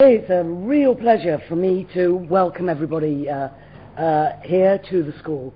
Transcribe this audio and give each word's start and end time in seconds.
It's 0.00 0.30
a 0.30 0.44
real 0.44 0.94
pleasure 0.94 1.42
for 1.48 1.56
me 1.56 1.84
to 1.94 2.14
welcome 2.30 2.68
everybody 2.68 3.28
uh, 3.28 3.48
uh, 3.98 4.40
here 4.44 4.80
to 4.90 5.02
the 5.02 5.12
school. 5.18 5.52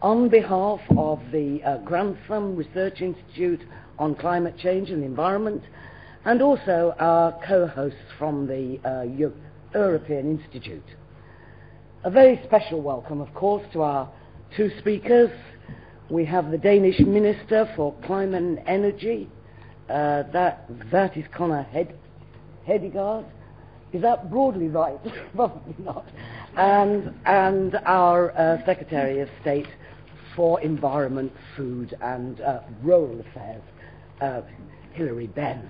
On 0.00 0.30
behalf 0.30 0.80
of 0.96 1.20
the 1.30 1.62
uh, 1.62 1.76
Grantham 1.84 2.56
Research 2.56 3.02
Institute 3.02 3.60
on 3.98 4.14
Climate 4.14 4.56
Change 4.56 4.88
and 4.88 5.02
the 5.02 5.04
Environment, 5.04 5.62
and 6.24 6.40
also 6.40 6.94
our 6.98 7.38
co-hosts 7.46 7.98
from 8.18 8.46
the 8.46 8.80
uh, 8.82 9.02
European 9.74 10.40
Institute. 10.40 10.86
A 12.04 12.10
very 12.10 12.40
special 12.46 12.80
welcome, 12.80 13.20
of 13.20 13.34
course, 13.34 13.62
to 13.74 13.82
our 13.82 14.10
two 14.56 14.70
speakers. 14.78 15.30
We 16.08 16.24
have 16.24 16.50
the 16.50 16.56
Danish 16.56 16.98
Minister 17.00 17.70
for 17.76 17.94
Climate 18.06 18.42
and 18.42 18.58
Energy, 18.66 19.28
uh, 19.90 20.22
that, 20.32 20.66
that 20.90 21.14
is 21.14 21.26
Connie 21.36 21.62
Hed- 21.70 21.94
Hedegaard, 22.66 23.26
is 23.92 24.02
that 24.02 24.30
broadly 24.30 24.68
right? 24.68 24.98
Probably 25.34 25.74
not. 25.78 26.06
And, 26.56 27.14
and 27.24 27.76
our 27.84 28.32
uh, 28.32 28.64
Secretary 28.64 29.20
of 29.20 29.28
State 29.40 29.66
for 30.34 30.60
Environment, 30.60 31.32
Food 31.56 31.94
and 32.00 32.40
uh, 32.40 32.60
Rural 32.82 33.20
Affairs, 33.20 33.62
uh, 34.20 34.42
Hilary 34.94 35.26
Benn. 35.26 35.68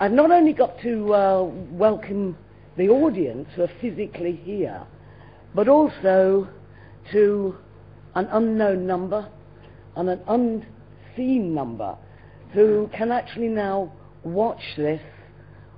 I've 0.00 0.12
not 0.12 0.30
only 0.30 0.52
got 0.52 0.80
to 0.80 1.14
uh, 1.14 1.44
welcome 1.70 2.36
the 2.76 2.88
audience 2.88 3.48
who 3.54 3.62
are 3.62 3.70
physically 3.80 4.40
here, 4.44 4.82
but 5.54 5.68
also 5.68 6.48
to 7.12 7.56
an 8.14 8.26
unknown 8.32 8.86
number 8.86 9.28
and 9.96 10.08
an 10.08 10.20
unseen 10.26 11.54
number 11.54 11.96
who 12.52 12.90
can 12.92 13.12
actually 13.12 13.48
now 13.48 13.92
watch 14.24 14.62
this 14.76 15.00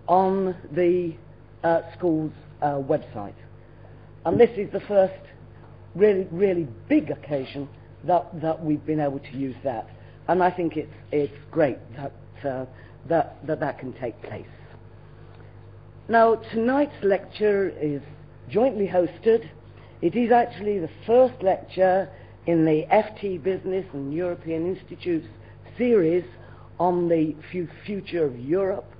on 0.09 0.57
the 0.73 1.15
uh, 1.63 1.81
school's 1.97 2.33
uh, 2.63 2.75
website. 2.75 3.35
And 4.25 4.39
this 4.39 4.51
is 4.57 4.71
the 4.73 4.81
first 4.81 5.15
really, 5.95 6.27
really 6.31 6.67
big 6.89 7.11
occasion 7.11 7.69
that, 8.05 8.41
that 8.41 8.65
we've 8.65 8.85
been 8.85 9.01
able 9.01 9.21
to 9.21 9.37
use 9.37 9.57
that. 9.65 9.89
And 10.29 10.43
I 10.43 10.51
think 10.51 10.77
it's, 10.77 10.93
it's 11.13 11.33
great 11.51 11.79
that, 11.97 12.13
uh, 12.45 12.67
that, 13.09 13.47
that 13.47 13.61
that 13.61 13.79
can 13.79 13.93
take 13.95 14.21
place. 14.23 14.47
Now, 16.09 16.37
tonight's 16.37 17.03
lecture 17.03 17.71
is 17.81 18.03
jointly 18.51 18.87
hosted. 18.87 19.49
It 20.03 20.15
is 20.15 20.33
actually 20.33 20.79
the 20.79 20.91
first 21.07 21.43
lecture 21.43 22.11
in 22.47 22.65
the 22.65 22.85
FT 22.91 23.43
Business 23.43 23.87
and 23.95 24.13
European 24.13 24.67
Institutes 24.67 25.27
series 25.79 26.25
on 26.79 27.09
the 27.09 27.35
future 27.87 28.25
of 28.25 28.39
Europe 28.39 28.94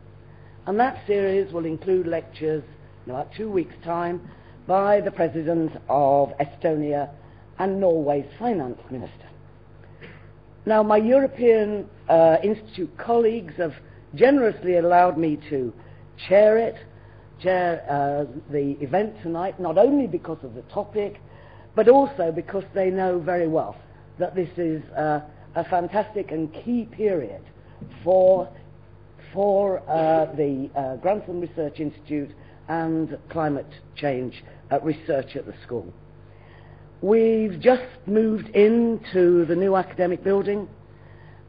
and 0.67 0.79
that 0.81 1.07
series 1.07 1.53
will 1.53 1.67
include 1.67 2.07
lectures 2.07 2.65
in 3.05 3.13
about 3.13 3.29
two 3.37 3.51
weeks' 3.51 3.75
time 3.85 4.21
by 4.67 5.01
the 5.01 5.11
President 5.11 5.73
of 5.89 6.33
Estonia 6.39 7.11
and 7.59 7.81
Norway's 7.81 8.31
Finance 8.39 8.81
Minister. 8.91 9.29
Now, 10.67 10.83
my 10.83 10.97
European 10.97 11.87
uh, 12.09 12.37
Institute 12.43 12.97
colleagues 12.97 13.55
have 13.59 13.75
generously 14.15 14.79
allowed 14.79 15.19
me 15.19 15.39
to 15.51 15.73
chair 16.29 16.57
it, 16.57 16.77
chair 17.43 17.85
uh, 17.91 18.25
the 18.51 18.77
event 18.81 19.15
tonight, 19.23 19.61
not 19.61 19.77
only 19.77 20.07
because 20.07 20.39
of 20.43 20.55
the 20.55 20.63
topic, 20.63 21.21
but 21.75 21.89
also 21.89 22.33
because 22.33 22.65
they 22.73 22.89
know 22.89 23.19
very 23.19 23.49
well 23.49 23.77
that 24.19 24.35
this 24.35 24.49
is 24.57 24.83
uh, 24.93 25.21
a 25.55 25.65
fantastic 25.65 26.31
and 26.31 26.53
key 26.55 26.89
period 26.91 27.43
for 28.03 28.49
for 29.35 29.81
uh, 29.91 30.33
the 30.37 30.71
uh, 30.77 30.97
Grantham 30.97 31.41
Research 31.41 31.81
Institute 31.81 32.31
and 32.69 33.19
climate 33.29 33.67
change 33.97 34.43
uh, 34.71 34.81
research 34.81 35.35
at 35.35 35.45
the 35.45 35.55
school. 35.65 35.93
We've 37.03 37.61
just 37.61 37.83
moved 38.07 38.49
into 38.51 39.45
the 39.45 39.57
new 39.57 39.77
academic 39.77 40.25
building, 40.25 40.69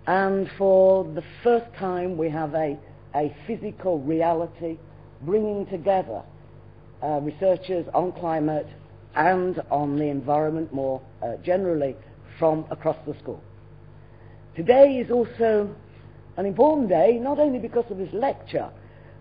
and 0.08 0.50
for 0.58 1.06
the 1.06 1.24
first 1.44 1.74
time, 1.78 2.18
we 2.18 2.30
have 2.30 2.54
a, 2.56 2.78
a 3.14 3.34
physical 3.48 4.00
reality 4.00 4.78
bringing 5.22 5.66
together 5.68 6.24
uh, 7.02 7.20
researchers 7.22 7.86
on 7.94 8.12
climate 8.14 8.68
and 9.16 9.62
on 9.72 9.96
the 9.96 10.06
environment 10.06 10.74
more 10.74 11.02
uh, 11.24 11.38
generally 11.44 11.96
from 12.38 12.66
across 12.70 12.98
the 13.08 13.18
school. 13.20 13.42
Today 14.56 14.98
is 14.98 15.12
also 15.12 15.74
an 16.38 16.46
important 16.46 16.90
day, 16.90 17.18
not 17.20 17.40
only 17.40 17.60
because 17.60 17.90
of 17.90 17.98
this 17.98 18.14
lecture, 18.14 18.70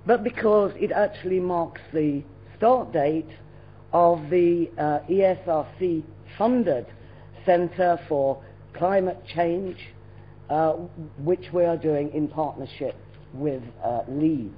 but 0.07 0.23
because 0.23 0.73
it 0.79 0.93
actually 0.93 1.41
marks 1.41 1.81
the 1.93 2.23
start 2.57 2.93
date 2.93 3.31
of 3.93 4.29
the 4.31 4.71
uh, 4.77 4.99
ESRC 5.09 6.03
funded 6.37 6.87
Centre 7.47 7.99
for 8.09 8.43
Climate 8.75 9.23
Change, 9.27 9.77
uh, 10.51 10.73
which 11.19 11.53
we 11.53 11.65
are 11.65 11.77
doing 11.77 12.13
in 12.13 12.29
partnership 12.29 12.97
with 13.33 13.63
uh, 13.83 14.01
Leeds. 14.09 14.55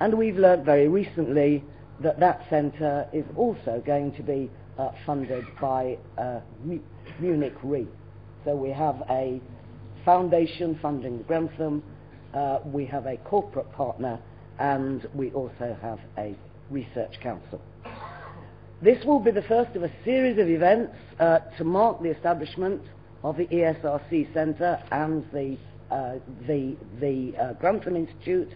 And 0.00 0.14
we've 0.14 0.36
learnt 0.36 0.64
very 0.64 0.88
recently 0.88 1.64
that 2.00 2.18
that 2.20 2.44
centre 2.50 3.08
is 3.12 3.24
also 3.36 3.82
going 3.84 4.12
to 4.14 4.22
be 4.22 4.50
uh, 4.78 4.90
funded 5.06 5.44
by 5.60 5.96
uh, 6.18 6.40
Munich 7.20 7.54
Re. 7.62 7.86
So 8.44 8.56
we 8.56 8.70
have 8.70 9.02
a 9.08 9.40
foundation 10.04 10.78
funding 10.80 11.18
the 11.18 11.24
Grantham. 11.24 11.82
Uh, 12.34 12.58
we 12.64 12.86
have 12.86 13.06
a 13.06 13.16
corporate 13.18 13.70
partner 13.72 14.18
and 14.58 15.08
we 15.14 15.30
also 15.32 15.76
have 15.80 15.98
a 16.18 16.34
research 16.70 17.20
council. 17.22 17.60
This 18.80 19.04
will 19.04 19.20
be 19.20 19.30
the 19.30 19.42
first 19.42 19.76
of 19.76 19.82
a 19.82 19.90
series 20.04 20.38
of 20.38 20.48
events 20.48 20.94
uh, 21.20 21.38
to 21.56 21.64
mark 21.64 22.02
the 22.02 22.10
establishment 22.10 22.82
of 23.22 23.36
the 23.36 23.46
ESRC 23.46 24.32
Centre 24.34 24.82
and 24.90 25.24
the, 25.32 25.56
uh, 25.90 26.14
the, 26.48 26.76
the 27.00 27.32
uh, 27.36 27.52
Grantham 27.54 27.96
Institute. 27.96 28.52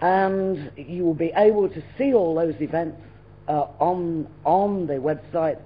And 0.00 0.70
you 0.76 1.04
will 1.04 1.14
be 1.14 1.32
able 1.34 1.68
to 1.68 1.82
see 1.96 2.14
all 2.14 2.36
those 2.36 2.54
events 2.60 3.00
uh, 3.48 3.66
on, 3.80 4.28
on 4.44 4.86
the 4.86 4.94
website, 4.94 5.58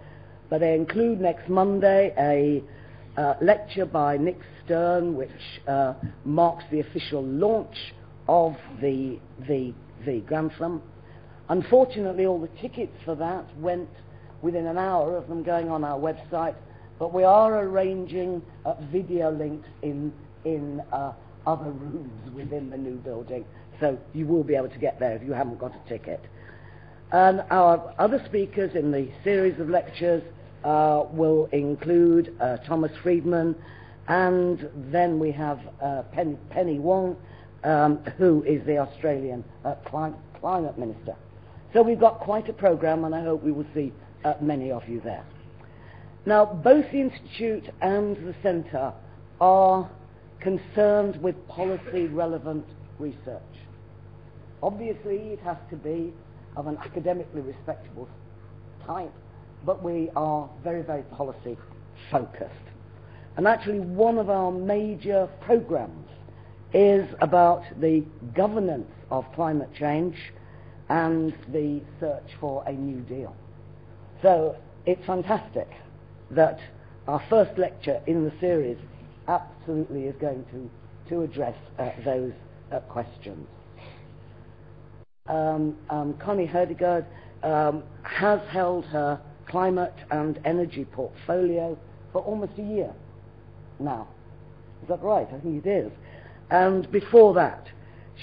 but 0.49 0.61
they 0.61 0.75
include 0.75 1.21
next 1.21 1.49
Monday 1.51 2.15
a 2.17 3.21
uh, 3.21 3.35
lecture 3.43 3.85
by 3.85 4.17
Nick 4.17 4.39
Stern, 4.65 5.17
which 5.17 5.31
uh, 5.67 5.95
marks 6.25 6.65
the 6.71 6.81
official 6.81 7.23
launch 7.23 7.77
of 8.29 8.57
the, 8.81 9.19
the, 9.49 9.73
the 10.07 10.21
Grantham. 10.21 10.83
Unfortunately, 11.49 12.27
all 12.27 12.41
the 12.41 12.61
tickets 12.61 12.97
for 13.05 13.15
that 13.17 13.45
went 13.59 13.89
within 14.43 14.67
an 14.67 14.79
hour 14.79 15.17
of 15.17 15.29
them 15.29 15.43
going 15.43 15.71
on 15.71 15.85
our 15.85 15.99
website, 15.99 16.55
but 16.99 17.13
we 17.13 17.25
are 17.25 17.65
arranging 17.65 18.43
uh, 18.65 18.75
video 18.91 19.31
links 19.31 19.69
in, 19.83 20.13
in 20.45 20.81
uh, 20.93 21.13
other 21.47 21.71
rooms 21.71 22.35
within 22.35 22.71
the 22.71 22.77
new 22.77 22.97
building, 22.97 23.45
so 23.81 23.99
you 24.15 24.27
will 24.27 24.45
be 24.45 24.55
able 24.55 24.69
to 24.69 24.79
get 24.79 24.99
there 24.99 25.17
if 25.17 25.23
you 25.23 25.33
haven't 25.33 25.59
got 25.59 25.73
a 25.75 25.89
ticket. 25.89 26.21
And 27.13 27.43
our 27.51 27.95
other 27.99 28.23
speakers 28.27 28.75
in 28.75 28.91
the 28.91 29.11
series 29.23 29.61
of 29.61 29.69
lectures 29.69 30.23
uh, 30.65 31.05
will 31.13 31.47
include 31.53 32.35
uh, 32.41 32.59
Thomas 32.59 32.93
Friedman, 33.03 33.55
and 34.13 34.69
then 34.93 35.19
we 35.19 35.33
have 35.33 35.59
uh, 35.81 36.03
Pen- 36.13 36.39
Penny 36.51 36.79
Wong, 36.79 37.17
um, 37.65 37.97
who 38.19 38.43
is 38.43 38.63
the 38.67 38.77
Australian 38.77 39.43
uh, 39.65 39.75
cli- 39.87 40.13
climate 40.39 40.79
minister. 40.79 41.17
So 41.73 41.81
we've 41.81 41.99
got 41.99 42.21
quite 42.21 42.47
a 42.51 42.53
program, 42.53 43.05
and 43.05 43.15
I 43.15 43.23
hope 43.23 43.43
we 43.43 43.53
will 43.53 43.67
see 43.73 43.91
uh, 44.23 44.35
many 44.43 44.71
of 44.71 44.87
you 44.87 45.01
there. 45.01 45.25
Now, 46.27 46.45
both 46.45 46.85
the 46.93 47.01
Institute 47.01 47.71
and 47.81 48.15
the 48.17 48.35
Centre 48.43 48.93
are 49.41 49.91
concerned 50.41 51.17
with 51.23 51.49
policy 51.49 52.07
relevant 52.09 52.67
research. 52.99 53.55
Obviously, 54.63 55.17
it 55.33 55.41
has 55.41 55.57
to 55.71 55.77
be 55.77 56.13
of 56.55 56.67
an 56.67 56.77
academically 56.77 57.41
respectable 57.41 58.07
type, 58.87 59.15
but 59.65 59.83
we 59.83 60.11
are 60.15 60.51
very, 60.63 60.83
very 60.83 61.03
policy 61.05 61.57
focused. 62.11 62.72
And 63.37 63.47
actually, 63.47 63.81
one 63.81 64.19
of 64.19 64.29
our 64.29 64.53
major 64.53 65.29
programs 65.41 66.09
is 66.75 67.07
about 67.21 67.63
the 67.81 68.05
governance 68.35 68.91
of 69.11 69.25
climate 69.35 69.71
change 69.79 70.17
and 70.89 71.35
the 71.49 71.81
search 72.01 72.31
for 72.41 72.63
a 72.67 72.73
new 72.73 73.01
deal. 73.03 73.35
So 74.21 74.57
it's 74.87 75.05
fantastic 75.07 75.69
that 76.31 76.59
our 77.09 77.23
first 77.29 77.59
lecture 77.59 78.01
in 78.07 78.25
the 78.25 78.33
series 78.41 78.79
absolutely 79.29 80.05
is 80.05 80.15
going 80.21 80.45
to, 80.53 80.71
to 81.09 81.23
address 81.23 81.57
uh, 81.79 81.91
those 82.05 82.33
uh, 82.71 82.81
questions. 82.81 83.47
Um, 85.27 85.77
um, 85.89 86.15
Connie 86.19 86.47
Hedegaard 86.47 87.07
um, 87.43 87.83
has 88.03 88.41
held 88.51 88.85
her 88.87 89.21
climate 89.47 89.95
and 90.11 90.39
energy 90.45 90.85
portfolio 90.85 91.79
for 92.13 92.23
almost 92.23 92.53
a 92.59 92.63
year 92.63 92.93
now. 93.83 94.09
Is 94.83 94.89
that 94.89 95.03
right? 95.03 95.29
I 95.33 95.39
think 95.41 95.65
it 95.65 95.69
is. 95.69 95.93
And 96.51 96.91
before 96.91 97.35
that, 97.35 97.69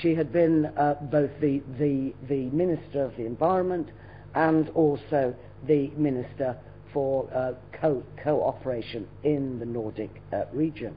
she 0.02 0.16
had 0.16 0.32
been 0.32 0.66
uh, 0.78 0.96
both 1.12 1.32
the, 1.42 1.62
the, 1.78 2.14
the 2.28 2.46
Minister 2.52 3.04
of 3.04 3.16
the 3.18 3.26
Environment 3.26 3.90
and 4.36 4.70
also 4.70 5.36
the 5.68 5.90
Minister 5.98 6.58
for 6.94 7.30
uh, 7.34 7.54
co- 7.80 8.04
cooperation 8.24 9.08
in 9.24 9.60
the 9.60 9.66
Nordic 9.66 10.22
uh, 10.32 10.44
region. 10.54 10.96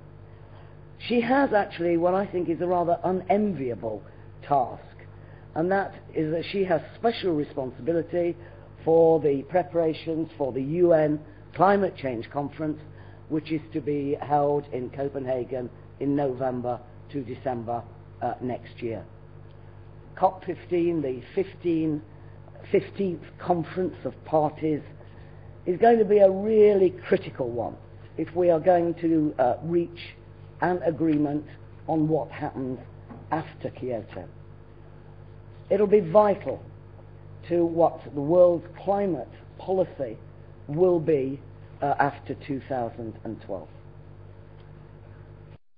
She 1.09 1.21
has 1.21 1.53
actually 1.53 1.97
what 1.97 2.15
I 2.15 2.27
think 2.27 2.49
is 2.49 2.61
a 2.61 2.67
rather 2.67 2.99
unenviable 3.03 4.03
task, 4.47 4.83
and 5.55 5.71
that 5.73 5.95
is 6.15 6.33
that 6.33 6.45
she 6.51 6.65
has 6.65 6.81
special 6.97 7.33
responsibility 7.33 8.37
for 8.85 9.21
the 9.21 9.43
preparations 9.49 10.29
for 10.39 10.53
the 10.53 10.63
UN 10.63 11.21
Climate 11.55 11.97
Change 11.97 12.31
Conference, 12.31 12.81
which 13.33 13.51
is 13.51 13.63
to 13.73 13.81
be 13.81 14.15
held 14.21 14.67
in 14.75 14.91
Copenhagen 14.91 15.71
in 16.01 16.15
November 16.15 16.79
to 17.11 17.23
December 17.23 17.83
uh, 18.21 18.35
next 18.43 18.83
year. 18.83 19.03
COP15, 20.19 21.01
the 21.01 21.23
15, 21.35 22.03
15th 22.71 23.39
Conference 23.39 23.97
of 24.05 24.13
Parties, 24.27 24.83
is 25.65 25.81
going 25.81 25.99
to 25.99 26.05
be 26.05 26.19
a 26.19 26.31
really 26.31 26.91
critical 27.09 27.49
one 27.49 27.75
if 28.19 28.35
we 28.37 28.51
are 28.51 28.61
going 28.61 28.93
to 28.97 29.35
uh, 29.39 29.55
reach 29.63 30.15
an 30.61 30.83
agreement 30.83 31.47
on 31.89 32.09
what 32.09 32.31
happens 32.31 32.79
after 33.31 33.71
Kyoto. 33.71 34.29
It'll 35.71 35.87
be 35.87 36.01
vital 36.01 36.63
to 37.49 37.65
what 37.65 37.99
the 38.15 38.21
world's 38.21 38.67
climate 38.85 39.29
policy 39.59 40.19
will 40.69 41.01
be 41.01 41.41
after 41.83 42.35
2012. 42.47 43.69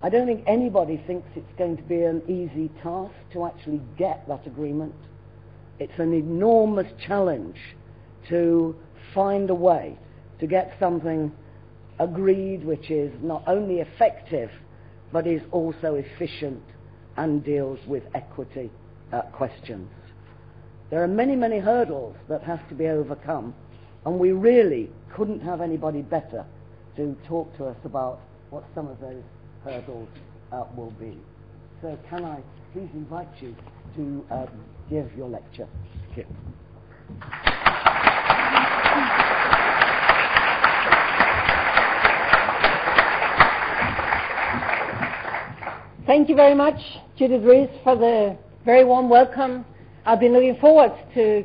I 0.00 0.08
don't 0.10 0.26
think 0.26 0.44
anybody 0.46 1.02
thinks 1.06 1.26
it's 1.34 1.52
going 1.56 1.78
to 1.78 1.82
be 1.82 2.02
an 2.02 2.22
easy 2.28 2.70
task 2.82 3.14
to 3.32 3.46
actually 3.46 3.80
get 3.96 4.28
that 4.28 4.46
agreement. 4.46 4.94
It's 5.78 5.98
an 5.98 6.12
enormous 6.12 6.92
challenge 7.06 7.56
to 8.28 8.76
find 9.14 9.48
a 9.48 9.54
way 9.54 9.98
to 10.40 10.46
get 10.46 10.76
something 10.78 11.32
agreed 11.98 12.64
which 12.64 12.90
is 12.90 13.12
not 13.22 13.44
only 13.46 13.80
effective 13.80 14.50
but 15.12 15.26
is 15.26 15.42
also 15.52 15.94
efficient 15.94 16.62
and 17.16 17.44
deals 17.44 17.78
with 17.86 18.02
equity 18.14 18.70
uh, 19.12 19.22
questions. 19.32 19.88
There 20.90 21.02
are 21.02 21.08
many, 21.08 21.36
many 21.36 21.58
hurdles 21.58 22.16
that 22.28 22.42
have 22.42 22.68
to 22.68 22.74
be 22.74 22.88
overcome, 22.88 23.54
and 24.06 24.18
we 24.18 24.32
really 24.32 24.90
couldn't 25.14 25.40
have 25.40 25.60
anybody 25.60 26.02
better 26.02 26.44
to 26.96 27.16
talk 27.26 27.56
to 27.56 27.66
us 27.66 27.76
about 27.84 28.20
what 28.50 28.64
some 28.74 28.88
of 28.88 29.00
those 29.00 29.22
hurdles 29.64 30.08
uh, 30.52 30.64
will 30.76 30.92
be. 30.92 31.18
So 31.82 31.98
can 32.08 32.24
I 32.24 32.40
please 32.72 32.88
invite 32.94 33.28
you 33.40 33.54
to 33.96 34.24
um, 34.30 34.48
give 34.90 35.10
your 35.16 35.28
lecture? 35.28 35.68
Thank 36.14 36.18
you. 36.18 36.26
Thank 46.06 46.28
you 46.28 46.36
very 46.36 46.54
much, 46.54 46.78
Judith 47.16 47.42
Rees, 47.44 47.68
for 47.82 47.96
the 47.96 48.36
very 48.64 48.84
warm 48.84 49.08
welcome. 49.08 49.64
I've 50.04 50.20
been 50.20 50.34
looking 50.34 50.56
forward 50.60 50.92
to 51.14 51.44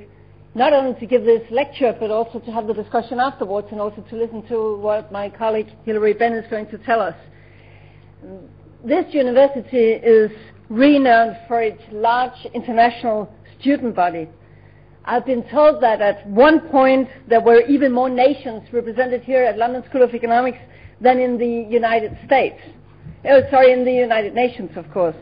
not 0.59 0.73
only 0.73 1.00
to 1.00 1.06
give 1.06 1.23
this 1.23 1.41
lecture, 1.51 1.95
but 1.97 2.11
also 2.11 2.38
to 2.39 2.51
have 2.51 2.67
the 2.67 2.73
discussion 2.73 3.17
afterwards 3.17 3.69
and 3.71 3.79
also 3.79 4.01
to 4.09 4.15
listen 4.17 4.45
to 4.50 4.75
what 4.75 5.09
my 5.09 5.29
colleague 5.29 5.69
Hilary 5.85 6.13
Benn 6.13 6.33
is 6.33 6.45
going 6.51 6.67
to 6.67 6.77
tell 6.79 7.00
us. 7.00 7.15
This 8.83 9.06
university 9.13 9.91
is 9.94 10.29
renowned 10.67 11.38
for 11.47 11.61
its 11.61 11.81
large 11.94 12.45
international 12.53 13.33
student 13.57 13.95
body. 13.95 14.27
I've 15.06 15.25
been 15.25 15.50
told 15.50 15.81
that 15.81 16.01
at 16.01 16.27
one 16.27 16.59
point 16.67 17.07
there 17.29 17.39
were 17.39 17.61
even 17.61 17.94
more 17.94 18.09
nations 18.09 18.63
represented 18.73 19.21
here 19.21 19.45
at 19.45 19.57
London 19.57 19.81
School 19.89 20.03
of 20.03 20.13
Economics 20.13 20.59
than 21.00 21.19
in 21.19 21.38
the 21.38 21.71
United 21.71 22.17
States. 22.25 22.59
Oh, 23.23 23.39
sorry, 23.50 23.71
in 23.71 23.85
the 23.85 23.94
United 23.94 24.33
Nations, 24.33 24.71
of 24.75 24.91
course. 24.91 25.15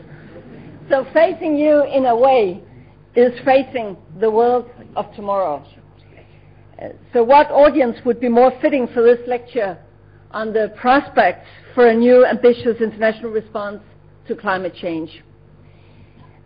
So 0.90 1.06
facing 1.14 1.56
you 1.56 1.84
in 1.84 2.06
a 2.06 2.16
way 2.16 2.64
is 3.18 3.38
facing 3.44 3.96
the 4.20 4.30
world 4.30 4.70
of 4.94 5.12
tomorrow. 5.14 5.64
Uh, 6.80 6.88
so 7.12 7.24
what 7.24 7.50
audience 7.50 7.96
would 8.04 8.20
be 8.20 8.28
more 8.28 8.52
fitting 8.62 8.86
for 8.94 9.02
this 9.02 9.18
lecture 9.26 9.76
on 10.30 10.52
the 10.52 10.72
prospects 10.80 11.48
for 11.74 11.88
a 11.88 11.94
new 11.94 12.24
ambitious 12.24 12.80
international 12.80 13.30
response 13.30 13.80
to 14.28 14.36
climate 14.36 14.74
change? 14.80 15.22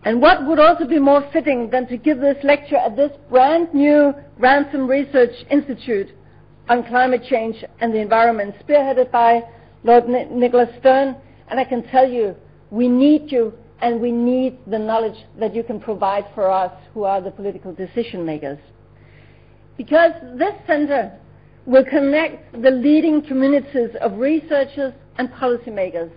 And 0.04 0.20
what 0.20 0.46
would 0.46 0.58
also 0.58 0.86
be 0.86 0.98
more 0.98 1.28
fitting 1.32 1.70
than 1.70 1.86
to 1.88 1.96
give 1.96 2.18
this 2.18 2.38
lecture 2.42 2.76
at 2.76 2.96
this 2.96 3.12
brand 3.28 3.72
new 3.74 4.12
Grantham 4.38 4.88
Research 4.88 5.34
Institute 5.50 6.08
on 6.68 6.84
climate 6.84 7.22
change 7.28 7.56
and 7.80 7.92
the 7.92 8.00
environment, 8.00 8.54
spearheaded 8.66 9.12
by 9.12 9.42
Lord 9.84 10.08
Nicholas 10.08 10.70
Stern. 10.80 11.16
And 11.48 11.60
I 11.60 11.64
can 11.64 11.82
tell 11.88 12.08
you, 12.08 12.34
we 12.70 12.88
need 12.88 13.30
you 13.30 13.52
and 13.82 14.00
we 14.00 14.12
need 14.12 14.58
the 14.68 14.78
knowledge 14.78 15.26
that 15.40 15.54
you 15.54 15.64
can 15.64 15.80
provide 15.80 16.24
for 16.36 16.48
us 16.48 16.72
who 16.94 17.02
are 17.02 17.20
the 17.20 17.32
political 17.32 17.74
decision 17.74 18.24
makers. 18.24 18.58
Because 19.76 20.12
this 20.38 20.54
center 20.68 21.18
will 21.66 21.84
connect 21.84 22.52
the 22.62 22.70
leading 22.70 23.22
communities 23.22 23.90
of 24.00 24.18
researchers 24.18 24.92
and 25.18 25.28
policymakers, 25.30 26.12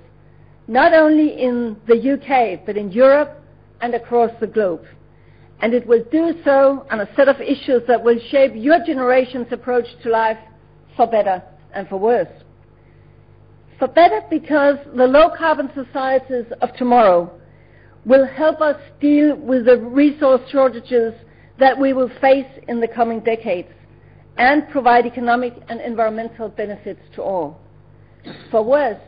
not 0.67 0.93
only 0.93 1.41
in 1.41 1.75
the 1.87 2.13
UK, 2.13 2.63
but 2.67 2.77
in 2.77 2.91
Europe 2.91 3.41
and 3.81 3.95
across 3.95 4.31
the 4.39 4.47
globe. 4.47 4.83
And 5.61 5.73
it 5.73 5.87
will 5.87 6.03
do 6.11 6.35
so 6.43 6.85
on 6.91 6.99
a 6.99 7.09
set 7.15 7.27
of 7.27 7.41
issues 7.41 7.81
that 7.87 8.03
will 8.03 8.19
shape 8.29 8.51
your 8.53 8.85
generation's 8.85 9.47
approach 9.51 9.85
to 10.03 10.09
life 10.09 10.37
for 10.95 11.07
better 11.07 11.41
and 11.73 11.87
for 11.87 11.97
worse. 11.97 12.27
For 13.79 13.87
better 13.87 14.21
because 14.29 14.77
the 14.95 15.07
low 15.07 15.31
carbon 15.35 15.71
societies 15.73 16.45
of 16.61 16.73
tomorrow 16.75 17.31
will 18.05 18.25
help 18.25 18.61
us 18.61 18.79
deal 19.01 19.35
with 19.35 19.65
the 19.65 19.77
resource 19.77 20.41
shortages 20.51 21.13
that 21.59 21.79
we 21.79 21.93
will 21.93 22.11
face 22.21 22.45
in 22.67 22.79
the 22.79 22.87
coming 22.87 23.19
decades 23.19 23.69
and 24.37 24.69
provide 24.69 25.05
economic 25.05 25.53
and 25.69 25.79
environmental 25.81 26.49
benefits 26.49 27.01
to 27.15 27.21
all. 27.21 27.59
For 28.51 28.61
worse, 28.61 29.01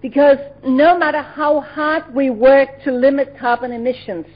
because 0.00 0.38
no 0.66 0.98
matter 0.98 1.22
how 1.22 1.60
hard 1.60 2.14
we 2.14 2.30
work 2.30 2.68
to 2.84 2.92
limit 2.92 3.36
carbon 3.38 3.72
emissions, 3.72 4.26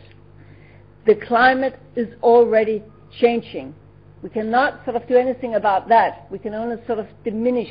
the 1.06 1.14
climate 1.14 1.78
is 1.96 2.08
already 2.22 2.82
changing. 3.20 3.74
We 4.22 4.30
cannot 4.30 4.84
sort 4.84 4.96
of 4.96 5.06
do 5.08 5.16
anything 5.16 5.54
about 5.54 5.88
that. 5.88 6.26
We 6.30 6.38
can 6.38 6.54
only 6.54 6.76
sort 6.86 6.98
of 6.98 7.06
diminish 7.24 7.68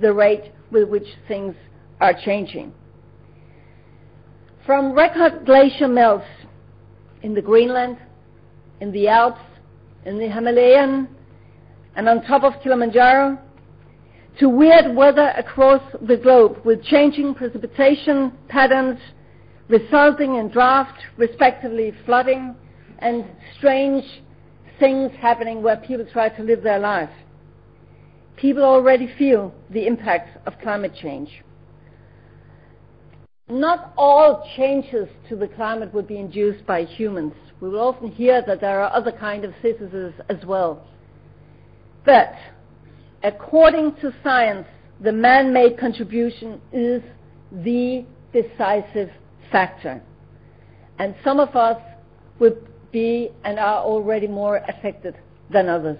the 0.00 0.12
rate 0.12 0.52
with 0.70 0.88
which 0.88 1.06
things 1.28 1.54
are 2.00 2.14
changing. 2.24 2.72
From 4.70 4.92
record 4.92 5.46
glacier 5.46 5.88
melts 5.88 6.28
in 7.22 7.34
the 7.34 7.42
Greenland, 7.42 7.98
in 8.80 8.92
the 8.92 9.08
Alps, 9.08 9.40
in 10.06 10.16
the 10.16 10.28
Himalayan, 10.28 11.08
and 11.96 12.08
on 12.08 12.22
top 12.22 12.44
of 12.44 12.52
Kilimanjaro, 12.62 13.36
to 14.38 14.48
weird 14.48 14.94
weather 14.94 15.34
across 15.36 15.82
the 16.02 16.16
globe 16.16 16.64
with 16.64 16.84
changing 16.84 17.34
precipitation 17.34 18.30
patterns 18.46 19.00
resulting 19.66 20.36
in 20.36 20.50
drought, 20.50 20.96
respectively 21.16 21.92
flooding, 22.06 22.54
and 23.00 23.24
strange 23.58 24.04
things 24.78 25.10
happening 25.20 25.64
where 25.64 25.78
people 25.78 26.06
try 26.12 26.28
to 26.28 26.44
live 26.44 26.62
their 26.62 26.78
life. 26.78 27.10
People 28.36 28.62
already 28.62 29.12
feel 29.18 29.52
the 29.70 29.84
impacts 29.84 30.38
of 30.46 30.52
climate 30.62 30.94
change. 30.94 31.42
Not 33.50 33.92
all 33.96 34.48
changes 34.56 35.08
to 35.28 35.34
the 35.34 35.48
climate 35.48 35.92
would 35.92 36.06
be 36.06 36.18
induced 36.18 36.64
by 36.66 36.84
humans. 36.84 37.32
We 37.60 37.68
will 37.68 37.80
often 37.80 38.10
hear 38.10 38.42
that 38.46 38.60
there 38.60 38.80
are 38.80 38.92
other 38.92 39.10
kinds 39.10 39.44
of 39.44 39.52
processes 39.60 40.14
as 40.28 40.44
well. 40.46 40.86
But 42.04 42.32
according 43.24 43.96
to 43.96 44.14
science, 44.22 44.66
the 45.00 45.12
man-made 45.12 45.78
contribution 45.78 46.60
is 46.72 47.02
the 47.50 48.04
decisive 48.32 49.10
factor. 49.50 50.00
And 50.98 51.16
some 51.24 51.40
of 51.40 51.56
us 51.56 51.82
would 52.38 52.68
be 52.92 53.30
and 53.44 53.58
are 53.58 53.82
already 53.82 54.28
more 54.28 54.58
affected 54.68 55.16
than 55.50 55.68
others. 55.68 55.98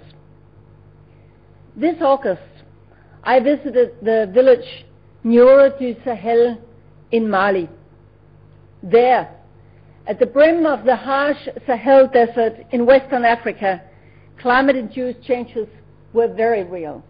This 1.76 1.96
August, 2.00 2.42
I 3.24 3.40
visited 3.40 3.94
the 4.02 4.30
village 4.32 4.84
Nioro 5.24 5.76
du 5.78 5.96
Sahel 6.04 6.58
in 7.12 7.28
Mali. 7.28 7.68
There, 8.82 9.34
at 10.06 10.18
the 10.18 10.26
brim 10.26 10.66
of 10.66 10.84
the 10.84 10.96
harsh 10.96 11.48
Sahel 11.66 12.08
Desert 12.08 12.66
in 12.72 12.86
Western 12.86 13.24
Africa, 13.24 13.82
climate-induced 14.40 15.22
changes 15.22 15.68
were 16.12 16.28
very 16.28 16.64
real. 16.64 17.04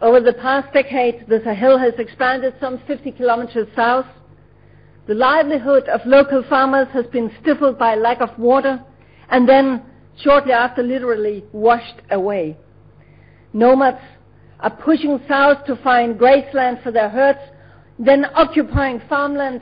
Over 0.00 0.20
the 0.20 0.34
past 0.34 0.72
decade, 0.72 1.26
the 1.28 1.40
Sahel 1.44 1.78
has 1.78 1.94
expanded 1.98 2.54
some 2.60 2.80
50 2.86 3.12
kilometers 3.12 3.68
south 3.74 4.06
The 5.06 5.14
livelihood 5.14 5.86
of 5.90 6.00
local 6.06 6.42
farmers 6.48 6.88
has 6.94 7.04
been 7.06 7.30
stifled 7.42 7.78
by 7.78 7.94
lack 7.94 8.22
of 8.22 8.38
water 8.38 8.82
and 9.28 9.46
then 9.46 9.82
shortly 10.16 10.52
after 10.52 10.82
literally 10.82 11.44
washed 11.52 12.00
away. 12.10 12.56
Nomads 13.52 14.00
are 14.60 14.70
pushing 14.70 15.20
south 15.28 15.66
to 15.66 15.76
find 15.76 16.18
graceland 16.18 16.82
for 16.82 16.90
their 16.90 17.10
herds, 17.10 17.40
then 17.98 18.24
occupying 18.34 19.00
farmland 19.08 19.60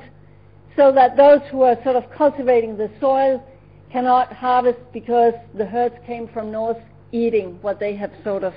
so 0.77 0.91
that 0.93 1.17
those 1.17 1.41
who 1.51 1.62
are 1.62 1.77
sort 1.85 1.97
of 1.97 2.05
cultivating 2.17 2.77
the 2.77 2.91
soil 3.01 3.43
cannot 3.91 4.33
harvest 4.33 4.79
because 4.93 5.35
the 5.55 5.67
herds 5.67 5.95
came 6.07 6.29
from 6.29 6.51
north 6.51 6.79
eating 7.12 7.59
what 7.61 7.79
they 7.79 7.95
have 7.95 8.11
sort 8.25 8.43
of 8.43 8.55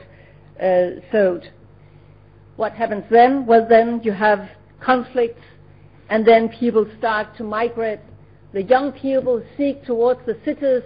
uh, 0.62 1.02
sowed. 1.12 1.52
What 2.56 2.72
happens 2.74 3.04
then? 3.12 3.46
Well, 3.46 3.68
then 3.68 4.00
you 4.04 4.14
have 4.14 4.50
conflicts, 4.80 5.44
and 6.10 6.26
then 6.26 6.50
people 6.50 6.88
start 6.98 7.36
to 7.38 7.44
migrate. 7.44 8.00
The 8.54 8.64
young 8.64 8.94
people 8.94 9.44
seek 9.58 9.84
towards 9.84 10.22
the 10.26 10.38
cities, 10.46 10.84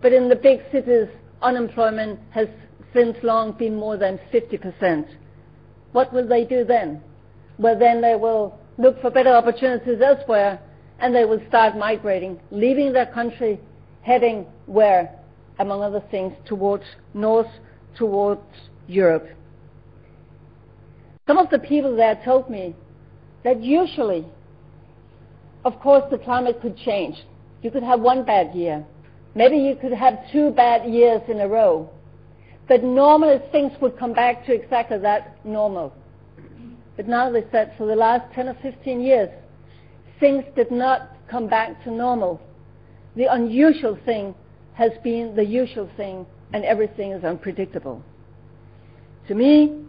but 0.00 0.14
in 0.14 0.30
the 0.30 0.36
big 0.36 0.60
cities, 0.72 1.08
unemployment 1.42 2.18
has 2.30 2.48
since 2.94 3.16
long 3.22 3.52
been 3.52 3.76
more 3.76 3.98
than 3.98 4.18
50%. 4.32 5.06
What 5.92 6.12
will 6.12 6.26
they 6.26 6.44
do 6.44 6.64
then? 6.64 7.02
Well, 7.60 7.78
then 7.78 8.00
they 8.00 8.16
will 8.16 8.58
look 8.78 9.00
for 9.02 9.10
better 9.10 9.34
opportunities 9.34 10.00
elsewhere, 10.00 10.58
and 10.98 11.14
they 11.14 11.26
will 11.26 11.42
start 11.46 11.76
migrating, 11.76 12.40
leaving 12.50 12.94
their 12.94 13.04
country, 13.04 13.60
heading 14.00 14.46
where? 14.64 15.14
Among 15.58 15.82
other 15.82 16.02
things, 16.10 16.32
towards 16.46 16.84
north, 17.12 17.50
towards 17.98 18.40
Europe. 18.86 19.28
Some 21.26 21.36
of 21.36 21.50
the 21.50 21.58
people 21.58 21.94
there 21.94 22.18
told 22.24 22.48
me 22.48 22.74
that 23.44 23.62
usually, 23.62 24.24
of 25.66 25.78
course, 25.80 26.04
the 26.10 26.16
climate 26.16 26.62
could 26.62 26.78
change. 26.78 27.16
You 27.60 27.70
could 27.70 27.82
have 27.82 28.00
one 28.00 28.24
bad 28.24 28.54
year. 28.54 28.86
Maybe 29.34 29.58
you 29.58 29.76
could 29.76 29.92
have 29.92 30.14
two 30.32 30.50
bad 30.50 30.90
years 30.90 31.20
in 31.28 31.40
a 31.40 31.46
row. 31.46 31.90
But 32.68 32.82
normally 32.82 33.38
things 33.52 33.72
would 33.82 33.98
come 33.98 34.14
back 34.14 34.46
to 34.46 34.54
exactly 34.54 34.96
that 35.00 35.44
normal. 35.44 35.92
But 37.00 37.08
now 37.08 37.30
they 37.32 37.44
said 37.50 37.72
for 37.78 37.86
the 37.86 37.96
last 37.96 38.30
10 38.34 38.48
or 38.48 38.58
15 38.60 39.00
years, 39.00 39.30
things 40.20 40.44
did 40.54 40.70
not 40.70 41.16
come 41.30 41.48
back 41.48 41.82
to 41.84 41.90
normal. 41.90 42.42
The 43.16 43.24
unusual 43.24 43.98
thing 44.04 44.34
has 44.74 44.90
been 45.02 45.34
the 45.34 45.42
usual 45.42 45.88
thing, 45.96 46.26
and 46.52 46.62
everything 46.62 47.12
is 47.12 47.24
unpredictable. 47.24 48.02
To 49.28 49.34
me, 49.34 49.80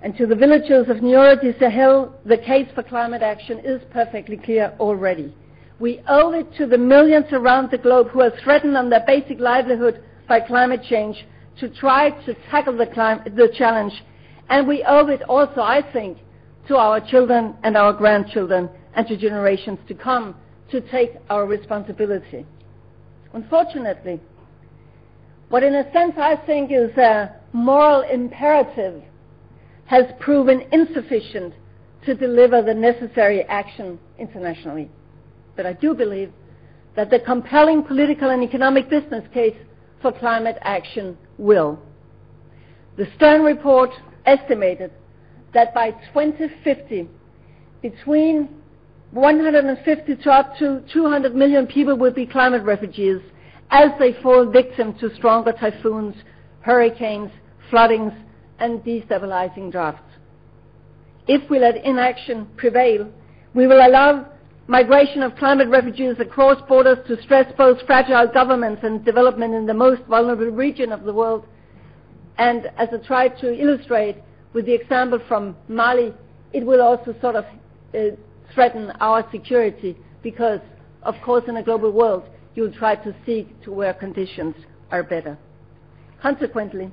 and 0.00 0.16
to 0.16 0.26
the 0.26 0.34
villagers 0.34 0.88
of 0.88 1.02
Nioro 1.02 1.38
du 1.38 1.52
Sahel, 1.58 2.14
the 2.24 2.38
case 2.38 2.66
for 2.74 2.82
climate 2.82 3.20
action 3.20 3.58
is 3.58 3.82
perfectly 3.90 4.38
clear 4.38 4.74
already. 4.80 5.36
We 5.78 6.00
owe 6.08 6.32
it 6.32 6.46
to 6.56 6.66
the 6.66 6.78
millions 6.78 7.26
around 7.32 7.72
the 7.72 7.76
globe 7.76 8.08
who 8.08 8.22
are 8.22 8.32
threatened 8.42 8.78
on 8.78 8.88
their 8.88 9.04
basic 9.06 9.38
livelihood 9.38 10.02
by 10.26 10.40
climate 10.40 10.80
change 10.88 11.26
to 11.60 11.68
try 11.68 12.08
to 12.24 12.34
tackle 12.50 12.78
the, 12.78 12.86
the 13.36 13.52
challenge. 13.54 13.92
And 14.48 14.66
we 14.66 14.82
owe 14.82 15.08
it 15.08 15.20
also, 15.24 15.60
I 15.60 15.82
think, 15.92 16.16
to 16.68 16.76
our 16.76 17.00
children 17.00 17.54
and 17.62 17.76
our 17.76 17.92
grandchildren 17.92 18.68
and 18.94 19.06
to 19.06 19.16
generations 19.16 19.78
to 19.88 19.94
come 19.94 20.34
to 20.70 20.80
take 20.80 21.12
our 21.30 21.46
responsibility. 21.46 22.46
Unfortunately, 23.32 24.20
what 25.48 25.62
in 25.62 25.74
a 25.74 25.92
sense 25.92 26.14
I 26.16 26.36
think 26.46 26.70
is 26.72 26.96
a 26.96 27.34
moral 27.52 28.02
imperative 28.02 29.02
has 29.86 30.04
proven 30.18 30.62
insufficient 30.72 31.54
to 32.06 32.14
deliver 32.14 32.62
the 32.62 32.74
necessary 32.74 33.42
action 33.44 33.98
internationally. 34.18 34.90
But 35.56 35.66
I 35.66 35.74
do 35.74 35.94
believe 35.94 36.32
that 36.96 37.10
the 37.10 37.20
compelling 37.20 37.82
political 37.82 38.30
and 38.30 38.42
economic 38.42 38.88
business 38.88 39.24
case 39.32 39.56
for 40.00 40.12
climate 40.12 40.58
action 40.62 41.16
will. 41.38 41.78
The 42.96 43.06
Stern 43.16 43.42
report 43.42 43.90
estimated 44.26 44.92
that 45.54 45.72
by 45.72 45.92
2050, 46.12 47.08
between 47.80 48.48
150 49.12 50.16
to 50.16 50.30
up 50.30 50.56
to 50.58 50.82
200 50.92 51.34
million 51.34 51.66
people 51.66 51.96
will 51.96 52.12
be 52.12 52.26
climate 52.26 52.62
refugees 52.64 53.20
as 53.70 53.90
they 53.98 54.12
fall 54.22 54.46
victim 54.50 54.96
to 54.98 55.14
stronger 55.14 55.52
typhoons, 55.52 56.14
hurricanes, 56.60 57.30
floodings, 57.70 58.12
and 58.58 58.80
destabilizing 58.84 59.70
drafts. 59.70 60.02
If 61.26 61.48
we 61.48 61.58
let 61.58 61.76
inaction 61.84 62.46
prevail, 62.56 63.10
we 63.54 63.66
will 63.66 63.86
allow 63.86 64.26
migration 64.66 65.22
of 65.22 65.36
climate 65.36 65.68
refugees 65.68 66.16
across 66.18 66.60
borders 66.68 66.98
to 67.06 67.20
stress 67.22 67.50
both 67.56 67.78
fragile 67.86 68.26
governments 68.32 68.82
and 68.82 69.04
development 69.04 69.54
in 69.54 69.66
the 69.66 69.74
most 69.74 70.02
vulnerable 70.04 70.46
region 70.46 70.92
of 70.92 71.04
the 71.04 71.12
world. 71.12 71.46
And 72.38 72.66
as 72.76 72.88
I 72.92 72.96
tried 73.06 73.38
to 73.38 73.54
illustrate 73.54 74.16
with 74.54 74.66
the 74.66 74.72
example 74.72 75.20
from 75.28 75.56
Mali, 75.68 76.14
it 76.52 76.64
will 76.64 76.80
also 76.80 77.14
sort 77.20 77.34
of 77.34 77.44
uh, 77.94 78.16
threaten 78.54 78.92
our 79.00 79.28
security 79.30 79.98
because, 80.22 80.60
of 81.02 81.16
course, 81.22 81.44
in 81.48 81.56
a 81.56 81.62
global 81.62 81.90
world, 81.90 82.22
you'll 82.54 82.72
try 82.72 82.94
to 82.94 83.14
seek 83.26 83.60
to 83.64 83.72
where 83.72 83.92
conditions 83.92 84.54
are 84.90 85.02
better. 85.02 85.36
Consequently, 86.22 86.90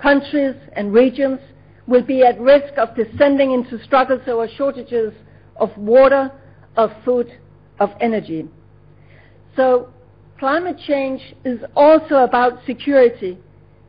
countries 0.00 0.56
and 0.72 0.92
regions 0.92 1.38
will 1.86 2.02
be 2.02 2.22
at 2.22 2.40
risk 2.40 2.76
of 2.78 2.96
descending 2.96 3.52
into 3.52 3.78
struggles 3.84 4.22
over 4.26 4.48
shortages 4.56 5.12
of 5.56 5.76
water, 5.76 6.32
of 6.76 6.90
food, 7.04 7.30
of 7.78 7.90
energy. 8.00 8.48
So 9.54 9.90
climate 10.38 10.78
change 10.86 11.20
is 11.44 11.60
also 11.76 12.16
about 12.16 12.64
security, 12.64 13.38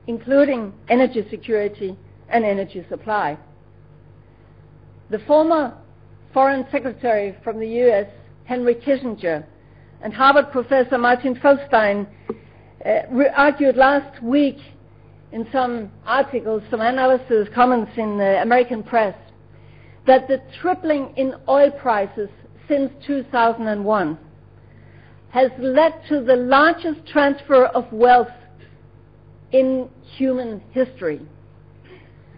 including 0.06 0.74
energy 0.90 1.26
security 1.30 1.98
and 2.36 2.44
energy 2.44 2.86
supply. 2.90 3.38
The 5.10 5.20
former 5.20 5.74
Foreign 6.34 6.66
Secretary 6.70 7.34
from 7.46 7.60
the 7.60 7.68
U.S., 7.86 8.08
Henry 8.44 8.76
Kissinger, 8.76 9.46
and 10.02 10.14
Harvard 10.14 10.52
professor 10.52 10.98
Martin 10.98 11.36
Feldstein 11.36 12.06
uh, 12.86 12.90
argued 13.38 13.78
last 13.78 14.22
week 14.22 14.58
in 15.32 15.48
some 15.52 15.90
articles, 16.06 16.62
some 16.70 16.82
analysis, 16.82 17.48
comments 17.56 17.92
in 17.96 18.18
the 18.18 18.42
American 18.42 18.84
press, 18.84 19.16
that 20.06 20.28
the 20.28 20.42
tripling 20.62 21.14
in 21.16 21.36
oil 21.48 21.72
prices 21.72 22.30
since 22.68 22.92
2001 23.08 24.20
has 25.30 25.52
led 25.60 25.94
to 26.10 26.22
the 26.22 26.36
largest 26.36 27.00
transfer 27.08 27.66
of 27.68 27.92
wealth 27.94 28.28
in 29.54 29.90
human 30.18 30.62
history. 30.72 31.22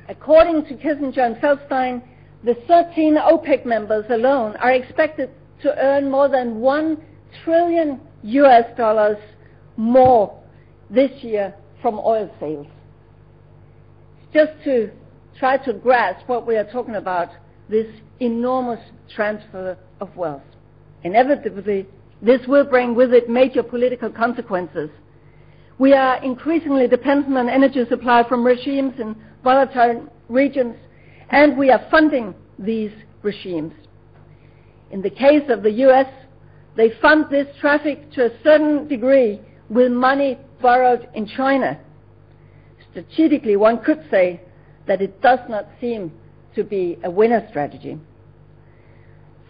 According 0.09 0.65
to 0.65 0.75
Kissinger 0.75 1.25
and 1.25 1.35
Feldstein, 1.37 2.01
the 2.43 2.55
13 2.67 3.15
OPEC 3.15 3.65
members 3.65 4.05
alone 4.09 4.55
are 4.57 4.71
expected 4.71 5.31
to 5.61 5.75
earn 5.77 6.09
more 6.09 6.29
than 6.29 6.59
1 6.59 6.97
trillion 7.43 7.99
US 8.23 8.65
dollars 8.77 9.17
more 9.75 10.37
this 10.89 11.11
year 11.23 11.53
from 11.81 11.99
oil 11.99 12.33
sales. 12.39 12.67
Just 14.33 14.51
to 14.63 14.91
try 15.37 15.57
to 15.57 15.73
grasp 15.73 16.27
what 16.27 16.47
we 16.47 16.55
are 16.55 16.69
talking 16.71 16.95
about, 16.95 17.29
this 17.69 17.87
enormous 18.19 18.79
transfer 19.13 19.77
of 19.99 20.15
wealth. 20.15 20.41
Inevitably, 21.03 21.85
this 22.21 22.41
will 22.47 22.65
bring 22.65 22.95
with 22.95 23.13
it 23.13 23.29
major 23.29 23.61
political 23.61 24.09
consequences. 24.09 24.89
We 25.79 25.93
are 25.93 26.21
increasingly 26.23 26.87
dependent 26.87 27.37
on 27.37 27.49
energy 27.49 27.85
supply 27.87 28.27
from 28.27 28.43
regimes 28.43 28.99
in 28.99 29.15
volatile 29.43 30.11
regions, 30.27 30.75
and 31.29 31.55
we 31.57 31.69
are 31.69 31.85
funding 31.91 32.33
these 32.57 32.91
regimes. 33.21 33.73
In 34.89 35.01
the 35.01 35.09
case 35.09 35.43
of 35.49 35.61
the 35.61 35.71
U.S., 35.71 36.07
they 36.75 36.91
fund 37.01 37.25
this 37.29 37.47
traffic 37.59 38.11
to 38.13 38.25
a 38.25 38.43
certain 38.43 38.87
degree 38.87 39.39
with 39.69 39.91
money 39.91 40.39
borrowed 40.61 41.07
in 41.13 41.27
China. 41.27 41.79
Strategically, 42.91 43.55
one 43.55 43.83
could 43.83 44.03
say 44.09 44.41
that 44.87 45.01
it 45.01 45.21
does 45.21 45.39
not 45.49 45.67
seem 45.79 46.11
to 46.55 46.63
be 46.63 46.97
a 47.03 47.11
winner 47.11 47.45
strategy. 47.49 47.99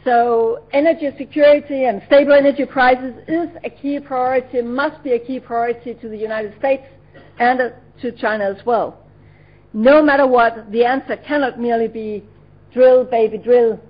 So 0.07 0.63
energy 0.71 1.09
security 1.17 1.83
and 1.83 2.01
stable 2.07 2.31
energy 2.31 2.63
prices 2.63 3.13
is 3.27 3.49
a 3.65 3.69
key 3.69 3.99
priority, 3.99 4.61
must 4.61 5.03
be 5.03 5.11
a 5.11 5.19
key 5.19 5.37
priority 5.41 5.95
to 5.95 6.07
the 6.07 6.15
United 6.15 6.57
States 6.59 6.83
and 7.39 7.73
to 8.01 8.11
China 8.13 8.45
as 8.45 8.65
well. 8.65 9.03
No 9.73 10.01
matter 10.01 10.25
what, 10.25 10.71
the 10.71 10.85
answer 10.85 11.17
cannot 11.17 11.59
merely 11.59 11.89
be 11.89 12.23
drill, 12.73 13.03
baby, 13.03 13.37
drill, 13.37 13.81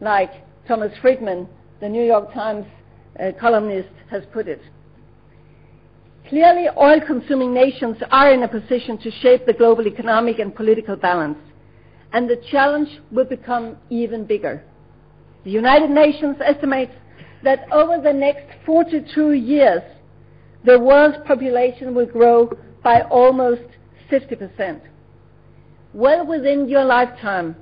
like 0.00 0.30
Thomas 0.66 0.96
Friedman, 1.02 1.46
the 1.80 1.90
New 1.90 2.04
York 2.04 2.32
Times 2.32 2.64
uh, 3.20 3.32
columnist, 3.38 3.90
has 4.10 4.22
put 4.32 4.48
it. 4.48 4.62
Clearly, 6.30 6.68
oil 6.80 7.02
consuming 7.06 7.52
nations 7.52 7.98
are 8.10 8.32
in 8.32 8.42
a 8.44 8.48
position 8.48 8.96
to 9.02 9.10
shape 9.10 9.44
the 9.44 9.52
global 9.52 9.86
economic 9.86 10.38
and 10.38 10.54
political 10.54 10.96
balance, 10.96 11.38
and 12.14 12.30
the 12.30 12.40
challenge 12.50 12.88
will 13.12 13.26
become 13.26 13.76
even 13.90 14.24
bigger. 14.24 14.64
The 15.46 15.52
United 15.52 15.90
Nations 15.90 16.38
estimates 16.44 16.92
that 17.44 17.68
over 17.70 18.00
the 18.02 18.12
next 18.12 18.46
42 18.66 19.30
years, 19.34 19.80
the 20.64 20.76
world's 20.76 21.18
population 21.24 21.94
will 21.94 22.06
grow 22.06 22.50
by 22.82 23.02
almost 23.02 23.62
50%. 24.10 24.80
Well 25.94 26.26
within 26.26 26.68
your 26.68 26.84
lifetime, 26.84 27.54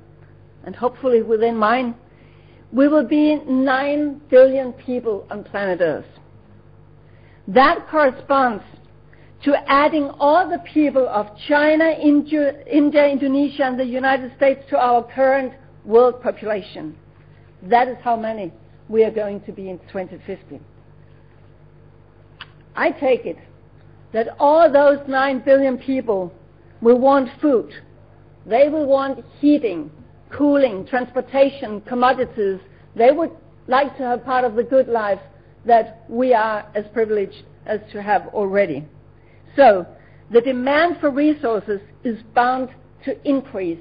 and 0.65 0.75
hopefully 0.75 1.21
within 1.21 1.59
mine, 1.59 1.95
we 2.73 2.89
will 2.89 3.07
be 3.07 3.35
9 3.35 4.23
billion 4.31 4.73
people 4.73 5.27
on 5.31 5.45
planet 5.45 5.83
Earth. 5.83 6.07
That 7.47 7.87
corresponds 7.91 8.65
to 9.43 9.57
adding 9.71 10.09
all 10.19 10.49
the 10.49 10.61
people 10.61 11.07
of 11.07 11.27
China, 11.47 11.91
India, 12.03 12.65
Indonesia, 12.65 13.65
and 13.65 13.79
the 13.79 13.85
United 13.85 14.35
States 14.39 14.63
to 14.71 14.79
our 14.79 15.03
current 15.03 15.53
world 15.85 16.23
population. 16.23 16.97
That 17.69 17.89
is 17.89 17.97
how 18.03 18.17
many 18.17 18.53
we 18.89 19.05
are 19.05 19.11
going 19.11 19.41
to 19.43 19.53
be 19.53 19.71
in 19.71 19.79
2050. 19.91 20.61
I 22.77 22.91
take 22.91 23.25
it 23.25 23.39
that 24.13 24.29
all 24.39 24.71
those 24.71 24.99
9 25.09 25.41
billion 25.45 25.79
people 25.79 26.33
will 26.81 26.99
want 26.99 27.29
food. 27.41 27.73
They 28.47 28.69
will 28.69 28.87
want 28.87 29.25
heating, 29.41 29.91
cooling, 30.31 30.87
transportation, 30.87 31.81
commodities. 31.83 32.61
They 32.95 33.11
would 33.11 33.31
like 33.67 33.97
to 33.97 34.03
have 34.03 34.25
part 34.25 34.45
of 34.45 34.55
the 34.55 34.63
good 34.63 34.89
life 34.89 35.21
that 35.65 36.05
we 36.09 36.35
are 36.35 36.69
as 36.75 36.85
privileged 36.93 37.45
as 37.65 37.81
to 37.93 38.03
have 38.03 38.27
already. 38.29 38.87
So, 39.57 39.87
the 40.31 40.41
demand 40.43 40.99
for 41.01 41.11
resources 41.11 41.81
is 42.03 42.19
bound 42.35 42.69
to 43.05 43.29
increase, 43.29 43.79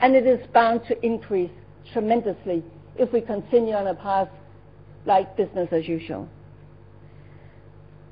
and 0.00 0.14
it 0.14 0.26
is 0.26 0.46
bound 0.52 0.82
to 0.88 1.04
increase 1.04 1.50
tremendously 1.92 2.62
if 2.96 3.12
we 3.12 3.20
continue 3.20 3.74
on 3.74 3.86
a 3.86 3.94
path 3.94 4.28
like 5.06 5.36
business 5.36 5.68
as 5.72 5.86
usual. 5.86 6.28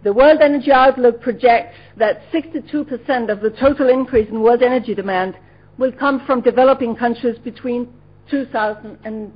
The 0.03 0.13
World 0.13 0.41
Energy 0.43 0.73
Outlook 0.73 1.21
projects 1.21 1.77
that 1.97 2.23
62% 2.33 3.31
of 3.31 3.41
the 3.41 3.51
total 3.51 3.89
increase 3.89 4.29
in 4.29 4.43
world 4.43 4.63
energy 4.63 4.95
demand 4.95 5.37
will 5.79 5.93
come 5.93 6.25
from 6.27 6.41
developing 6.41 6.97
countries 6.97 7.39
between 7.39 7.89
2000 8.29 8.99
and 9.05 9.33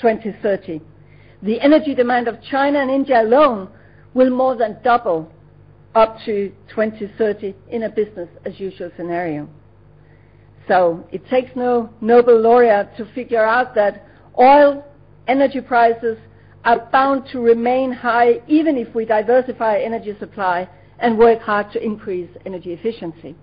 2030. 0.00 0.80
The 1.42 1.60
energy 1.60 1.94
demand 1.94 2.28
of 2.28 2.40
China 2.42 2.78
and 2.80 2.90
India 2.90 3.22
alone 3.22 3.68
will 4.14 4.30
more 4.30 4.56
than 4.56 4.78
double 4.84 5.30
up 5.94 6.16
to 6.24 6.52
2030 6.68 7.54
in 7.70 7.82
a 7.82 7.88
business 7.90 8.28
as 8.44 8.58
usual 8.58 8.90
scenario. 8.96 9.48
So 10.68 11.06
it 11.12 11.26
takes 11.28 11.50
no 11.54 11.90
Nobel 12.00 12.40
laureate 12.40 12.96
to 12.96 13.04
figure 13.14 13.44
out 13.44 13.74
that 13.74 14.06
oil 14.38 14.84
energy 15.26 15.60
prices 15.60 16.18
are 16.64 16.88
bound 16.90 17.26
to 17.32 17.40
remain 17.40 17.92
high 17.92 18.40
even 18.48 18.76
if 18.76 18.94
we 18.94 19.04
diversify 19.04 19.78
energy 19.78 20.16
supply 20.18 20.68
and 20.98 21.18
work 21.18 21.40
hard 21.40 21.70
to 21.72 21.84
increase 21.84 22.30
energy 22.46 22.72
efficiency. 22.72 23.34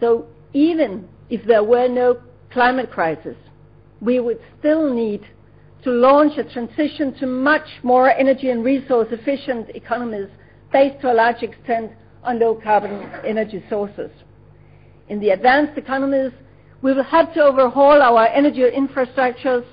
So 0.00 0.26
even 0.52 1.08
if 1.30 1.46
there 1.46 1.64
were 1.64 1.88
no 1.88 2.20
climate 2.50 2.90
crisis, 2.90 3.36
we 4.00 4.20
would 4.20 4.40
still 4.58 4.92
need 4.92 5.22
to 5.84 5.90
launch 5.90 6.38
a 6.38 6.44
transition 6.44 7.14
to 7.18 7.26
much 7.26 7.66
more 7.82 8.10
energy 8.10 8.50
and 8.50 8.64
resource 8.64 9.08
efficient 9.10 9.68
economies 9.74 10.28
based 10.72 11.00
to 11.00 11.12
a 11.12 11.14
large 11.14 11.42
extent 11.42 11.92
on 12.22 12.38
low 12.38 12.54
carbon 12.54 12.92
energy 13.26 13.62
sources. 13.68 14.10
In 15.08 15.20
the 15.20 15.30
advanced 15.30 15.76
economies, 15.76 16.32
we 16.82 16.92
will 16.92 17.04
have 17.04 17.32
to 17.34 17.42
overhaul 17.42 18.02
our 18.02 18.26
energy 18.26 18.62
infrastructures. 18.62 19.64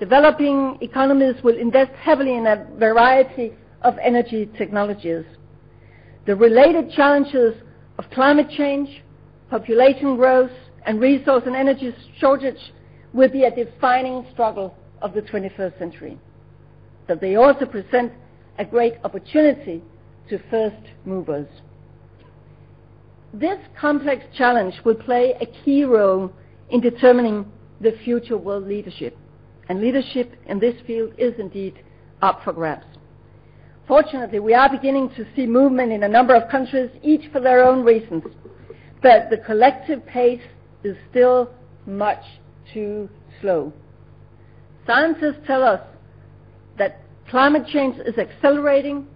Developing 0.00 0.78
economies 0.80 1.36
will 1.44 1.56
invest 1.56 1.92
heavily 1.92 2.34
in 2.34 2.46
a 2.46 2.66
variety 2.76 3.52
of 3.82 3.94
energy 4.02 4.50
technologies. 4.58 5.24
The 6.26 6.34
related 6.34 6.90
challenges 6.92 7.54
of 7.98 8.04
climate 8.10 8.48
change, 8.50 9.02
population 9.48 10.16
growth, 10.16 10.50
and 10.86 11.00
resource 11.00 11.44
and 11.46 11.54
energy 11.54 11.94
shortage 12.18 12.72
will 13.12 13.28
be 13.28 13.44
a 13.44 13.54
defining 13.54 14.26
struggle 14.32 14.74
of 15.02 15.14
the 15.14 15.22
21st 15.22 15.78
century. 15.78 16.18
But 17.06 17.20
they 17.20 17.36
also 17.36 17.66
present 17.66 18.12
a 18.58 18.64
great 18.64 18.94
opportunity 19.04 19.82
to 20.28 20.38
first 20.50 20.82
movers. 21.04 21.48
This 23.32 23.58
complex 23.80 24.24
challenge 24.36 24.74
will 24.84 24.96
play 24.96 25.34
a 25.40 25.46
key 25.46 25.84
role 25.84 26.32
in 26.70 26.80
determining 26.80 27.50
the 27.80 27.92
future 28.04 28.36
world 28.36 28.66
leadership, 28.66 29.16
and 29.68 29.80
leadership 29.80 30.34
in 30.46 30.58
this 30.58 30.74
field 30.86 31.12
is 31.18 31.34
indeed 31.38 31.82
up 32.22 32.42
for 32.44 32.52
grabs. 32.52 32.86
Fortunately, 33.88 34.38
we 34.38 34.54
are 34.54 34.68
beginning 34.68 35.10
to 35.16 35.26
see 35.34 35.46
movement 35.46 35.90
in 35.90 36.04
a 36.04 36.08
number 36.08 36.34
of 36.34 36.48
countries, 36.50 36.90
each 37.02 37.30
for 37.32 37.40
their 37.40 37.64
own 37.64 37.84
reasons, 37.84 38.22
but 39.02 39.30
the 39.30 39.38
collective 39.38 40.04
pace 40.06 40.42
is 40.84 40.96
still 41.10 41.50
much 41.86 42.22
too 42.72 43.08
slow. 43.40 43.72
Scientists 44.86 45.40
tell 45.46 45.62
us 45.62 45.80
that 46.78 47.00
climate 47.28 47.66
change 47.66 47.96
is 48.06 48.16
accelerating, 48.18 49.06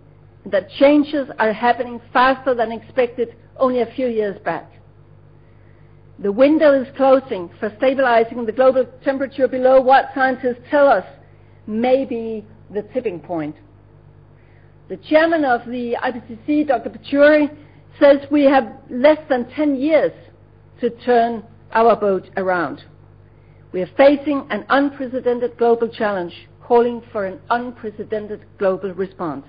that 0.47 0.69
changes 0.71 1.29
are 1.39 1.53
happening 1.53 2.01
faster 2.13 2.55
than 2.55 2.73
expected 2.73 3.37
only 3.57 3.81
a 3.81 3.87
few 3.95 4.09
years 4.09 4.39
back. 4.45 4.71
The 6.19 6.31
window 6.31 6.81
is 6.81 6.87
closing 6.97 7.51
for 7.59 7.73
stabilizing 7.77 8.47
the 8.47 8.53
global 8.53 8.87
temperature 9.03 9.49
below 9.49 9.81
what 9.81 10.11
scientists 10.15 10.61
tell 10.71 10.87
us 10.87 11.05
may 11.67 12.05
be 12.05 12.45
the 12.73 12.83
tipping 12.83 13.19
point. 13.19 13.57
The 14.89 14.97
chairman 14.99 15.45
of 15.45 15.65
the 15.67 15.97
IPCC, 16.03 16.69
Dr. 16.69 16.91
Pachauri, 16.91 17.51
says 17.99 18.19
we 18.31 18.45
have 18.45 18.71
less 18.91 19.19
than 19.29 19.51
10 19.51 19.77
years 19.77 20.13
to 20.81 20.91
turn 20.91 21.43
our 21.73 21.97
boat 21.97 22.29
around. 22.37 22.85
We 23.73 23.83
are 23.83 23.91
facing 23.97 24.47
an 24.51 24.65
unprecedented 24.69 25.57
global 25.59 25.89
challenge, 25.89 26.33
calling 26.63 27.03
for 27.11 27.27
an 27.27 27.41
unprecedented 27.51 28.45
global 28.59 28.93
response. 28.93 29.47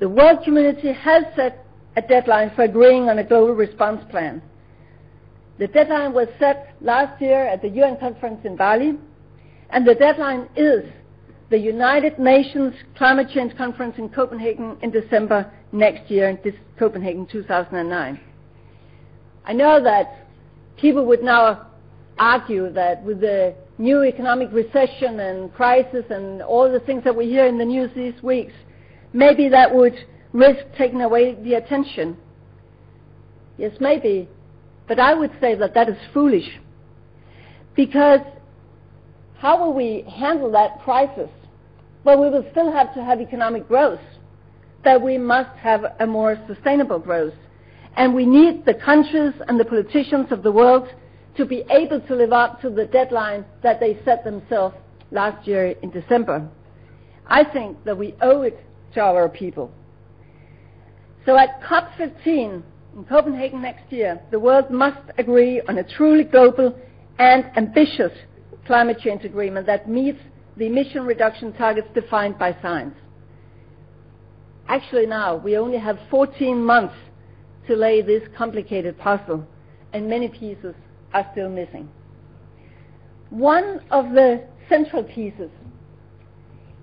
The 0.00 0.08
world 0.08 0.40
community 0.44 0.92
has 0.92 1.24
set 1.36 1.64
a 1.96 2.02
deadline 2.02 2.50
for 2.56 2.62
agreeing 2.62 3.08
on 3.08 3.18
a 3.18 3.24
global 3.24 3.54
response 3.54 4.02
plan. 4.10 4.42
The 5.58 5.68
deadline 5.68 6.12
was 6.12 6.28
set 6.38 6.74
last 6.80 7.20
year 7.20 7.46
at 7.46 7.62
the 7.62 7.68
UN 7.68 7.98
conference 7.98 8.40
in 8.44 8.56
Bali, 8.56 8.98
and 9.70 9.86
the 9.86 9.94
deadline 9.94 10.48
is 10.56 10.84
the 11.50 11.58
United 11.58 12.18
Nations 12.18 12.74
Climate 12.96 13.28
Change 13.32 13.56
Conference 13.56 13.96
in 13.98 14.08
Copenhagen 14.08 14.76
in 14.82 14.90
December 14.90 15.52
next 15.70 16.10
year, 16.10 16.38
Copenhagen 16.78 17.26
2009. 17.26 18.18
I 19.44 19.52
know 19.52 19.82
that 19.82 20.26
people 20.78 21.04
would 21.06 21.22
now 21.22 21.66
argue 22.18 22.70
that 22.72 23.02
with 23.02 23.20
the 23.20 23.54
new 23.78 24.02
economic 24.04 24.50
recession 24.52 25.20
and 25.20 25.52
crisis 25.52 26.04
and 26.10 26.40
all 26.42 26.70
the 26.70 26.80
things 26.80 27.04
that 27.04 27.14
we 27.14 27.26
hear 27.26 27.46
in 27.46 27.58
the 27.58 27.64
news 27.64 27.90
these 27.94 28.20
weeks, 28.22 28.52
maybe 29.12 29.48
that 29.48 29.74
would 29.74 29.94
risk 30.32 30.60
taking 30.78 31.02
away 31.02 31.34
the 31.42 31.54
attention. 31.54 32.16
Yes, 33.58 33.72
maybe. 33.80 34.28
But 34.88 34.98
I 34.98 35.14
would 35.14 35.32
say 35.40 35.54
that 35.54 35.74
that 35.74 35.88
is 35.88 35.96
foolish. 36.12 36.48
Because 37.74 38.20
how 39.38 39.60
will 39.60 39.72
we 39.72 40.04
handle 40.08 40.50
that 40.52 40.82
crisis? 40.82 41.30
Well, 42.04 42.20
we 42.20 42.30
will 42.30 42.46
still 42.50 42.70
have 42.72 42.94
to 42.94 43.04
have 43.04 43.20
economic 43.20 43.68
growth, 43.68 44.00
but 44.82 45.02
we 45.02 45.18
must 45.18 45.56
have 45.58 45.84
a 46.00 46.06
more 46.06 46.36
sustainable 46.46 46.98
growth. 46.98 47.34
And 47.96 48.14
we 48.14 48.26
need 48.26 48.64
the 48.64 48.74
countries 48.74 49.34
and 49.48 49.58
the 49.58 49.64
politicians 49.64 50.32
of 50.32 50.42
the 50.42 50.50
world 50.50 50.88
to 51.36 51.46
be 51.46 51.64
able 51.70 52.00
to 52.00 52.14
live 52.14 52.32
up 52.32 52.60
to 52.62 52.70
the 52.70 52.86
deadline 52.86 53.44
that 53.62 53.80
they 53.80 53.98
set 54.04 54.24
themselves 54.24 54.76
last 55.10 55.46
year 55.46 55.74
in 55.82 55.90
December. 55.90 56.48
I 57.26 57.44
think 57.44 57.82
that 57.84 57.96
we 57.96 58.14
owe 58.20 58.42
it 58.42 58.58
to 58.94 59.00
our 59.00 59.28
people. 59.28 59.70
So 61.24 61.36
at 61.36 61.60
COP15 61.62 62.62
in 62.96 63.04
Copenhagen 63.04 63.62
next 63.62 63.90
year, 63.90 64.20
the 64.30 64.38
world 64.38 64.70
must 64.70 65.00
agree 65.18 65.60
on 65.68 65.78
a 65.78 65.84
truly 65.96 66.24
global 66.24 66.78
and 67.18 67.44
ambitious 67.56 68.12
climate 68.66 68.98
change 69.00 69.24
agreement 69.24 69.66
that 69.66 69.88
meets 69.88 70.18
the 70.56 70.66
emission 70.66 71.04
reduction 71.04 71.52
targets 71.54 71.88
defined 71.94 72.38
by 72.38 72.56
science. 72.60 72.94
Actually 74.68 75.06
now, 75.06 75.36
we 75.36 75.56
only 75.56 75.78
have 75.78 75.98
14 76.10 76.62
months 76.62 76.94
to 77.66 77.74
lay 77.74 78.02
this 78.02 78.22
complicated 78.36 78.98
puzzle, 78.98 79.46
and 79.92 80.08
many 80.08 80.28
pieces 80.28 80.74
are 81.14 81.26
still 81.32 81.48
missing. 81.48 81.88
One 83.30 83.80
of 83.90 84.10
the 84.10 84.44
central 84.68 85.02
pieces 85.04 85.50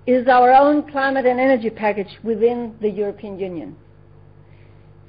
is 0.06 0.26
our 0.28 0.52
own 0.52 0.90
climate 0.90 1.26
and 1.26 1.38
energy 1.38 1.70
package 1.70 2.18
within 2.22 2.74
the 2.80 2.88
European 2.88 3.38
Union. 3.38 3.76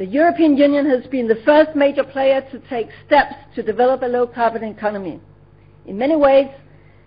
The 0.01 0.07
European 0.07 0.57
Union 0.57 0.87
has 0.89 1.05
been 1.11 1.27
the 1.27 1.39
first 1.45 1.75
major 1.75 2.03
player 2.03 2.41
to 2.49 2.57
take 2.71 2.87
steps 3.05 3.35
to 3.53 3.61
develop 3.61 4.01
a 4.01 4.07
low 4.07 4.25
carbon 4.25 4.63
economy. 4.63 5.21
In 5.85 5.95
many 5.95 6.15
ways, 6.15 6.47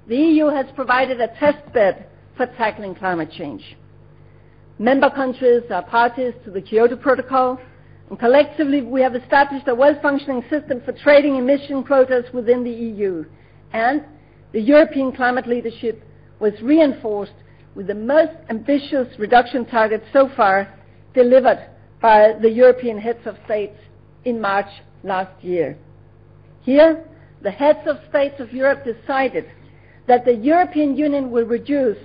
the 0.07 0.14
EU 0.14 0.46
has 0.46 0.66
provided 0.76 1.20
a 1.20 1.26
test 1.40 1.59
bed 1.72 2.07
for 2.37 2.46
tackling 2.57 2.94
climate 2.94 3.33
change. 3.37 3.64
Member 4.78 5.11
countries 5.11 5.64
are 5.72 5.83
parties 5.83 6.35
to 6.44 6.52
the 6.52 6.61
Kyoto 6.62 6.94
Protocol, 6.94 7.59
and 8.11 8.16
collectively 8.16 8.80
we 8.80 9.00
have 9.00 9.16
established 9.16 9.66
a 9.66 9.74
well-functioning 9.74 10.44
system 10.48 10.80
for 10.85 10.92
trading 10.92 11.35
emission 11.35 11.83
quotas 11.83 12.33
within 12.33 12.62
the 12.62 12.70
EU. 12.70 13.24
And 13.72 14.04
the 14.52 14.61
European 14.61 15.11
climate 15.11 15.48
leadership 15.48 16.00
was 16.38 16.52
reinforced 16.62 17.35
with 17.74 17.88
the 17.88 17.94
most 17.96 18.35
ambitious 18.50 19.09
reduction 19.18 19.64
targets 19.66 20.04
so 20.12 20.28
far 20.37 20.72
delivered 21.12 21.59
by 22.04 22.34
the 22.42 22.50
European 22.50 22.98
heads 22.98 23.26
of 23.26 23.34
states 23.46 23.78
in 24.26 24.38
March 24.38 24.68
last 25.04 25.42
year. 25.42 25.74
Here, 26.60 27.02
the 27.40 27.50
heads 27.50 27.78
of 27.86 27.96
states 28.10 28.38
of 28.40 28.52
Europe 28.52 28.84
decided 28.84 29.46
that 30.06 30.26
the 30.26 30.34
European 30.34 30.98
Union 30.98 31.30
will 31.30 31.46
reduce 31.46 31.96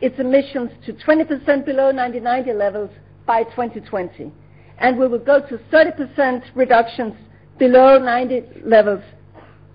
its 0.00 0.18
emissions 0.18 0.70
to 0.86 0.94
20% 0.94 1.66
below 1.66 1.92
1990 1.92 2.52
levels 2.54 2.88
by 3.26 3.42
2020, 3.42 4.32
and 4.78 4.98
we 4.98 5.06
will 5.06 5.18
go 5.18 5.46
to 5.46 5.58
30% 5.70 6.44
reductions 6.54 7.12
below 7.58 7.98
90 7.98 8.62
levels 8.64 9.02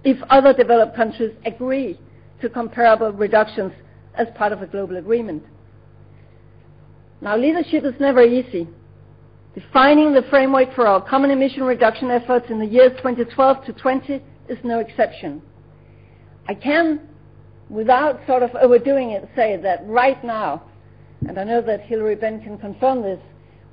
if 0.03 0.17
other 0.31 0.53
developed 0.53 0.95
countries 0.95 1.35
agree 1.45 1.99
to 2.41 2.49
comparable 2.49 3.11
reductions 3.11 3.71
as 4.15 4.25
part 4.33 4.51
of 4.51 4.63
a 4.63 4.65
global 4.65 4.97
agreement. 4.97 5.43
Now, 7.21 7.37
leadership 7.37 7.83
is 7.85 7.93
never 7.99 8.23
easy. 8.23 8.67
Defining 9.57 10.13
the 10.13 10.21
framework 10.29 10.71
for 10.75 10.85
our 10.85 11.01
common 11.01 11.31
emission 11.31 11.63
reduction 11.63 12.11
efforts 12.11 12.45
in 12.51 12.59
the 12.59 12.65
years 12.67 12.91
2012 12.97 13.65
to 13.65 13.73
20 13.73 14.21
is 14.49 14.57
no 14.63 14.77
exception. 14.77 15.41
I 16.47 16.53
can, 16.53 16.99
without 17.67 18.19
sort 18.27 18.43
of 18.43 18.51
overdoing 18.53 19.13
it, 19.13 19.27
say 19.35 19.57
that 19.57 19.81
right 19.87 20.23
now, 20.23 20.61
and 21.27 21.39
I 21.39 21.43
know 21.43 21.63
that 21.63 21.81
Hilary 21.81 22.13
Benn 22.13 22.39
can 22.39 22.59
confirm 22.59 23.01
this, 23.01 23.19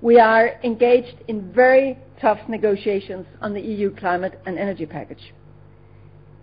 we 0.00 0.18
are 0.18 0.52
engaged 0.64 1.16
in 1.28 1.52
very 1.52 1.98
tough 2.18 2.38
negotiations 2.48 3.26
on 3.42 3.52
the 3.52 3.60
EU 3.60 3.94
climate 3.94 4.40
and 4.46 4.58
energy 4.58 4.86
package. 4.86 5.34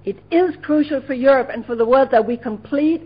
It 0.06 0.17
is 0.30 0.54
crucial 0.62 1.01
for 1.08 1.15
Europe 1.15 1.49
and 1.51 1.65
for 1.65 1.75
the 1.75 1.86
world 1.86 2.10
that 2.12 2.27
we 2.27 2.38
complete 2.38 3.01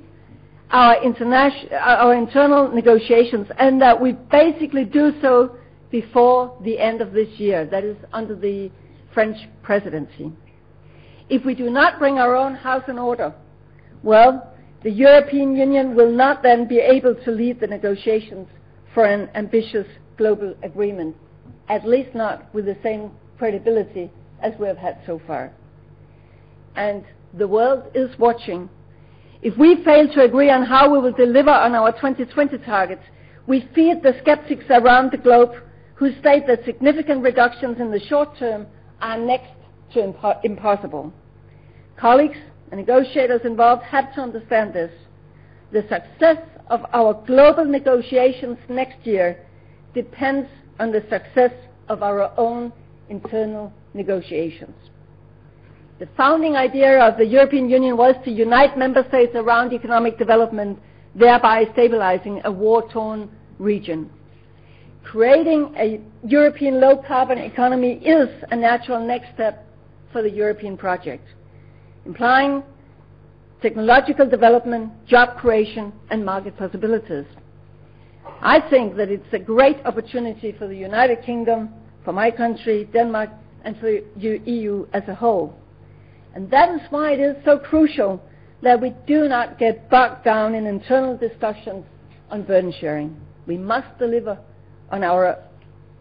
our, 0.69 0.97
our 0.97 2.13
internal 2.13 2.69
negotiations 2.73 3.47
and 3.57 3.81
that 3.81 4.01
we 4.01 4.11
basically 4.11 4.83
do 4.83 5.13
so 5.21 5.55
before 6.01 6.53
the 6.61 6.77
end 6.77 6.99
of 6.99 7.13
this 7.13 7.29
year, 7.37 7.65
that 7.65 7.85
is 7.85 7.95
under 8.11 8.35
the 8.35 8.69
French 9.13 9.37
presidency. 9.63 10.29
If 11.29 11.45
we 11.45 11.55
do 11.55 11.69
not 11.69 11.99
bring 11.99 12.19
our 12.19 12.35
own 12.35 12.53
house 12.53 12.83
in 12.89 12.99
order, 12.99 13.33
well, 14.03 14.53
the 14.83 14.91
European 14.91 15.55
Union 15.55 15.95
will 15.95 16.11
not 16.11 16.43
then 16.43 16.67
be 16.67 16.79
able 16.79 17.15
to 17.23 17.31
lead 17.31 17.61
the 17.61 17.67
negotiations 17.67 18.45
for 18.93 19.05
an 19.05 19.29
ambitious 19.35 19.87
global 20.17 20.53
agreement, 20.63 21.15
at 21.69 21.87
least 21.87 22.13
not 22.13 22.53
with 22.53 22.65
the 22.65 22.75
same 22.83 23.09
credibility 23.37 24.11
as 24.41 24.51
we 24.59 24.67
have 24.67 24.77
had 24.77 24.97
so 25.05 25.21
far. 25.25 25.53
And 26.75 27.05
the 27.33 27.47
world 27.47 27.83
is 27.95 28.09
watching. 28.19 28.69
If 29.41 29.57
we 29.57 29.81
fail 29.85 30.11
to 30.13 30.23
agree 30.25 30.49
on 30.49 30.63
how 30.63 30.91
we 30.91 30.99
will 30.99 31.13
deliver 31.13 31.51
on 31.51 31.73
our 31.73 31.93
2020 31.93 32.57
targets, 32.65 33.03
we 33.47 33.69
feed 33.73 34.03
the 34.03 34.13
skeptics 34.21 34.65
around 34.69 35.13
the 35.13 35.17
globe 35.17 35.53
who 35.95 36.11
state 36.19 36.45
that 36.47 36.63
significant 36.65 37.23
reductions 37.23 37.79
in 37.79 37.91
the 37.91 37.99
short 37.99 38.37
term 38.37 38.67
are 39.01 39.17
next 39.17 39.51
to 39.93 39.99
impo- 39.99 40.39
impossible. 40.43 41.11
Colleagues 41.97 42.37
and 42.71 42.79
negotiators 42.79 43.41
involved 43.45 43.83
have 43.83 44.13
to 44.15 44.21
understand 44.21 44.73
this. 44.73 44.91
The 45.71 45.81
success 45.83 46.37
of 46.67 46.81
our 46.93 47.13
global 47.25 47.65
negotiations 47.65 48.57
next 48.69 49.05
year 49.05 49.39
depends 49.93 50.49
on 50.79 50.91
the 50.91 51.01
success 51.09 51.51
of 51.87 52.03
our 52.03 52.31
own 52.37 52.73
internal 53.09 53.71
negotiations. 53.93 54.75
The 55.99 56.09
founding 56.17 56.57
idea 56.57 56.99
of 56.99 57.17
the 57.17 57.25
European 57.25 57.69
Union 57.69 57.95
was 57.95 58.15
to 58.25 58.31
unite 58.31 58.77
member 58.77 59.05
states 59.07 59.31
around 59.35 59.71
economic 59.71 60.17
development, 60.17 60.79
thereby 61.15 61.65
stabilizing 61.71 62.41
a 62.43 62.51
war-torn 62.51 63.29
region. 63.59 64.09
Creating 65.05 65.73
a 65.77 66.01
European 66.27 66.81
low-carbon 66.81 67.37
economy 67.37 67.93
is 68.03 68.27
a 68.51 68.55
natural 68.55 68.99
next 69.05 69.33
step 69.33 69.65
for 70.11 70.21
the 70.21 70.29
European 70.29 70.75
project 70.77 71.23
implying 72.05 72.61
technological 73.61 74.29
development, 74.29 74.91
job 75.07 75.37
creation, 75.37 75.91
and 76.11 76.23
market 76.23 76.55
possibilities. 76.57 77.25
I 78.41 78.59
think 78.69 78.95
that 78.97 79.09
it's 79.09 79.31
a 79.33 79.39
great 79.39 79.77
opportunity 79.85 80.51
for 80.51 80.67
the 80.67 80.75
United 80.75 81.23
Kingdom, 81.25 81.69
for 82.03 82.13
my 82.13 82.29
country, 82.29 82.87
Denmark, 82.93 83.29
and 83.63 83.75
for 83.77 83.91
the 84.17 84.39
EU 84.45 84.85
as 84.93 85.03
a 85.07 85.15
whole. 85.15 85.55
And 86.35 86.49
that 86.51 86.69
is 86.75 86.81
why 86.91 87.13
it 87.13 87.19
is 87.19 87.35
so 87.43 87.57
crucial 87.57 88.21
that 88.61 88.79
we 88.79 88.93
do 89.07 89.27
not 89.27 89.57
get 89.57 89.89
bogged 89.89 90.23
down 90.23 90.53
in 90.53 90.67
internal 90.67 91.17
discussions 91.17 91.85
on 92.29 92.43
burden 92.43 92.73
sharing. 92.79 93.15
We 93.47 93.57
must 93.57 93.97
deliver 93.97 94.37
on 94.91 95.03
our 95.03 95.37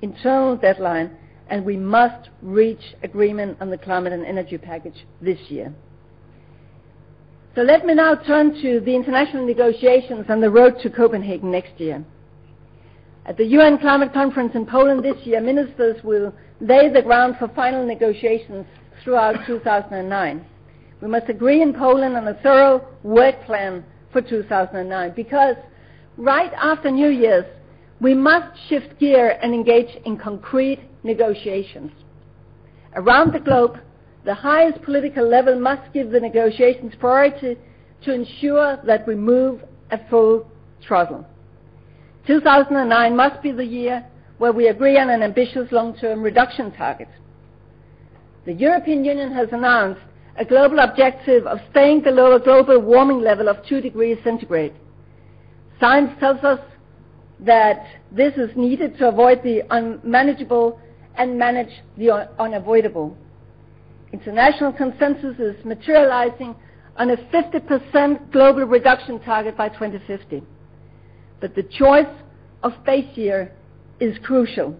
internal 0.02 0.56
deadline, 0.56 1.16
and 1.48 1.64
we 1.64 1.76
must 1.76 2.30
reach 2.42 2.94
agreement 3.02 3.56
on 3.60 3.70
the 3.70 3.78
climate 3.78 4.12
and 4.12 4.24
energy 4.24 4.58
package 4.58 5.06
this 5.20 5.38
year. 5.48 5.72
So 7.54 7.62
let 7.62 7.86
me 7.86 7.94
now 7.94 8.16
turn 8.16 8.60
to 8.62 8.80
the 8.80 8.94
international 8.94 9.46
negotiations 9.46 10.26
on 10.28 10.40
the 10.40 10.50
road 10.50 10.74
to 10.82 10.90
Copenhagen 10.90 11.52
next 11.52 11.78
year. 11.78 12.04
At 13.26 13.36
the 13.36 13.44
UN 13.44 13.78
Climate 13.78 14.12
Conference 14.12 14.52
in 14.54 14.66
Poland 14.66 15.04
this 15.04 15.24
year, 15.24 15.40
ministers 15.40 16.02
will 16.02 16.34
lay 16.60 16.90
the 16.92 17.00
ground 17.00 17.36
for 17.38 17.48
final 17.48 17.86
negotiations 17.86 18.66
throughout 19.02 19.46
2009. 19.46 20.44
We 21.00 21.08
must 21.08 21.28
agree 21.28 21.62
in 21.62 21.72
Poland 21.72 22.16
on 22.16 22.26
a 22.28 22.34
thorough 22.42 22.86
work 23.02 23.44
plan 23.44 23.84
for 24.12 24.20
2009 24.20 25.12
because 25.14 25.56
right 26.16 26.52
after 26.54 26.90
New 26.90 27.08
Year's, 27.08 27.44
we 28.00 28.14
must 28.14 28.56
shift 28.68 28.98
gear 28.98 29.38
and 29.42 29.54
engage 29.54 29.96
in 30.04 30.16
concrete 30.16 30.80
negotiations. 31.02 31.92
Around 32.94 33.32
the 33.32 33.40
globe, 33.40 33.78
the 34.24 34.34
highest 34.34 34.82
political 34.82 35.28
level 35.28 35.58
must 35.58 35.92
give 35.92 36.10
the 36.10 36.20
negotiations 36.20 36.94
priority 36.98 37.56
to 38.04 38.12
ensure 38.12 38.78
that 38.86 39.06
we 39.06 39.14
move 39.14 39.60
at 39.90 40.08
full 40.08 40.46
throttle. 40.86 41.26
2009 42.26 43.16
must 43.16 43.42
be 43.42 43.52
the 43.52 43.64
year 43.64 44.04
where 44.38 44.52
we 44.52 44.68
agree 44.68 44.98
on 44.98 45.10
an 45.10 45.22
ambitious 45.22 45.70
long-term 45.70 46.22
reduction 46.22 46.72
target. 46.72 47.08
The 48.46 48.52
European 48.52 49.04
Union 49.04 49.32
has 49.32 49.48
announced 49.52 50.00
a 50.36 50.44
global 50.44 50.80
objective 50.80 51.46
of 51.46 51.58
staying 51.70 52.02
below 52.02 52.34
a 52.34 52.40
global 52.40 52.80
warming 52.80 53.20
level 53.20 53.48
of 53.48 53.64
2 53.66 53.80
degrees 53.80 54.18
centigrade. 54.24 54.74
Science 55.78 56.10
tells 56.18 56.42
us 56.42 56.58
that 57.44 57.86
this 58.10 58.34
is 58.34 58.50
needed 58.56 58.98
to 58.98 59.08
avoid 59.08 59.42
the 59.42 59.62
unmanageable 59.70 60.80
and 61.16 61.38
manage 61.38 61.70
the 61.96 62.10
unavoidable. 62.38 63.16
International 64.12 64.72
consensus 64.72 65.38
is 65.38 65.64
materializing 65.64 66.54
on 66.96 67.10
a 67.10 67.16
50% 67.16 68.32
global 68.32 68.64
reduction 68.64 69.20
target 69.20 69.56
by 69.56 69.68
2050. 69.68 70.42
But 71.40 71.54
the 71.54 71.64
choice 71.64 72.06
of 72.62 72.72
base 72.84 73.16
year 73.16 73.52
is 74.00 74.16
crucial. 74.22 74.76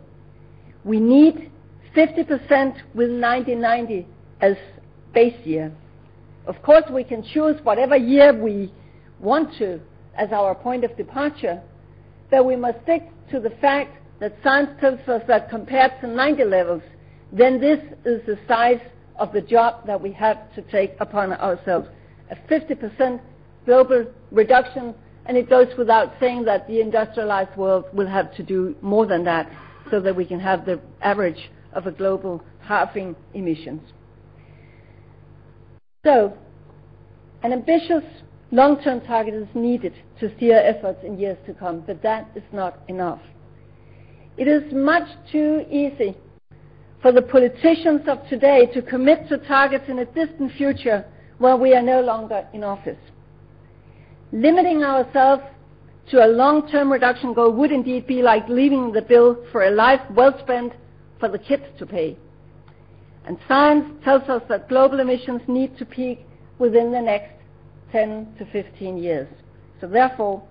We 0.84 1.00
need 1.00 1.50
50% 1.96 2.28
with 2.94 3.10
1990 3.10 4.06
as 4.40 4.56
base 5.12 5.34
year. 5.44 5.72
Of 6.46 6.60
course, 6.62 6.84
we 6.90 7.04
can 7.04 7.22
choose 7.22 7.60
whatever 7.62 7.96
year 7.96 8.32
we 8.32 8.72
want 9.20 9.56
to 9.58 9.80
as 10.16 10.30
our 10.32 10.54
point 10.54 10.84
of 10.84 10.96
departure, 10.96 11.62
but 12.30 12.44
we 12.44 12.56
must 12.56 12.82
stick 12.82 13.08
to 13.30 13.40
the 13.40 13.50
fact 13.60 13.96
that 14.20 14.36
science 14.42 14.70
tells 14.80 15.00
us 15.08 15.22
that 15.28 15.50
compared 15.50 15.92
to 16.00 16.06
90 16.06 16.44
levels, 16.44 16.82
then 17.32 17.60
this 17.60 17.78
is 18.04 18.24
the 18.26 18.38
size 18.46 18.80
of 19.16 19.32
the 19.32 19.40
job 19.40 19.86
that 19.86 20.00
we 20.00 20.12
have 20.12 20.38
to 20.54 20.62
take 20.62 20.94
upon 21.00 21.32
ourselves. 21.32 21.88
A 22.30 22.36
50% 22.50 23.20
global 23.64 24.06
reduction, 24.30 24.94
and 25.26 25.36
it 25.36 25.48
goes 25.48 25.68
without 25.76 26.14
saying 26.20 26.44
that 26.44 26.66
the 26.66 26.80
industrialized 26.80 27.56
world 27.56 27.84
will 27.92 28.06
have 28.06 28.34
to 28.36 28.42
do 28.42 28.74
more 28.82 29.06
than 29.06 29.24
that 29.24 29.50
so 29.90 30.00
that 30.00 30.14
we 30.14 30.24
can 30.24 30.40
have 30.40 30.64
the 30.64 30.80
average 31.02 31.50
of 31.72 31.86
a 31.86 31.92
global 31.92 32.42
halving 32.60 33.14
emissions. 33.34 33.82
So, 36.04 36.36
an 37.42 37.52
ambitious 37.52 38.04
long-term 38.54 39.00
target 39.00 39.34
is 39.34 39.48
needed 39.52 39.92
to 40.20 40.34
steer 40.36 40.58
efforts 40.58 41.00
in 41.02 41.18
years 41.18 41.36
to 41.44 41.52
come, 41.52 41.80
but 41.80 42.00
that 42.02 42.30
is 42.36 42.44
not 42.52 42.78
enough. 42.86 43.20
It 44.36 44.46
is 44.46 44.72
much 44.72 45.08
too 45.32 45.64
easy 45.68 46.16
for 47.02 47.10
the 47.10 47.20
politicians 47.20 48.02
of 48.06 48.18
today 48.28 48.66
to 48.72 48.80
commit 48.80 49.28
to 49.28 49.38
targets 49.38 49.86
in 49.88 49.98
a 49.98 50.04
distant 50.04 50.52
future 50.52 51.04
where 51.38 51.56
we 51.56 51.74
are 51.74 51.82
no 51.82 52.00
longer 52.00 52.46
in 52.52 52.62
office. 52.62 52.98
Limiting 54.32 54.84
ourselves 54.84 55.42
to 56.10 56.24
a 56.24 56.28
long-term 56.28 56.92
reduction 56.92 57.34
goal 57.34 57.50
would 57.52 57.72
indeed 57.72 58.06
be 58.06 58.22
like 58.22 58.48
leaving 58.48 58.92
the 58.92 59.02
bill 59.02 59.36
for 59.50 59.64
a 59.64 59.70
life 59.70 60.00
well 60.12 60.38
spent 60.44 60.72
for 61.18 61.28
the 61.28 61.38
kids 61.38 61.64
to 61.80 61.86
pay. 61.86 62.16
And 63.26 63.36
science 63.48 63.86
tells 64.04 64.28
us 64.28 64.42
that 64.48 64.68
global 64.68 65.00
emissions 65.00 65.40
need 65.48 65.76
to 65.78 65.84
peak 65.84 66.24
within 66.60 66.92
the 66.92 67.00
next 67.00 67.34
10 67.94 68.34
to 68.38 68.44
15 68.46 68.98
years. 68.98 69.28
So 69.80 69.86
therefore, 69.86 70.42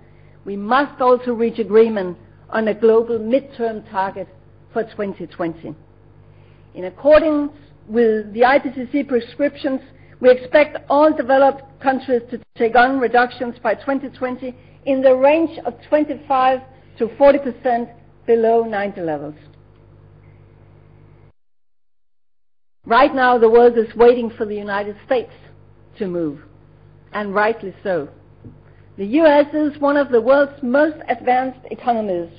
we 0.46 0.56
must 0.56 1.02
also 1.02 1.34
reach 1.34 1.60
agreement 1.60 2.18
on 2.50 2.70
a 2.70 2.74
global 2.74 3.20
midterm 3.20 3.90
target 3.92 4.30
for 4.72 4.84
2020. 4.84 5.76
In 6.76 6.86
accordance 6.86 7.52
with 7.88 8.32
the 8.34 8.42
IPCC 8.42 9.10
prescriptions, 9.10 9.82
we 10.22 10.32
expect 10.32 10.78
all 10.90 11.12
developed 11.14 11.64
countries 11.82 12.22
to 12.32 12.40
take 12.56 12.78
on 12.78 12.98
reductions 13.00 13.56
by 13.62 13.74
2020 13.76 14.56
in 14.86 15.02
the 15.02 15.14
range 15.14 15.60
of 15.66 15.74
25 15.90 16.62
to 16.98 17.08
40% 17.08 17.94
below 18.26 18.64
90 18.64 19.02
levels. 19.02 19.36
Right 22.86 23.14
now, 23.14 23.38
the 23.38 23.50
world 23.50 23.78
is 23.78 23.94
waiting 23.96 24.30
for 24.30 24.46
the 24.46 24.56
United 24.56 24.96
States 25.06 25.32
to 25.98 26.08
move, 26.08 26.40
and 27.14 27.34
rightly 27.34 27.74
so. 27.84 28.10
The 28.98 29.06
U.S. 29.06 29.48
is 29.54 29.80
one 29.82 29.98
of 29.98 30.10
the 30.10 30.22
world's 30.22 30.62
most 30.62 30.98
advanced 31.10 31.60
economies. 31.72 32.30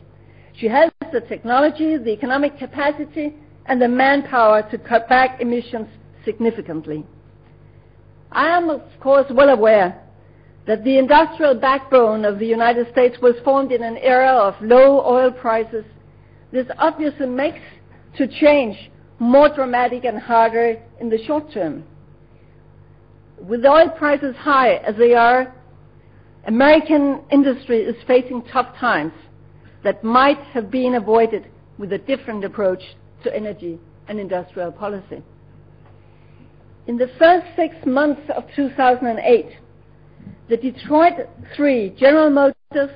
She 0.57 0.67
has 0.67 0.91
the 1.13 1.21
technology, 1.21 1.97
the 1.97 2.13
economic 2.13 2.59
capacity, 2.59 3.35
and 3.67 3.81
the 3.81 3.89
manpower 3.89 4.63
to 4.71 4.79
cut 4.79 5.09
back 5.09 5.41
emissions 5.41 5.89
significantly. 6.25 7.05
I 8.31 8.49
am, 8.49 8.71
of 8.71 8.83
course, 9.01 9.27
well 9.31 9.49
aware 9.49 10.01
that 10.67 10.85
the 10.85 10.99
industrial 10.99 11.55
backbone 11.55 12.25
of 12.25 12.39
the 12.39 12.47
United 12.47 12.91
States 12.93 13.17
was 13.21 13.35
formed 13.45 13.73
in 13.73 13.83
an 13.83 13.97
era 13.99 14.33
of 14.33 14.55
low 14.63 15.05
oil 15.05 15.31
prices. 15.31 15.85
This 16.53 16.67
obviously 16.79 17.27
makes 17.27 17.61
to 18.17 18.27
change 18.27 18.91
more 19.19 19.49
dramatic 19.49 20.05
and 20.05 20.19
harder 20.19 20.81
in 21.01 21.09
the 21.11 21.23
short 21.27 21.53
term. 21.53 21.85
With 23.47 23.67
oil 23.67 23.91
prices 23.91 24.35
high 24.37 24.77
as 24.77 24.97
they 24.97 25.13
are, 25.13 25.55
American 26.47 27.21
industry 27.31 27.83
is 27.83 27.95
facing 28.07 28.43
tough 28.45 28.75
times 28.79 29.13
that 29.83 30.03
might 30.03 30.39
have 30.55 30.71
been 30.71 30.95
avoided 30.95 31.51
with 31.77 31.93
a 31.93 31.99
different 31.99 32.43
approach 32.45 32.83
to 33.23 33.37
energy 33.37 33.79
and 34.09 34.19
industrial 34.19 34.73
policy. 34.73 35.23
In 36.87 36.97
the 36.97 37.11
first 37.19 37.47
six 37.55 37.75
months 37.85 38.23
of 38.35 38.45
2008, 38.57 39.47
the 40.49 40.57
Detroit 40.57 41.29
Three, 41.55 41.91
General 41.99 42.31
Motors, 42.31 42.91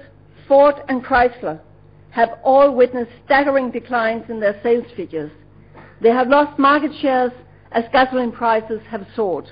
Ford, 0.47 0.77
and 0.89 1.05
Chrysler, 1.05 1.61
have 2.11 2.39
all 2.43 2.75
witnessed 2.75 3.13
staggering 3.27 3.71
declines 3.71 4.25
in 4.31 4.41
their 4.41 4.59
sales 4.63 4.87
figures. 4.97 5.31
They 6.01 6.11
have 6.11 6.29
lost 6.29 6.59
market 6.59 6.93
shares 7.03 7.33
as 7.73 7.85
gasoline 7.93 8.33
prices 8.33 8.81
have 8.89 9.07
soared. 9.15 9.51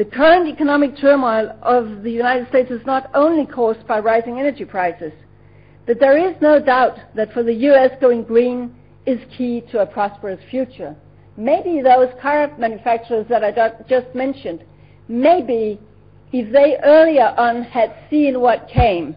The 0.00 0.06
current 0.06 0.48
economic 0.48 0.96
turmoil 0.96 1.54
of 1.60 2.02
the 2.02 2.10
United 2.10 2.48
States 2.48 2.70
is 2.70 2.80
not 2.86 3.10
only 3.12 3.44
caused 3.44 3.86
by 3.86 3.98
rising 3.98 4.38
energy 4.40 4.64
prices, 4.64 5.12
but 5.84 6.00
there 6.00 6.16
is 6.16 6.34
no 6.40 6.58
doubt 6.58 6.96
that 7.16 7.34
for 7.34 7.42
the 7.42 7.52
U.S., 7.52 7.90
going 8.00 8.22
green 8.22 8.74
is 9.04 9.20
key 9.36 9.62
to 9.70 9.80
a 9.82 9.86
prosperous 9.86 10.40
future. 10.50 10.96
Maybe 11.36 11.82
those 11.82 12.08
car 12.18 12.50
manufacturers 12.56 13.26
that 13.28 13.44
I 13.44 13.52
just 13.90 14.14
mentioned, 14.14 14.64
maybe 15.08 15.78
if 16.32 16.50
they 16.50 16.78
earlier 16.82 17.34
on 17.36 17.64
had 17.64 17.94
seen 18.08 18.40
what 18.40 18.68
came 18.68 19.14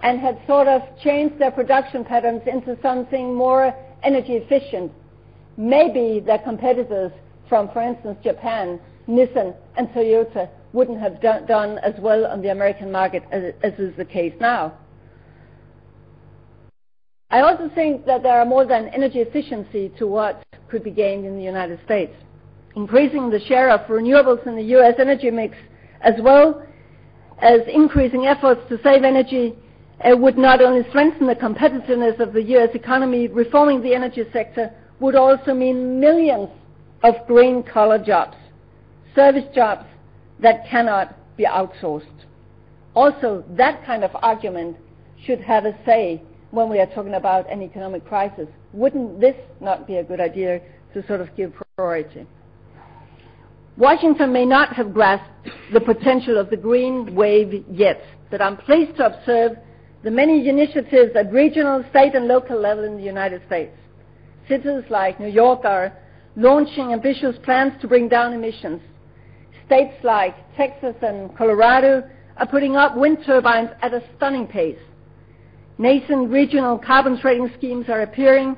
and 0.00 0.18
had 0.18 0.40
sort 0.48 0.66
of 0.66 0.82
changed 1.00 1.38
their 1.38 1.52
production 1.52 2.04
patterns 2.04 2.42
into 2.44 2.76
something 2.82 3.32
more 3.36 3.72
energy 4.02 4.32
efficient, 4.32 4.90
maybe 5.56 6.18
their 6.18 6.40
competitors 6.40 7.12
from, 7.48 7.70
for 7.70 7.82
instance, 7.82 8.18
Japan, 8.24 8.80
Nissan, 9.08 9.54
and 9.76 9.88
Toyota 9.88 10.48
wouldn't 10.72 11.00
have 11.00 11.20
done 11.20 11.78
as 11.78 11.94
well 11.98 12.26
on 12.26 12.42
the 12.42 12.50
American 12.50 12.92
market 12.92 13.22
as 13.32 13.72
is 13.78 13.96
the 13.96 14.04
case 14.04 14.34
now. 14.40 14.74
I 17.30 17.40
also 17.40 17.70
think 17.74 18.06
that 18.06 18.22
there 18.22 18.38
are 18.38 18.44
more 18.44 18.64
than 18.64 18.88
energy 18.88 19.18
efficiency 19.20 19.90
to 19.98 20.06
what 20.06 20.42
could 20.70 20.82
be 20.82 20.90
gained 20.90 21.26
in 21.26 21.36
the 21.36 21.42
United 21.42 21.78
States. 21.84 22.12
Increasing 22.74 23.30
the 23.30 23.40
share 23.40 23.70
of 23.70 23.80
renewables 23.88 24.46
in 24.46 24.56
the 24.56 24.62
U.S. 24.62 24.94
energy 24.98 25.30
mix, 25.30 25.56
as 26.00 26.14
well 26.20 26.62
as 27.40 27.60
increasing 27.72 28.26
efforts 28.26 28.60
to 28.68 28.78
save 28.82 29.04
energy, 29.04 29.54
uh, 30.04 30.16
would 30.16 30.38
not 30.38 30.62
only 30.62 30.88
strengthen 30.90 31.26
the 31.26 31.34
competitiveness 31.34 32.18
of 32.20 32.32
the 32.32 32.42
U.S. 32.42 32.70
economy, 32.74 33.28
reforming 33.28 33.82
the 33.82 33.94
energy 33.94 34.24
sector 34.32 34.70
would 35.00 35.14
also 35.14 35.52
mean 35.54 36.00
millions 36.00 36.48
of 37.02 37.14
green-collar 37.26 37.98
jobs, 37.98 38.36
service 39.14 39.44
jobs 39.54 39.86
that 40.40 40.66
cannot 40.68 41.16
be 41.36 41.44
outsourced. 41.44 42.06
Also, 42.94 43.44
that 43.56 43.84
kind 43.84 44.04
of 44.04 44.10
argument 44.14 44.76
should 45.24 45.40
have 45.40 45.64
a 45.64 45.76
say 45.84 46.22
when 46.50 46.68
we 46.68 46.78
are 46.78 46.86
talking 46.86 47.14
about 47.14 47.50
an 47.50 47.62
economic 47.62 48.04
crisis. 48.06 48.48
Wouldn't 48.72 49.20
this 49.20 49.36
not 49.60 49.86
be 49.86 49.96
a 49.96 50.04
good 50.04 50.20
idea 50.20 50.60
to 50.94 51.06
sort 51.06 51.20
of 51.20 51.28
give 51.36 51.52
priority? 51.76 52.26
Washington 53.76 54.32
may 54.32 54.44
not 54.44 54.72
have 54.74 54.92
grasped 54.92 55.48
the 55.72 55.80
potential 55.80 56.36
of 56.36 56.50
the 56.50 56.56
green 56.56 57.14
wave 57.14 57.64
yet, 57.70 58.02
but 58.30 58.42
I'm 58.42 58.56
pleased 58.56 58.96
to 58.96 59.06
observe 59.06 59.52
the 60.02 60.10
many 60.10 60.48
initiatives 60.48 61.14
at 61.14 61.32
regional, 61.32 61.84
state, 61.90 62.14
and 62.14 62.26
local 62.26 62.60
level 62.60 62.84
in 62.84 62.96
the 62.96 63.02
United 63.02 63.42
States. 63.46 63.76
Cities 64.48 64.82
like 64.90 65.20
New 65.20 65.28
York 65.28 65.64
are 65.64 65.92
launching 66.34 66.92
ambitious 66.92 67.36
plans 67.44 67.72
to 67.80 67.88
bring 67.88 68.08
down 68.08 68.32
emissions. 68.32 68.80
States 69.68 69.94
like 70.02 70.34
Texas 70.56 70.96
and 71.02 71.36
Colorado 71.36 72.02
are 72.38 72.46
putting 72.46 72.74
up 72.74 72.96
wind 72.96 73.18
turbines 73.26 73.68
at 73.82 73.92
a 73.92 74.02
stunning 74.16 74.46
pace. 74.46 74.78
Nascent 75.76 76.30
regional 76.30 76.78
carbon 76.78 77.20
trading 77.20 77.50
schemes 77.58 77.84
are 77.90 78.00
appearing, 78.00 78.56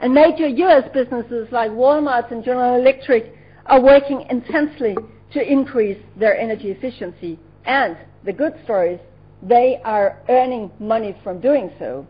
and 0.00 0.14
major 0.14 0.46
U.S. 0.46 0.88
businesses 0.94 1.48
like 1.50 1.72
Walmart 1.72 2.30
and 2.30 2.44
General 2.44 2.76
Electric 2.80 3.34
are 3.66 3.82
working 3.82 4.24
intensely 4.30 4.96
to 5.32 5.42
increase 5.42 5.98
their 6.16 6.38
energy 6.38 6.70
efficiency. 6.70 7.36
And 7.64 7.96
the 8.24 8.32
good 8.32 8.54
story 8.62 8.94
is 8.94 9.00
they 9.42 9.80
are 9.84 10.22
earning 10.28 10.70
money 10.78 11.16
from 11.24 11.40
doing 11.40 11.72
so. 11.80 12.06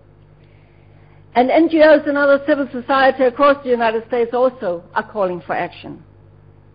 And 1.34 1.48
NGOs 1.48 2.06
and 2.06 2.18
other 2.18 2.42
civil 2.46 2.68
society 2.70 3.24
across 3.24 3.62
the 3.64 3.70
United 3.70 4.06
States 4.06 4.32
also 4.34 4.84
are 4.94 5.10
calling 5.10 5.40
for 5.40 5.54
action. 5.54 6.04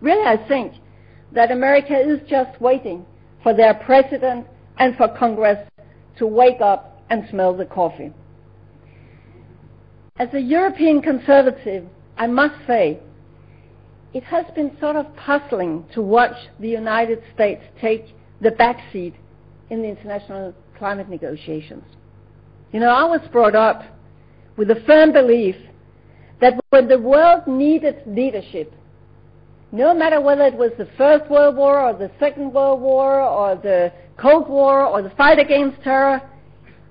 Really, 0.00 0.26
I 0.26 0.48
think 0.48 0.74
that 1.34 1.50
America 1.50 1.98
is 1.98 2.20
just 2.28 2.60
waiting 2.60 3.04
for 3.42 3.54
their 3.54 3.74
president 3.74 4.46
and 4.78 4.96
for 4.96 5.08
Congress 5.18 5.58
to 6.18 6.26
wake 6.26 6.60
up 6.60 7.02
and 7.10 7.28
smell 7.30 7.54
the 7.56 7.64
coffee. 7.64 8.12
As 10.16 10.28
a 10.32 10.40
European 10.40 11.02
conservative, 11.02 11.86
I 12.16 12.28
must 12.28 12.54
say, 12.66 13.00
it 14.12 14.22
has 14.24 14.46
been 14.54 14.76
sort 14.78 14.94
of 14.94 15.06
puzzling 15.16 15.84
to 15.92 16.00
watch 16.00 16.36
the 16.60 16.68
United 16.68 17.20
States 17.34 17.62
take 17.80 18.06
the 18.40 18.52
back 18.52 18.78
seat 18.92 19.14
in 19.70 19.82
the 19.82 19.88
international 19.88 20.54
climate 20.78 21.08
negotiations. 21.08 21.82
You 22.72 22.78
know, 22.78 22.90
I 22.90 23.04
was 23.04 23.20
brought 23.32 23.56
up 23.56 23.82
with 24.56 24.70
a 24.70 24.80
firm 24.86 25.12
belief 25.12 25.56
that 26.40 26.54
when 26.70 26.86
the 26.86 26.98
world 26.98 27.48
needed 27.48 28.02
leadership, 28.06 28.72
no 29.74 29.92
matter 29.92 30.20
whether 30.20 30.44
it 30.44 30.54
was 30.54 30.70
the 30.78 30.88
First 30.96 31.28
World 31.28 31.56
War 31.56 31.80
or 31.80 31.92
the 31.92 32.08
Second 32.20 32.52
World 32.52 32.80
War 32.80 33.20
or 33.20 33.56
the 33.56 33.92
Cold 34.16 34.48
War 34.48 34.86
or 34.86 35.02
the 35.02 35.10
fight 35.10 35.40
against 35.40 35.82
terror, 35.82 36.22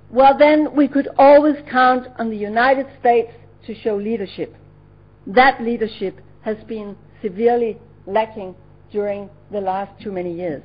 well, 0.10 0.38
then 0.38 0.76
we 0.76 0.90
could 0.90 1.08
always 1.18 1.56
count 1.72 2.08
on 2.20 2.30
the 2.30 2.36
United 2.36 2.86
States 3.00 3.32
to 3.68 3.74
show 3.74 3.96
leadership. 3.96 4.54
That 5.26 5.64
leadership 5.64 6.20
has 6.42 6.58
been 6.68 6.98
severely 7.22 7.80
lacking 8.06 8.54
during 8.92 9.30
the 9.50 9.62
last 9.62 10.02
too 10.04 10.12
many 10.12 10.36
years. 10.36 10.62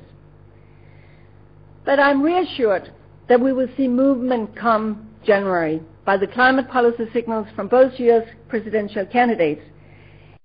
But 1.85 2.01
I'm 2.01 2.21
reassured 2.21 2.91
that 3.29 3.39
we 3.39 3.53
will 3.53 3.69
see 3.77 3.87
movement 3.87 4.57
come 4.57 5.07
January 5.25 5.81
by 6.03 6.17
the 6.17 6.27
climate 6.27 6.67
policy 6.69 7.05
signals 7.13 7.47
from 7.55 7.69
both 7.69 7.97
U.S. 7.97 8.27
presidential 8.49 9.05
candidates. 9.05 9.61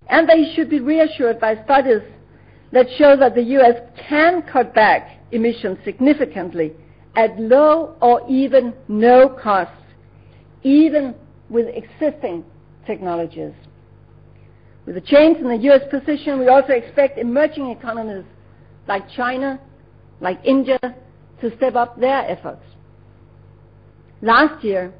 And 0.08 0.28
they 0.28 0.52
should 0.54 0.70
be 0.70 0.80
reassured 0.80 1.40
by 1.40 1.62
studies 1.64 2.02
that 2.72 2.86
show 2.98 3.16
that 3.16 3.34
the 3.34 3.42
U.S. 3.42 3.80
can 4.08 4.42
cut 4.42 4.74
back 4.74 5.18
emissions 5.32 5.78
significantly 5.84 6.72
at 7.16 7.38
low 7.38 7.96
or 8.00 8.28
even 8.28 8.74
no 8.88 9.28
cost, 9.28 9.70
even 10.62 11.14
with 11.48 11.66
existing 11.68 12.44
technologies. 12.86 13.52
With 14.86 14.96
the 14.96 15.00
change 15.00 15.38
in 15.38 15.48
the 15.48 15.56
U.S. 15.56 15.82
position, 15.90 16.40
we 16.40 16.48
also 16.48 16.72
expect 16.72 17.18
emerging 17.18 17.70
economies 17.70 18.24
like 18.86 19.08
China, 19.16 19.60
like 20.20 20.38
India, 20.44 20.78
to 21.40 21.56
step 21.56 21.74
up 21.74 21.98
their 21.98 22.28
efforts. 22.28 22.62
Last 24.20 24.62
year, 24.64 24.92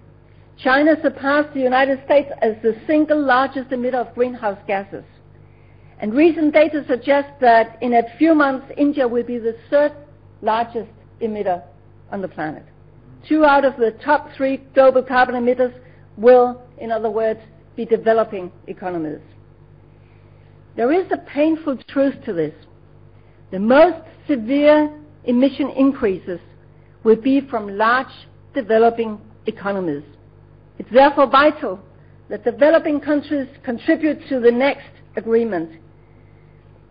China 0.57 0.97
surpassed 1.03 1.53
the 1.53 1.61
United 1.61 2.05
States 2.05 2.31
as 2.41 2.55
the 2.63 2.77
single 2.87 3.21
largest 3.21 3.71
emitter 3.71 4.07
of 4.07 4.15
greenhouse 4.15 4.59
gases. 4.67 5.05
And 5.99 6.15
recent 6.15 6.53
data 6.53 6.85
suggests 6.89 7.33
that 7.41 7.79
in 7.83 7.95
a 7.95 8.03
few 8.19 8.35
months, 8.35 8.67
India 8.77 9.07
will 9.07 9.25
be 9.25 9.39
the 9.39 9.57
third 9.71 9.93
largest 10.43 10.91
emitter 11.21 11.63
on 12.11 12.21
the 12.21 12.29
planet. 12.29 12.65
Two 13.29 13.45
out 13.45 13.65
of 13.65 13.77
the 13.77 13.93
top 14.05 14.29
three 14.37 14.59
global 14.75 15.03
carbon 15.03 15.35
emitters 15.35 15.75
will, 16.17 16.63
in 16.79 16.93
other 16.93 17.11
words, 17.11 17.41
be 17.75 17.85
developing 17.85 18.53
economies. 18.67 19.21
There 20.77 20.93
is 20.93 21.07
a 21.13 21.19
painful 21.19 21.79
truth 21.89 22.15
to 22.25 22.33
this. 22.33 22.55
The 23.51 23.59
most 23.59 24.05
severe 24.29 24.93
emission 25.25 25.71
increases 25.71 26.41
will 27.03 27.17
be 27.17 27.41
from 27.41 27.77
large 27.77 28.13
developing 28.55 29.21
economies. 29.47 30.05
It's 30.79 30.91
therefore 30.91 31.29
vital 31.29 31.81
that 32.29 32.45
developing 32.45 33.01
countries 33.01 33.49
contribute 33.63 34.27
to 34.29 34.41
the 34.41 34.51
next 34.51 34.89
agreement. 35.17 35.71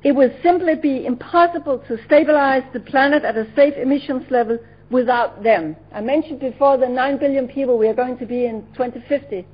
It 0.03 0.11
will 0.13 0.31
simply 0.43 0.75
be 0.75 1.05
impossible 1.05 1.79
to 1.87 1.97
stabilize 2.05 2.63
the 2.73 2.79
planet 2.79 3.23
at 3.23 3.37
a 3.37 3.47
safe 3.55 3.73
emissions 3.75 4.23
level 4.29 4.59
without 4.89 5.43
them. 5.43 5.75
I 5.93 6.01
mentioned 6.01 6.39
before 6.39 6.77
the 6.77 6.87
9 6.87 7.17
billion 7.17 7.47
people 7.47 7.77
we 7.77 7.87
are 7.87 7.93
going 7.93 8.17
to 8.17 8.25
be 8.25 8.45
in 8.45 8.65
2050. 8.73 9.47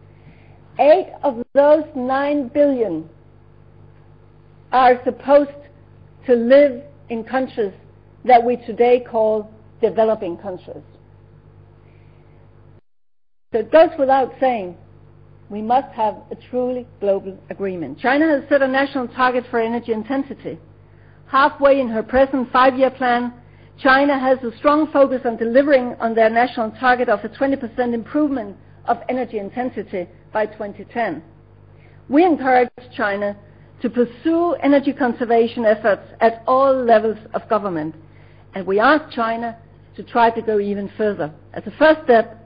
Eight 0.79 1.13
of 1.23 1.43
those 1.53 1.83
9 1.95 2.47
billion 2.49 3.09
are 4.71 5.01
supposed 5.03 5.51
to 6.25 6.35
live 6.35 6.83
in 7.09 7.23
countries 7.23 7.73
that 8.25 8.43
we 8.43 8.57
today 8.57 8.99
call 9.09 9.51
developing 9.81 10.37
countries. 10.37 10.83
So 13.51 13.59
it 13.59 13.71
goes 13.71 13.89
without 13.97 14.31
saying, 14.39 14.77
we 15.49 15.63
must 15.63 15.91
have 15.95 16.15
a 16.29 16.35
truly 16.51 16.85
global 16.99 17.35
agreement. 17.49 17.97
China 17.97 18.27
has 18.27 18.47
set 18.47 18.62
a 18.62 18.67
national 18.67 19.07
target 19.07 19.43
for 19.49 19.59
energy 19.59 19.91
intensity. 19.91 20.59
Halfway 21.25 21.79
in 21.79 21.88
her 21.88 22.03
present 22.03 22.51
five-year 22.51 22.91
plan, 22.91 23.33
China 23.81 24.19
has 24.19 24.38
a 24.43 24.55
strong 24.57 24.91
focus 24.91 25.21
on 25.25 25.38
delivering 25.38 25.95
on 25.99 26.13
their 26.13 26.29
national 26.29 26.69
target 26.79 27.09
of 27.09 27.21
a 27.23 27.29
20% 27.29 27.93
improvement 27.93 28.55
of 28.85 28.97
energy 29.09 29.39
intensity 29.39 30.07
by 30.31 30.45
2010. 30.45 31.23
We 32.07 32.25
encourage 32.25 32.69
China 32.95 33.35
to 33.81 33.89
pursue 33.89 34.53
energy 34.62 34.93
conservation 34.93 35.65
efforts 35.65 36.03
at 36.19 36.43
all 36.45 36.73
levels 36.73 37.17
of 37.33 37.49
government, 37.49 37.95
and 38.53 38.67
we 38.67 38.79
ask 38.79 39.12
China 39.12 39.57
to 39.95 40.03
try 40.03 40.29
to 40.29 40.41
go 40.41 40.59
even 40.59 40.91
further. 40.97 41.33
As 41.53 41.65
a 41.65 41.71
first 41.71 42.01
step, 42.03 42.38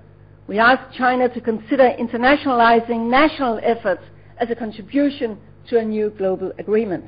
we 0.48 0.60
ask 0.60 0.82
China 0.98 1.30
to 1.30 1.42
consider 1.42 1.92
internationalizing 2.00 3.10
national 3.10 3.60
efforts 3.64 4.04
as 4.38 4.50
a 4.50 4.56
contribution 4.56 5.38
to 5.70 5.80
a 5.80 5.84
new 5.84 6.10
global 6.10 6.52
agreement. 6.60 7.06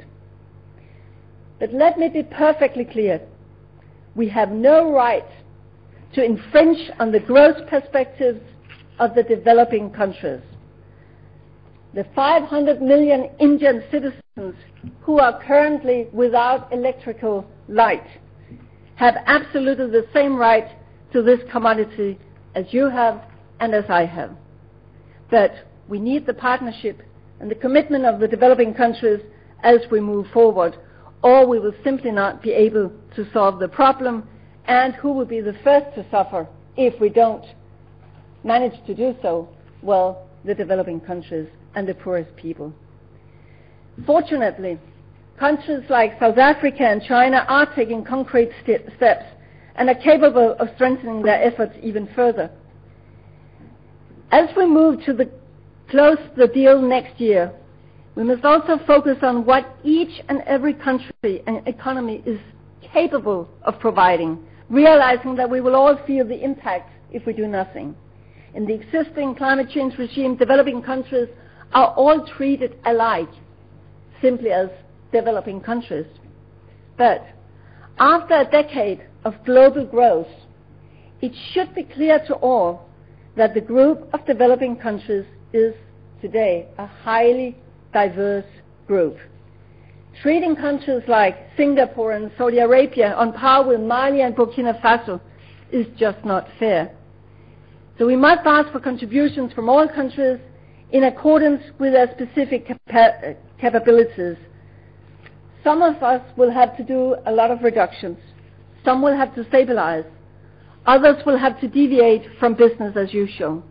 But 1.60 1.74
let 1.74 1.98
me 1.98 2.10
be 2.10 2.24
perfectly 2.24 2.86
clear. 2.86 3.22
We 4.16 4.30
have 4.30 4.52
no 4.52 4.92
right 4.94 5.26
to 6.14 6.24
infringe 6.24 6.92
on 7.00 7.12
the 7.12 7.20
growth 7.20 7.68
perspectives 7.68 8.42
of 9.00 9.16
the 9.16 9.24
developing 9.24 9.92
countries 9.92 10.42
the 11.96 12.06
500 12.14 12.82
million 12.82 13.30
Indian 13.40 13.82
citizens 13.90 14.56
who 15.02 15.18
are 15.18 15.42
currently 15.42 16.08
without 16.12 16.72
electrical 16.74 17.48
light 17.70 18.06
have 18.96 19.16
absolutely 19.28 19.90
the 19.90 20.06
same 20.14 20.36
right 20.36 20.68
to 21.14 21.22
this 21.22 21.40
commodity 21.50 22.20
as 22.56 22.66
you 22.72 22.90
have 22.90 23.22
and 23.60 23.74
as 23.76 23.86
I 23.90 24.06
have. 24.06 24.32
that 25.32 25.66
we 25.88 26.00
need 26.00 26.26
the 26.26 26.34
partnership 26.34 27.02
and 27.40 27.50
the 27.50 27.56
commitment 27.56 28.06
of 28.06 28.20
the 28.20 28.28
developing 28.28 28.74
countries 28.74 29.20
as 29.64 29.80
we 29.92 30.00
move 30.00 30.26
forward, 30.32 30.76
or 31.24 31.48
we 31.48 31.60
will 31.60 31.74
simply 31.84 32.12
not 32.12 32.42
be 32.42 32.52
able 32.52 32.92
to 33.16 33.26
solve 33.34 33.60
the 33.60 33.68
problem, 33.68 34.28
and 34.68 34.94
who 34.96 35.12
will 35.12 35.26
be 35.26 35.42
the 35.42 35.56
first 35.64 35.88
to 35.96 36.06
suffer 36.12 36.48
if 36.78 37.00
we 37.02 37.10
don't 37.10 37.44
manage 38.44 38.74
to 38.86 38.94
do 38.94 39.16
so? 39.22 39.50
Well, 39.82 40.28
the 40.44 40.54
developing 40.56 41.00
countries 41.00 41.48
and 41.76 41.88
the 41.88 41.96
poorest 41.96 42.36
people. 42.36 42.72
Fortunately, 44.06 44.80
countries 45.40 45.84
like 45.90 46.20
South 46.20 46.38
Africa 46.38 46.84
and 46.84 47.02
China 47.02 47.46
are 47.48 47.74
taking 47.76 48.04
concrete 48.04 48.52
st- 48.64 48.86
steps 48.98 49.26
and 49.78 49.90
are 49.90 49.96
capable 49.96 50.56
of 50.60 50.70
strengthening 50.76 51.22
their 51.22 51.44
efforts 51.44 51.76
even 51.82 52.08
further. 52.16 52.50
As 54.32 54.50
we 54.56 54.66
move 54.66 55.04
to 55.06 55.30
close 55.90 56.18
the 56.36 56.48
deal 56.48 56.82
next 56.82 57.20
year, 57.20 57.52
we 58.16 58.24
must 58.24 58.46
also 58.46 58.80
focus 58.88 59.18
on 59.22 59.46
what 59.46 59.66
each 59.84 60.22
and 60.30 60.42
every 60.46 60.74
country 60.74 61.44
and 61.48 61.68
economy 61.68 62.24
is 62.26 62.40
capable 62.94 63.50
of 63.64 63.80
providing, 63.80 64.40
realizing 64.70 65.36
that 65.36 65.50
we 65.50 65.60
will 65.60 65.76
all 65.76 65.98
feel 66.08 66.26
the 66.26 66.42
impact 66.44 66.90
if 67.12 67.26
we 67.26 67.34
do 67.34 67.48
nothing. 67.48 67.96
In 68.54 68.66
the 68.66 68.74
existing 68.74 69.36
climate 69.36 69.70
change 69.70 69.98
regime, 69.98 70.38
developing 70.38 70.82
countries 70.82 71.28
are 71.74 71.94
all 71.96 72.26
treated 72.26 72.78
alike, 72.86 73.30
simply 74.22 74.52
as 74.52 74.70
developing 75.12 75.60
countries. 75.60 76.06
But 76.98 77.26
after 78.00 78.36
a 78.36 78.46
decade 78.46 79.02
of 79.26 79.34
global 79.44 79.86
growth, 79.86 80.28
it 81.22 81.34
should 81.52 81.74
be 81.76 81.84
clear 81.84 82.20
to 82.28 82.36
all 82.36 82.88
that 83.36 83.54
the 83.54 83.62
group 83.62 84.08
of 84.14 84.26
developing 84.26 84.76
countries 84.78 85.26
is 85.52 85.74
today 86.22 86.68
a 86.78 86.86
highly 86.86 87.58
diverse 87.92 88.46
group. 88.88 89.18
Treating 90.22 90.56
countries 90.56 91.04
like 91.08 91.36
Singapore 91.58 92.14
and 92.14 92.32
Saudi 92.38 92.60
Arabia 92.60 93.14
on 93.16 93.34
par 93.34 93.68
with 93.68 93.82
Mali 93.82 94.22
and 94.22 94.36
Burkina 94.36 94.80
Faso 94.82 95.20
is 95.72 95.88
just 95.98 96.24
not 96.24 96.48
fair. 96.58 96.96
So 97.98 98.06
we 98.06 98.16
must 98.16 98.46
ask 98.46 98.72
for 98.72 98.80
contributions 98.80 99.52
from 99.54 99.68
all 99.68 99.88
countries 99.88 100.40
in 100.92 101.06
accordance 101.06 101.62
with 101.80 101.94
their 101.94 102.10
specific 102.12 102.68
capa- 102.68 103.36
capabilities. 103.60 104.38
Some 105.64 105.82
of 105.82 106.02
us 106.04 106.22
will 106.38 106.52
have 106.52 106.78
to 106.78 106.84
do 106.84 107.16
a 107.26 107.32
lot 107.32 107.52
of 107.52 107.64
reductions. 107.64 108.18
Some 108.86 109.02
will 109.02 109.16
have 109.16 109.34
to 109.36 109.46
stabilize. 109.50 110.06
Others 110.86 111.26
will 111.26 111.38
have 111.38 111.60
to 111.62 111.68
deviate 111.68 112.24
from 112.40 112.54
business 112.54 112.96
as 112.96 113.14
usual. 113.14 113.64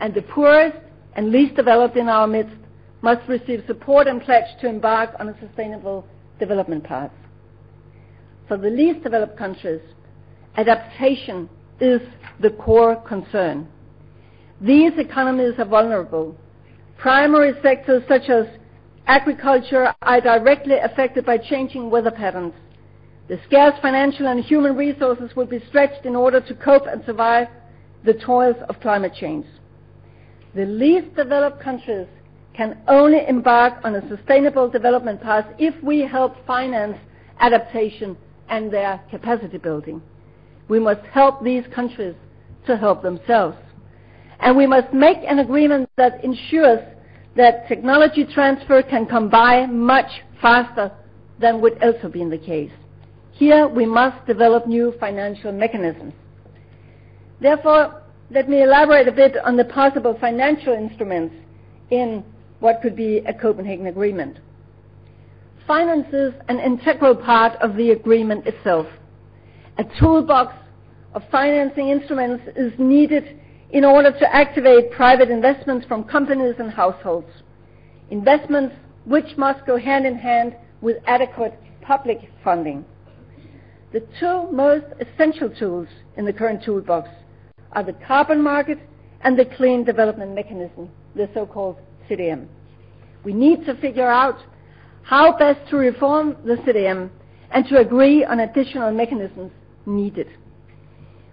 And 0.00 0.14
the 0.14 0.22
poorest 0.22 0.76
and 1.14 1.30
least 1.32 1.56
developed 1.56 1.96
in 1.96 2.08
our 2.08 2.26
midst 2.26 2.54
must 3.02 3.26
receive 3.28 3.64
support 3.66 4.06
and 4.06 4.20
pledge 4.22 4.44
to 4.60 4.68
embark 4.68 5.10
on 5.18 5.28
a 5.28 5.40
sustainable 5.40 6.06
development 6.38 6.84
path. 6.84 7.10
For 8.46 8.56
the 8.56 8.70
least 8.70 9.02
developed 9.02 9.36
countries, 9.36 9.80
adaptation 10.56 11.48
is 11.80 12.00
the 12.40 12.50
core 12.50 12.96
concern. 12.96 13.66
These 14.60 14.92
economies 14.98 15.54
are 15.58 15.64
vulnerable 15.64 16.36
Primary 16.98 17.52
sectors 17.62 18.02
such 18.08 18.28
as 18.28 18.46
agriculture 19.06 19.94
are 20.02 20.20
directly 20.20 20.78
affected 20.78 21.24
by 21.24 21.38
changing 21.38 21.90
weather 21.90 22.10
patterns. 22.10 22.52
The 23.28 23.38
scarce 23.46 23.74
financial 23.82 24.26
and 24.26 24.42
human 24.42 24.76
resources 24.76 25.34
will 25.36 25.46
be 25.46 25.62
stretched 25.68 26.06
in 26.06 26.16
order 26.16 26.40
to 26.40 26.54
cope 26.54 26.86
and 26.86 27.04
survive 27.04 27.48
the 28.04 28.14
toils 28.14 28.56
of 28.68 28.80
climate 28.80 29.12
change. 29.18 29.46
The 30.54 30.64
least 30.64 31.14
developed 31.14 31.60
countries 31.60 32.06
can 32.54 32.78
only 32.88 33.26
embark 33.28 33.84
on 33.84 33.94
a 33.94 34.08
sustainable 34.08 34.68
development 34.68 35.22
path 35.22 35.46
if 35.58 35.74
we 35.82 36.00
help 36.00 36.34
finance 36.46 36.96
adaptation 37.38 38.16
and 38.48 38.72
their 38.72 39.00
capacity 39.10 39.58
building. 39.58 40.00
We 40.68 40.80
must 40.80 41.04
help 41.06 41.44
these 41.44 41.64
countries 41.74 42.14
to 42.66 42.76
help 42.76 43.02
themselves 43.02 43.56
and 44.40 44.56
we 44.56 44.66
must 44.66 44.92
make 44.92 45.18
an 45.26 45.38
agreement 45.38 45.88
that 45.96 46.22
ensures 46.24 46.80
that 47.36 47.68
technology 47.68 48.24
transfer 48.24 48.82
can 48.82 49.06
come 49.06 49.28
by 49.28 49.66
much 49.66 50.10
faster 50.40 50.90
than 51.40 51.60
would 51.60 51.82
also 51.82 52.08
be 52.08 52.24
the 52.24 52.38
case. 52.38 52.70
Here 53.38 53.68
we 53.68 53.86
must 53.86 54.26
develop 54.26 54.66
new 54.66 54.92
financial 54.98 55.52
mechanisms. 55.52 56.12
Therefore, 57.40 58.02
let 58.32 58.48
me 58.48 58.64
elaborate 58.64 59.06
a 59.06 59.12
bit 59.12 59.36
on 59.44 59.56
the 59.56 59.64
possible 59.64 60.18
financial 60.20 60.72
instruments 60.72 61.36
in 61.90 62.24
what 62.58 62.82
could 62.82 62.96
be 62.96 63.18
a 63.18 63.32
Copenhagen 63.32 63.86
Agreement. 63.86 64.38
Finance 65.68 66.12
is 66.12 66.34
an 66.48 66.58
integral 66.58 67.14
part 67.14 67.52
of 67.62 67.76
the 67.76 67.92
agreement 67.92 68.44
itself. 68.44 68.88
A 69.78 69.84
toolbox 70.00 70.52
of 71.14 71.22
financing 71.30 71.90
instruments 71.90 72.42
is 72.56 72.72
needed 72.76 73.38
in 73.70 73.84
order 73.84 74.10
to 74.10 74.34
activate 74.34 74.90
private 74.90 75.30
investments 75.30 75.86
from 75.86 76.02
companies 76.02 76.56
and 76.58 76.72
households. 76.72 77.30
Investments 78.10 78.74
which 79.04 79.36
must 79.36 79.64
go 79.64 79.78
hand 79.78 80.06
in 80.06 80.16
hand 80.16 80.56
with 80.80 80.96
adequate 81.06 81.54
public 81.82 82.32
funding. 82.42 82.84
The 83.92 84.00
two 84.20 84.50
most 84.52 84.84
essential 85.00 85.48
tools 85.48 85.88
in 86.16 86.24
the 86.24 86.32
current 86.32 86.62
toolbox 86.64 87.08
are 87.72 87.82
the 87.82 87.94
carbon 88.06 88.42
market 88.42 88.78
and 89.22 89.38
the 89.38 89.44
clean 89.44 89.84
development 89.84 90.34
mechanism, 90.34 90.90
the 91.14 91.28
so-called 91.34 91.78
CDM. 92.08 92.46
We 93.24 93.32
need 93.32 93.64
to 93.66 93.74
figure 93.80 94.08
out 94.08 94.38
how 95.02 95.36
best 95.38 95.68
to 95.70 95.76
reform 95.76 96.36
the 96.44 96.56
CDM 96.56 97.10
and 97.50 97.66
to 97.66 97.78
agree 97.78 98.24
on 98.24 98.40
additional 98.40 98.92
mechanisms 98.92 99.52
needed. 99.86 100.28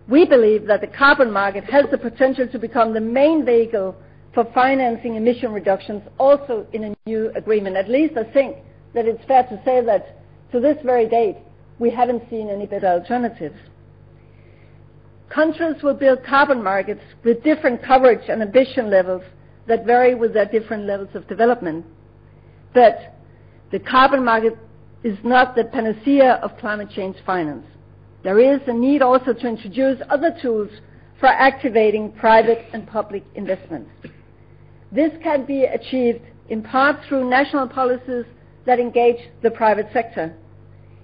We 0.07 0.25
believe 0.25 0.67
that 0.67 0.81
the 0.81 0.87
carbon 0.87 1.31
market 1.31 1.63
has 1.65 1.85
the 1.91 1.97
potential 1.97 2.47
to 2.47 2.59
become 2.59 2.93
the 2.93 3.01
main 3.01 3.45
vehicle 3.45 3.95
for 4.33 4.45
financing 4.53 5.15
emission 5.15 5.51
reductions 5.51 6.03
also 6.19 6.67
in 6.73 6.83
a 6.85 6.95
new 7.05 7.31
agreement. 7.35 7.75
At 7.75 7.89
least 7.89 8.15
I 8.17 8.23
think 8.31 8.57
that 8.93 9.05
it's 9.05 9.23
fair 9.25 9.43
to 9.43 9.61
say 9.65 9.83
that 9.83 10.21
to 10.51 10.59
this 10.59 10.77
very 10.83 11.07
date, 11.07 11.37
we 11.79 11.89
haven't 11.89 12.23
seen 12.29 12.49
any 12.49 12.65
better 12.65 12.87
alternatives. 12.87 13.57
Countries 15.29 15.81
will 15.83 15.93
build 15.93 16.23
carbon 16.23 16.63
markets 16.63 17.01
with 17.23 17.43
different 17.43 17.83
coverage 17.83 18.29
and 18.29 18.41
ambition 18.41 18.89
levels 18.89 19.23
that 19.67 19.85
vary 19.85 20.15
with 20.15 20.33
their 20.33 20.45
different 20.45 20.85
levels 20.85 21.09
of 21.13 21.27
development. 21.27 21.85
But 22.73 23.15
the 23.71 23.79
carbon 23.79 24.23
market 24.23 24.57
is 25.03 25.17
not 25.23 25.55
the 25.55 25.65
panacea 25.65 26.39
of 26.41 26.57
climate 26.57 26.89
change 26.95 27.17
finance. 27.25 27.65
There 28.23 28.39
is 28.39 28.61
a 28.67 28.73
need 28.73 29.01
also 29.01 29.33
to 29.33 29.47
introduce 29.47 30.01
other 30.09 30.35
tools 30.41 30.69
for 31.19 31.27
activating 31.27 32.11
private 32.13 32.65
and 32.73 32.87
public 32.87 33.23
investments. 33.35 33.89
This 34.91 35.11
can 35.21 35.45
be 35.45 35.63
achieved 35.65 36.21
in 36.49 36.61
part 36.61 36.97
through 37.07 37.29
national 37.29 37.67
policies 37.67 38.25
that 38.65 38.79
engage 38.79 39.17
the 39.43 39.51
private 39.51 39.87
sector, 39.93 40.35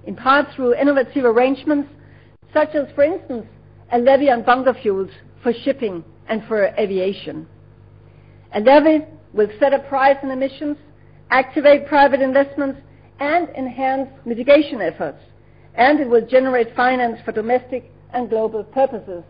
in 0.05 0.15
part 0.15 0.47
through 0.55 0.75
innovative 0.75 1.25
arrangements 1.25 1.89
such 2.53 2.75
as, 2.75 2.87
for 2.95 3.03
instance, 3.03 3.45
a 3.91 3.97
levy 3.97 4.29
on 4.29 4.43
bunker 4.43 4.73
fuels 4.81 5.09
for 5.43 5.53
shipping 5.63 6.03
and 6.27 6.43
for 6.47 6.67
aviation. 6.77 7.47
A 8.53 8.59
levy 8.59 9.05
will 9.33 9.49
set 9.59 9.73
a 9.73 9.79
price 9.79 10.17
on 10.23 10.31
emissions, 10.31 10.77
activate 11.29 11.87
private 11.87 12.21
investments, 12.21 12.79
and 13.19 13.49
enhance 13.49 14.09
mitigation 14.25 14.81
efforts, 14.81 15.19
and 15.75 15.99
it 15.99 16.09
will 16.09 16.25
generate 16.25 16.75
finance 16.75 17.19
for 17.23 17.31
domestic 17.31 17.91
and 18.13 18.29
global 18.29 18.63
purposes. 18.63 19.23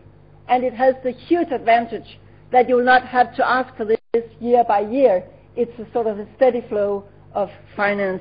And 0.48 0.64
it 0.64 0.74
has 0.74 0.94
the 1.04 1.12
huge 1.12 1.52
advantage 1.52 2.18
that 2.50 2.68
you 2.68 2.76
will 2.76 2.84
not 2.84 3.06
have 3.06 3.34
to 3.36 3.48
ask 3.48 3.74
for 3.76 3.84
this 3.84 3.98
year 4.40 4.64
by 4.66 4.80
year. 4.80 5.24
It's 5.56 5.78
a 5.78 5.90
sort 5.92 6.06
of 6.06 6.18
a 6.18 6.26
steady 6.36 6.62
flow 6.68 7.04
of 7.34 7.48
uh, 7.48 8.18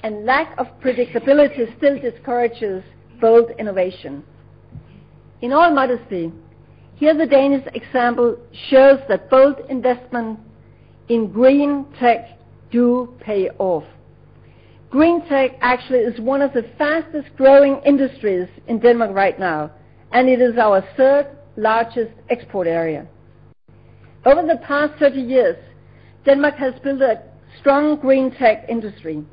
and 0.01 0.25
lack 0.25 0.57
of 0.57 0.65
predictability 0.83 1.77
still 1.77 1.99
discourages 1.99 2.83
bold 3.21 3.51
innovation. 3.59 4.23
In 5.43 5.53
all 5.53 5.71
modesty, 5.71 6.33
here 6.95 7.15
the 7.15 7.27
Danish 7.27 7.67
example 7.75 8.39
shows 8.69 8.99
that 9.07 9.29
bold 9.29 9.57
investment 9.69 10.39
in 11.09 11.31
green 11.31 11.85
tech 11.99 12.39
do 12.71 13.13
pay 13.19 13.49
off. 13.59 13.83
Green 14.89 15.23
tech 15.27 15.51
actually 15.61 15.99
is 15.99 16.19
one 16.19 16.41
of 16.41 16.53
the 16.53 16.65
fastest-growing 16.79 17.81
industries 17.85 18.47
in 18.65 18.79
Denmark 18.79 19.11
right 19.13 19.39
now, 19.39 19.69
and 20.11 20.27
it 20.27 20.41
is 20.41 20.57
our 20.57 20.83
third-largest 21.57 22.13
export 22.29 22.67
area. 22.67 23.07
Over 24.25 24.43
the 24.43 24.57
past 24.65 24.93
30 24.99 25.19
years, 25.21 25.57
Denmark 26.25 26.55
has 26.55 26.73
built 26.83 27.01
a 27.01 27.21
strong 27.59 27.97
green 27.99 28.31
tech 28.31 28.65
industry. 28.69 29.23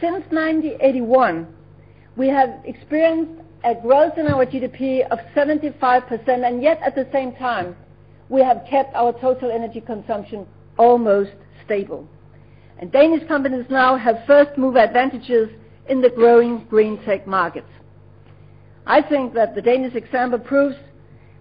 Since 0.00 0.24
1981, 0.30 1.46
we 2.16 2.28
have 2.28 2.50
experienced 2.64 3.40
a 3.64 3.74
growth 3.74 4.18
in 4.18 4.26
our 4.26 4.44
GDP 4.44 5.06
of 5.08 5.18
75%, 5.34 6.28
and 6.28 6.62
yet 6.62 6.80
at 6.84 6.94
the 6.94 7.08
same 7.12 7.34
time, 7.36 7.76
we 8.28 8.42
have 8.42 8.62
kept 8.68 8.94
our 8.94 9.12
total 9.20 9.50
energy 9.50 9.80
consumption 9.80 10.46
almost 10.78 11.32
stable. 11.64 12.06
And 12.78 12.90
Danish 12.90 13.26
companies 13.28 13.66
now 13.70 13.96
have 13.96 14.24
first-mover 14.26 14.78
advantages 14.78 15.48
in 15.88 16.02
the 16.02 16.10
growing 16.10 16.66
green 16.68 17.02
tech 17.04 17.26
markets. 17.26 17.68
I 18.86 19.00
think 19.00 19.32
that 19.34 19.54
the 19.54 19.62
Danish 19.62 19.94
example 19.94 20.38
proves 20.38 20.76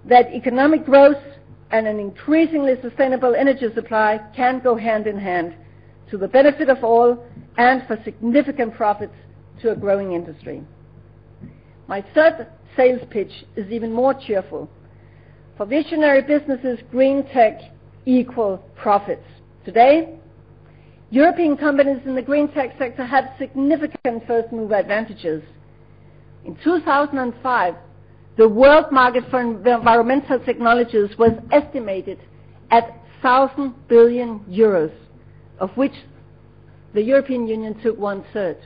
that 0.05 0.33
economic 0.33 0.85
growth 0.85 1.21
and 1.71 1.87
an 1.87 1.99
increasingly 1.99 2.75
sustainable 2.81 3.35
energy 3.35 3.67
supply 3.73 4.19
can 4.35 4.59
go 4.59 4.75
hand 4.75 5.07
in 5.07 5.17
hand 5.17 5.55
to 6.09 6.17
the 6.17 6.27
benefit 6.27 6.69
of 6.69 6.83
all 6.83 7.25
and 7.57 7.85
for 7.87 7.97
significant 8.03 8.73
profits 8.75 9.15
to 9.61 9.71
a 9.71 9.75
growing 9.75 10.13
industry. 10.13 10.63
My 11.87 12.03
third 12.13 12.47
sales 12.75 13.01
pitch 13.09 13.31
is 13.55 13.71
even 13.71 13.91
more 13.91 14.13
cheerful. 14.13 14.69
For 15.57 15.65
visionary 15.65 16.21
businesses, 16.21 16.79
green 16.91 17.25
tech 17.27 17.59
equal 18.05 18.57
profits. 18.75 19.25
Today, 19.65 20.17
European 21.09 21.55
companies 21.57 22.01
in 22.05 22.15
the 22.15 22.21
green 22.21 22.47
tech 22.49 22.75
sector 22.77 23.05
have 23.05 23.25
significant 23.37 24.25
first-mover 24.25 24.75
advantages. 24.75 25.43
In 26.43 26.57
2005, 26.63 27.75
the 28.37 28.47
world 28.47 28.91
market 28.91 29.23
for 29.29 29.39
environmental 29.41 30.39
technologies 30.39 31.09
was 31.17 31.31
estimated 31.51 32.19
at 32.71 32.89
1,000 33.21 33.73
billion 33.87 34.39
euros, 34.49 34.91
of 35.59 35.69
which 35.77 35.93
the 36.93 37.01
European 37.01 37.47
Union 37.47 37.79
took 37.81 37.97
one-third. 37.97 38.57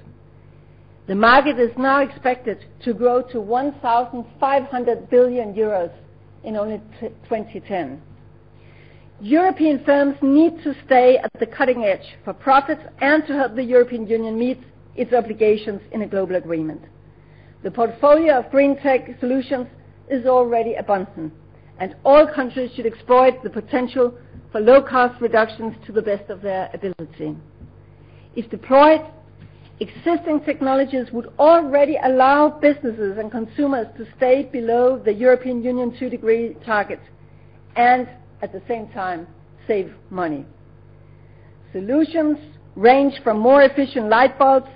The 1.08 1.16
market 1.16 1.60
is 1.60 1.72
now 1.78 2.02
expected 2.02 2.66
to 2.84 2.94
grow 2.94 3.22
to 3.32 3.40
1,500 3.40 5.10
billion 5.10 5.54
euros 5.54 5.92
in 6.44 6.56
only 6.58 6.82
2010. 7.00 8.02
European 9.20 9.84
firms 9.84 10.16
need 10.22 10.62
to 10.64 10.76
stay 10.86 11.18
at 11.18 11.32
the 11.40 11.46
cutting 11.46 11.84
edge 11.86 12.16
for 12.24 12.34
profits 12.34 12.82
and 13.02 13.26
to 13.26 13.34
help 13.34 13.56
the 13.56 13.64
European 13.64 14.06
Union 14.06 14.38
meet 14.38 14.60
its 14.96 15.14
obligations 15.14 15.82
in 15.92 16.02
a 16.04 16.08
global 16.08 16.36
agreement. 16.36 16.82
The 17.64 17.72
portfolio 17.72 18.40
of 18.40 18.52
green 18.52 18.78
tech 18.78 19.10
solutions 19.20 19.68
is 20.10 20.26
already 20.26 20.76
abundant, 20.76 21.34
and 21.80 21.96
all 22.06 22.28
countries 22.28 22.72
should 22.76 22.86
exploit 22.86 23.44
the 23.44 23.50
potential 23.50 24.12
for 24.12 24.58
for 24.58 24.64
low-cost 24.64 25.22
reductions 25.22 25.76
to 25.86 25.92
the 25.92 26.02
best 26.02 26.30
of 26.32 26.42
their 26.42 26.70
ability. 26.74 27.36
If 28.36 28.50
deployed, 28.50 29.02
existing 29.80 30.42
technologies 30.46 31.12
would 31.12 31.32
already 31.38 31.98
allow 32.04 32.50
businesses 32.50 33.20
and 33.20 33.32
consumers 33.32 33.86
to 33.98 34.08
stay 34.18 34.50
below 34.52 34.98
the 34.98 35.14
European 35.14 35.64
Union 35.64 35.92
2-degree 35.92 36.58
target 36.66 37.00
and 37.76 38.10
at 38.42 38.52
the 38.52 38.62
same 38.68 38.88
time 38.90 39.28
save 39.68 39.94
money. 40.10 40.44
Solutions 41.72 42.38
range 42.76 43.22
from 43.24 43.40
more 43.40 43.62
efficient 43.62 44.10
light 44.10 44.40
bulbs, 44.40 44.70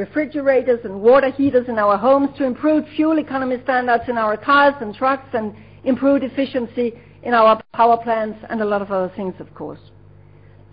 refrigerators, 0.00 0.80
and 0.84 1.02
water 1.02 1.30
heaters 1.30 1.68
in 1.68 1.78
our 1.78 1.96
homes 1.98 2.30
to 2.38 2.44
improved 2.44 2.88
fuel 2.96 3.18
economy 3.18 3.56
standards 3.62 4.04
in 4.08 4.16
our 4.16 4.36
cars 4.36 4.74
and 4.80 4.94
trucks 4.94 5.28
and 5.34 5.54
improved 5.84 6.24
efficiency 6.24 6.94
in 7.22 7.34
our 7.34 7.60
power 7.74 7.98
plants 7.98 8.38
and 8.48 8.62
a 8.62 8.64
lot 8.64 8.80
of 8.80 8.90
other 8.90 9.12
things, 9.14 9.34
of 9.38 9.54
course. 9.54 9.80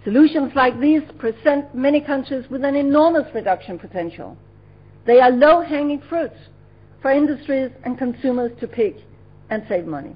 Solutions 0.06 0.54
like 0.56 0.80
these 0.80 1.02
present 1.18 1.76
many 1.76 2.00
countries 2.00 2.46
with 2.50 2.64
an 2.64 2.76
enormous 2.76 3.28
reduction 3.36 3.78
potential. 3.78 4.38
They 5.06 5.20
are 5.20 5.32
low-hanging 5.32 6.04
fruits 6.08 6.40
for 7.02 7.12
industries 7.12 7.72
and 7.84 7.98
consumers 7.98 8.52
to 8.62 8.68
pick 8.68 8.96
and 9.50 9.64
save 9.68 9.86
money. 9.86 10.16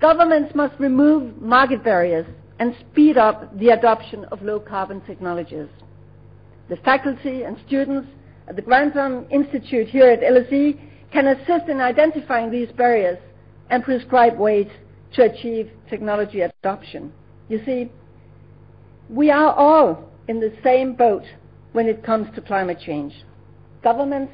Governments 0.00 0.54
must 0.54 0.78
remove 0.78 1.40
market 1.40 1.82
barriers 1.82 2.26
and 2.58 2.74
speed 2.80 3.16
up 3.16 3.58
the 3.58 3.70
adoption 3.70 4.26
of 4.26 4.42
low-carbon 4.42 5.00
technologies. 5.06 5.68
The 6.68 6.76
faculty 6.76 7.42
and 7.42 7.58
students 7.66 8.08
at 8.48 8.56
the 8.56 8.62
Grantham 8.62 9.26
Institute 9.30 9.88
here 9.88 10.08
at 10.08 10.20
LSE 10.20 10.78
can 11.12 11.28
assist 11.28 11.68
in 11.68 11.80
identifying 11.80 12.50
these 12.50 12.70
barriers 12.72 13.18
and 13.70 13.84
prescribe 13.84 14.38
ways 14.38 14.68
to 15.14 15.22
achieve 15.22 15.70
technology 15.88 16.40
adoption. 16.40 17.12
You 17.48 17.60
see, 17.64 17.90
we 19.08 19.30
are 19.30 19.52
all 19.52 20.10
in 20.28 20.40
the 20.40 20.52
same 20.62 20.94
boat 20.94 21.22
when 21.72 21.86
it 21.86 22.02
comes 22.02 22.34
to 22.34 22.40
climate 22.40 22.78
change: 22.84 23.12
governments, 23.82 24.32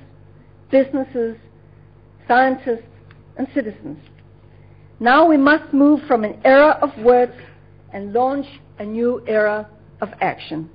businesses, 0.70 1.36
scientists, 2.28 2.86
and 3.36 3.48
citizens. 3.54 3.98
Now 5.00 5.26
we 5.26 5.36
must 5.36 5.72
move 5.72 6.00
from 6.06 6.24
an 6.24 6.40
era 6.44 6.78
of 6.80 6.90
words 7.02 7.32
and 7.92 8.12
launch 8.12 8.46
a 8.78 8.84
new 8.84 9.22
era 9.26 9.68
of 10.00 10.10
action. 10.20 10.70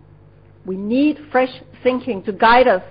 We 0.65 0.75
need 0.77 1.19
fresh 1.31 1.51
thinking 1.83 2.23
to 2.23 2.31
guide 2.31 2.67
us 2.67 2.83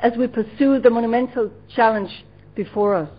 as 0.00 0.12
we 0.16 0.26
pursue 0.26 0.80
the 0.80 0.90
monumental 0.90 1.50
challenge 1.74 2.10
before 2.54 2.94
us. 2.94 3.10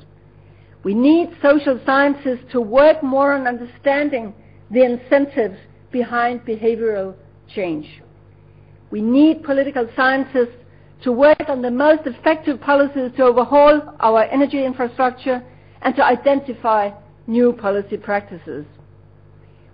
We 0.83 0.95
need 0.95 1.29
social 1.43 1.79
sciences 1.85 2.39
to 2.51 2.59
work 2.59 3.03
more 3.03 3.33
on 3.33 3.47
understanding 3.47 4.33
the 4.71 4.83
incentives 4.83 5.57
behind 5.91 6.41
behavioral 6.41 7.13
change. 7.53 7.85
We 8.89 9.01
need 9.01 9.43
political 9.43 9.87
scientists 9.95 10.55
to 11.03 11.11
work 11.11 11.47
on 11.47 11.61
the 11.61 11.71
most 11.71 12.01
effective 12.05 12.59
policies 12.61 13.11
to 13.17 13.23
overhaul 13.23 13.95
our 13.99 14.23
energy 14.23 14.63
infrastructure 14.65 15.43
and 15.81 15.95
to 15.95 16.03
identify 16.03 16.91
new 17.27 17.53
policy 17.53 17.97
practices. 17.97 18.65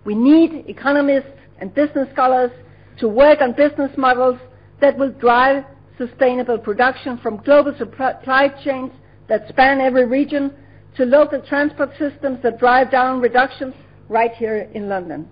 We 0.05 0.15
need 0.15 0.65
economists 0.67 1.31
and 1.59 1.73
business 1.73 2.07
scholars 2.13 2.51
to 2.99 3.07
work 3.07 3.41
on 3.41 3.53
business 3.53 3.91
models 3.97 4.39
that 4.81 4.97
will 4.97 5.11
drive 5.11 5.63
sustainable 5.97 6.57
production 6.57 7.17
from 7.17 7.37
global 7.37 7.75
supply 7.77 8.49
chains 8.63 8.91
that 9.27 9.47
span 9.49 9.81
every 9.81 10.05
region 10.05 10.53
to 10.95 11.05
local 11.05 11.41
transport 11.41 11.91
systems 11.97 12.39
that 12.43 12.59
drive 12.59 12.91
down 12.91 13.19
reductions 13.19 13.73
right 14.09 14.31
here 14.33 14.69
in 14.73 14.87
London. 14.87 15.27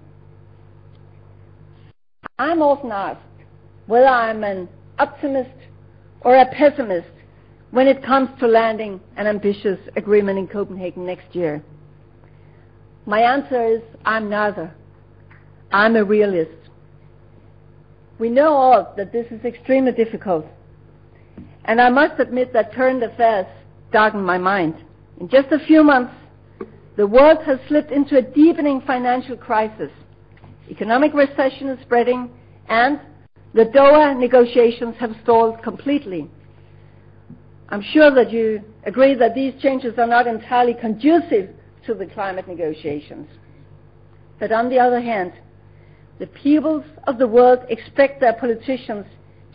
I'm 2.38 2.61
often 2.61 2.91
asked 2.91 3.22
whether 3.88 4.07
I'm 4.07 4.43
an 4.43 4.68
optimist 4.99 5.55
or 6.22 6.36
a 6.36 6.45
pessimist 6.47 7.07
when 7.72 7.88
it 7.88 8.03
comes 8.03 8.30
to 8.39 8.47
landing 8.47 8.99
an 9.16 9.28
ambitious 9.28 9.80
agreement 9.95 10.39
in 10.39 10.47
Copenhagen 10.47 11.05
next 11.05 11.36
year. 11.36 11.63
My 13.05 13.22
answer 13.22 13.66
is 13.66 13.82
I'm 14.05 14.30
neither. 14.30 14.74
I'm 15.72 15.95
a 15.95 16.03
realist. 16.03 16.64
We 18.18 18.30
know 18.30 18.53
all 18.53 18.93
that 18.95 19.11
this 19.11 19.28
is 19.30 19.43
extremely 19.43 19.91
difficult, 19.91 20.45
and 21.66 21.82
I 21.82 21.89
must 21.89 22.20
admit 22.20 22.53
that 22.53 22.74
current 22.74 23.03
affairs 23.03 23.47
darken 23.91 24.22
my 24.22 24.38
mind. 24.38 24.76
In 25.20 25.28
just 25.28 25.51
a 25.51 25.59
few 25.66 25.84
months, 25.84 26.13
the 26.95 27.07
world 27.07 27.39
has 27.45 27.59
slipped 27.68 27.91
into 27.91 28.18
a 28.18 28.22
deepening 28.22 28.82
financial 28.82 29.36
crisis. 29.36 29.91
Economic 30.70 31.13
recession 31.13 31.68
is 31.70 31.80
spreading, 31.82 32.30
and 32.70 33.01
the 33.53 33.66
Doha 33.66 34.18
negotiations 34.18 34.95
have 34.99 35.11
stalled 35.24 35.61
completely. 35.61 36.30
I'm 37.70 37.82
sure 37.82 38.13
that 38.13 38.32
you 38.32 38.61
agree 38.86 39.16
that 39.16 39.36
these 39.36 39.53
changes 39.61 39.97
are 39.97 40.07
not 40.07 40.28
entirely 40.28 40.74
conducive 40.74 41.49
to 41.86 41.93
the 41.93 42.05
climate 42.05 42.47
negotiations. 42.47 43.28
But 44.39 44.51
on 44.51 44.70
the 44.70 44.80
other 44.80 45.01
hand, 45.01 45.34
the 46.20 46.28
peoples 46.28 46.86
of 47.07 47.18
the 47.18 47.28
world 47.28 47.59
expect 47.70 48.22
their 48.22 48.34
politicians 48.34 49.05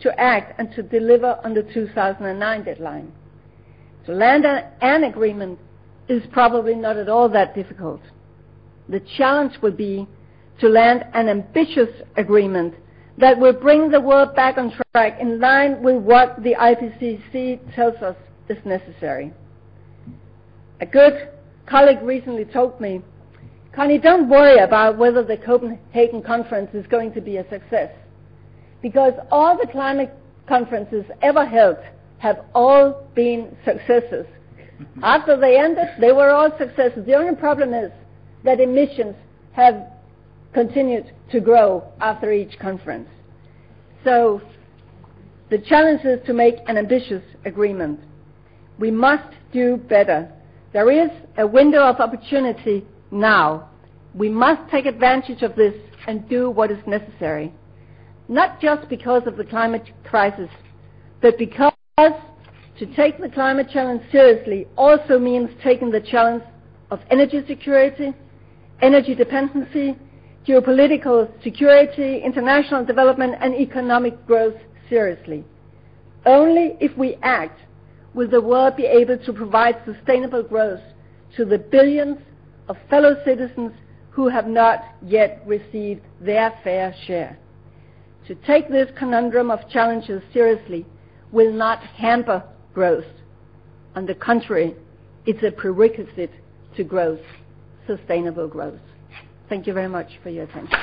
to 0.01 0.19
act 0.19 0.59
and 0.59 0.71
to 0.75 0.83
deliver 0.83 1.39
on 1.43 1.53
the 1.53 1.63
2009 1.63 2.63
deadline. 2.63 3.11
To 4.05 4.13
land 4.13 4.45
an 4.45 5.03
agreement 5.03 5.59
is 6.07 6.23
probably 6.31 6.75
not 6.75 6.97
at 6.97 7.09
all 7.09 7.29
that 7.29 7.55
difficult. 7.55 8.01
The 8.89 9.01
challenge 9.17 9.53
will 9.61 9.71
be 9.71 10.07
to 10.59 10.67
land 10.67 11.05
an 11.13 11.29
ambitious 11.29 11.89
agreement 12.17 12.75
that 13.17 13.39
will 13.39 13.53
bring 13.53 13.89
the 13.89 14.01
world 14.01 14.35
back 14.35 14.57
on 14.57 14.73
track 14.93 15.19
in 15.19 15.39
line 15.39 15.81
with 15.83 16.01
what 16.01 16.41
the 16.43 16.55
IPCC 16.55 17.75
tells 17.75 17.95
us 17.95 18.15
is 18.49 18.57
necessary. 18.65 19.33
A 20.79 20.85
good 20.85 21.29
colleague 21.67 22.01
recently 22.01 22.45
told 22.45 22.79
me, 22.81 23.01
"Connie, 23.73 23.99
don't 23.99 24.27
worry 24.27 24.59
about 24.59 24.97
whether 24.97 25.23
the 25.23 25.37
Copenhagen 25.37 26.21
conference 26.21 26.73
is 26.73 26.85
going 26.87 27.13
to 27.13 27.21
be 27.21 27.37
a 27.37 27.49
success, 27.49 27.91
because 28.81 29.13
all 29.31 29.57
the 29.57 29.67
climate 29.67 30.11
conferences 30.47 31.05
ever 31.21 31.45
held 31.45 31.77
have 32.17 32.43
all 32.53 33.07
been 33.15 33.55
successes. 33.63 34.25
After 35.01 35.37
they 35.37 35.57
ended, 35.57 35.87
they 35.99 36.11
were 36.11 36.31
all 36.31 36.51
successes. 36.57 37.05
The 37.05 37.15
only 37.15 37.35
problem 37.35 37.73
is 37.73 37.91
that 38.43 38.59
emissions 38.59 39.15
have 39.53 39.87
continued 40.53 41.11
to 41.31 41.39
grow 41.39 41.83
after 42.01 42.31
each 42.31 42.59
conference." 42.59 43.07
So 44.03 44.41
the 45.49 45.59
challenge 45.59 46.03
is 46.03 46.19
to 46.25 46.33
make 46.33 46.57
an 46.67 46.77
ambitious 46.77 47.23
agreement. 47.45 47.99
We 48.79 48.91
must 48.91 49.33
do 49.53 49.77
better. 49.77 50.27
There 50.73 50.89
is 50.89 51.09
a 51.37 51.45
window 51.47 51.83
of 51.83 51.99
opportunity 51.99 52.85
now. 53.11 53.69
We 54.13 54.29
must 54.29 54.69
take 54.71 54.85
advantage 54.85 55.41
of 55.41 55.55
this 55.55 55.73
and 56.07 56.27
do 56.27 56.49
what 56.49 56.71
is 56.71 56.79
necessary, 56.87 57.53
not 58.27 58.59
just 58.59 58.89
because 58.89 59.23
of 59.25 59.37
the 59.37 59.43
climate 59.43 59.89
crisis, 60.03 60.49
but 61.21 61.37
because 61.37 61.73
to 61.97 62.95
take 62.95 63.19
the 63.19 63.29
climate 63.29 63.67
challenge 63.71 64.01
seriously 64.11 64.67
also 64.75 65.19
means 65.19 65.49
taking 65.63 65.91
the 65.91 66.01
challenge 66.01 66.43
of 66.89 66.99
energy 67.09 67.41
security, 67.47 68.13
energy 68.81 69.13
dependency, 69.13 69.95
geopolitical 70.47 71.29
security, 71.43 72.17
international 72.23 72.83
development, 72.83 73.35
and 73.39 73.53
economic 73.55 74.25
growth 74.25 74.55
seriously. 74.89 75.43
Only 76.25 76.75
if 76.79 76.97
we 76.97 77.17
act 77.21 77.59
will 78.13 78.29
the 78.29 78.41
world 78.41 78.75
be 78.75 78.85
able 78.85 79.17
to 79.19 79.33
provide 79.33 79.77
sustainable 79.85 80.43
growth 80.43 80.81
to 81.37 81.45
the 81.45 81.57
billions 81.57 82.17
of 82.67 82.77
fellow 82.89 83.15
citizens 83.25 83.71
who 84.11 84.27
have 84.27 84.47
not 84.47 84.83
yet 85.01 85.41
received 85.45 86.01
their 86.19 86.53
fair 86.63 86.93
share. 87.07 87.37
To 88.27 88.35
take 88.35 88.69
this 88.69 88.89
conundrum 88.97 89.49
of 89.49 89.67
challenges 89.69 90.21
seriously 90.33 90.85
will 91.31 91.51
not 91.51 91.79
hamper 91.83 92.43
growth. 92.73 93.05
On 93.95 94.05
the 94.05 94.15
contrary, 94.15 94.75
it's 95.25 95.43
a 95.43 95.51
prerequisite 95.51 96.31
to 96.75 96.83
growth, 96.83 97.19
sustainable 97.87 98.47
growth. 98.47 98.79
Thank 99.49 99.67
you 99.67 99.73
very 99.73 99.89
much 99.89 100.07
for 100.23 100.29
your 100.29 100.43
attention. 100.43 100.77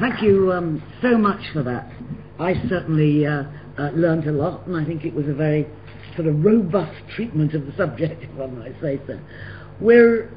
Well, 0.00 0.07
thank 0.18 0.30
you 0.30 0.80
so 1.00 1.16
much 1.16 1.40
for 1.52 1.62
that. 1.62 1.90
I 2.40 2.54
certainly 2.68 3.20
learned 3.24 4.26
a 4.26 4.32
lot, 4.32 4.66
and 4.66 4.76
I 4.76 4.84
think 4.84 5.04
it 5.04 5.14
was 5.14 5.28
a 5.28 5.34
very 5.34 5.66
sort 6.16 6.26
of 6.26 6.44
robust 6.44 6.96
treatment 7.14 7.54
of 7.54 7.66
the 7.66 7.72
subject, 7.76 8.22
if 8.34 8.40
I 8.40 8.46
might 8.46 8.74
say 8.80 9.00
so. 9.06 9.18
We're 9.80 10.30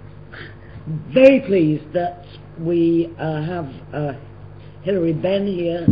very 1.12 1.42
pleased 1.42 1.94
that 1.94 2.26
we 2.60 3.12
uh, 3.20 3.42
have 3.44 3.70
uh, 3.94 4.14
Hilary 4.84 5.14
Benn 5.14 5.48
here 5.48 5.88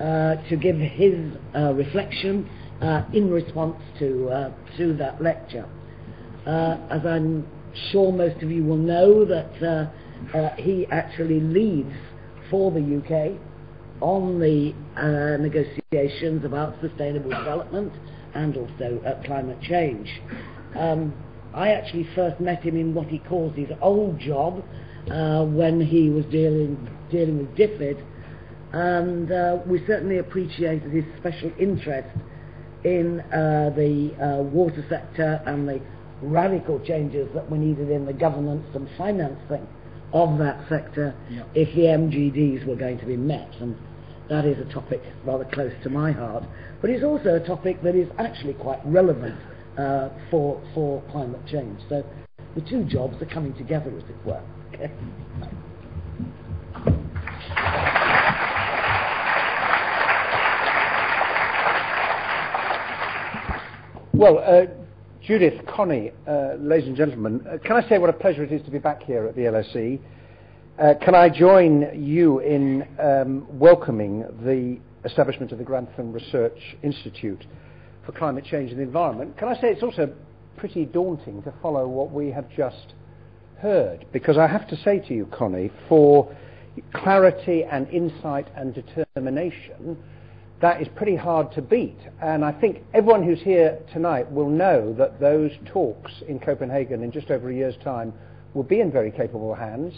uh, 0.00 0.48
to 0.48 0.56
give 0.56 0.76
his 0.76 1.14
uh, 1.54 1.72
reflection 1.74 2.48
uh, 2.82 3.04
in 3.12 3.30
response 3.30 3.76
to, 4.00 4.28
uh, 4.28 4.52
to 4.76 4.94
that 4.96 5.22
lecture. 5.22 5.68
as 6.46 7.06
I'm 7.06 7.46
sure 7.92 8.12
most 8.12 8.42
of 8.42 8.50
you 8.50 8.64
will 8.64 8.76
know 8.76 9.24
that 9.24 9.92
he 10.58 10.86
actually 10.90 11.40
leads 11.40 11.94
for 12.50 12.70
the 12.70 12.80
UK 12.80 13.38
on 14.00 14.40
the 14.40 14.74
negotiations 15.38 16.44
about 16.44 16.74
sustainable 16.80 17.30
development 17.30 17.92
and 18.34 18.56
also 18.56 19.00
climate 19.24 19.60
change. 19.62 20.08
Um, 20.74 21.12
I 21.54 21.70
actually 21.70 22.08
first 22.14 22.40
met 22.40 22.62
him 22.62 22.76
in 22.76 22.94
what 22.94 23.08
he 23.08 23.18
calls 23.18 23.56
his 23.56 23.70
old 23.80 24.18
job 24.18 24.64
uh, 25.10 25.44
when 25.44 25.80
he 25.80 26.10
was 26.10 26.24
dealing 26.26 26.88
dealing 27.10 27.38
with 27.38 27.56
DFID, 27.56 28.04
and 28.72 29.32
uh, 29.32 29.58
we 29.66 29.84
certainly 29.86 30.18
appreciated 30.18 30.92
his 30.92 31.04
special 31.18 31.50
interest 31.58 32.16
in 32.84 33.20
uh, 33.20 33.72
the 33.74 34.14
uh, 34.22 34.42
water 34.42 34.84
sector 34.88 35.42
and 35.46 35.68
the 35.68 35.80
radical 36.22 36.78
changes 36.80 37.28
that 37.34 37.50
were 37.50 37.58
needed 37.58 37.90
in 37.90 38.06
the 38.06 38.12
governance 38.12 38.66
and 38.74 38.88
financing 38.96 39.66
of 40.12 40.38
that 40.38 40.68
sector 40.68 41.14
yep. 41.30 41.48
if 41.54 41.74
the 41.74 41.82
MGDs 41.82 42.66
were 42.66 42.76
going 42.76 42.98
to 42.98 43.06
be 43.06 43.16
met. 43.16 43.54
And 43.60 43.76
that 44.28 44.44
is 44.44 44.58
a 44.58 44.72
topic 44.72 45.02
rather 45.24 45.44
close 45.44 45.72
to 45.82 45.90
my 45.90 46.12
heart. 46.12 46.44
But 46.80 46.90
it's 46.90 47.04
also 47.04 47.34
a 47.34 47.46
topic 47.46 47.82
that 47.82 47.94
is 47.94 48.08
actually 48.18 48.54
quite 48.54 48.80
relevant 48.84 49.38
uh, 49.78 50.10
for, 50.30 50.62
for 50.74 51.02
climate 51.10 51.40
change. 51.46 51.80
So 51.88 52.04
the 52.54 52.60
two 52.62 52.84
jobs 52.84 53.20
are 53.22 53.26
coming 53.26 53.54
together, 53.54 53.90
as 53.96 54.04
it 54.04 54.26
were. 54.26 54.42
Okay? 54.74 54.90
Well, 64.12 64.38
uh, 64.38 64.66
Judith, 65.22 65.66
Connie, 65.66 66.12
uh, 66.26 66.54
ladies 66.58 66.88
and 66.88 66.96
gentlemen, 66.96 67.46
uh, 67.46 67.58
can 67.58 67.76
I 67.76 67.86
say 67.90 67.98
what 67.98 68.08
a 68.08 68.14
pleasure 68.14 68.42
it 68.42 68.50
is 68.52 68.62
to 68.62 68.70
be 68.70 68.78
back 68.78 69.02
here 69.02 69.26
at 69.26 69.36
the 69.36 69.42
LSE? 69.42 70.00
Uh, 70.78 70.94
can 71.04 71.14
I 71.14 71.28
join 71.28 72.02
you 72.02 72.38
in 72.38 72.88
um, 72.98 73.46
welcoming 73.58 74.20
the 74.42 74.78
establishment 75.04 75.52
of 75.52 75.58
the 75.58 75.64
Grantham 75.64 76.10
Research 76.10 76.58
Institute 76.82 77.44
for 78.06 78.12
Climate 78.12 78.46
Change 78.46 78.70
and 78.70 78.80
the 78.80 78.82
Environment? 78.82 79.36
Can 79.36 79.48
I 79.48 79.60
say 79.60 79.68
it's 79.68 79.82
also 79.82 80.10
pretty 80.56 80.86
daunting 80.86 81.42
to 81.42 81.52
follow 81.60 81.86
what 81.86 82.10
we 82.12 82.30
have 82.30 82.48
just 82.56 82.94
heard? 83.58 84.06
Because 84.14 84.38
I 84.38 84.46
have 84.46 84.66
to 84.68 84.76
say 84.78 85.00
to 85.00 85.14
you, 85.14 85.26
Connie, 85.26 85.70
for 85.86 86.34
clarity 86.94 87.62
and 87.64 87.86
insight 87.90 88.48
and 88.56 88.74
determination, 88.74 89.98
that 90.60 90.82
is 90.82 90.88
pretty 90.94 91.16
hard 91.16 91.52
to 91.52 91.62
beat. 91.62 91.98
And 92.20 92.44
I 92.44 92.52
think 92.52 92.84
everyone 92.92 93.22
who's 93.22 93.40
here 93.40 93.78
tonight 93.92 94.30
will 94.30 94.48
know 94.48 94.92
that 94.94 95.18
those 95.18 95.52
talks 95.64 96.12
in 96.28 96.38
Copenhagen 96.38 97.02
in 97.02 97.10
just 97.10 97.30
over 97.30 97.50
a 97.50 97.54
year's 97.54 97.76
time 97.82 98.12
will 98.52 98.62
be 98.62 98.80
in 98.80 98.92
very 98.92 99.10
capable 99.10 99.54
hands. 99.54 99.94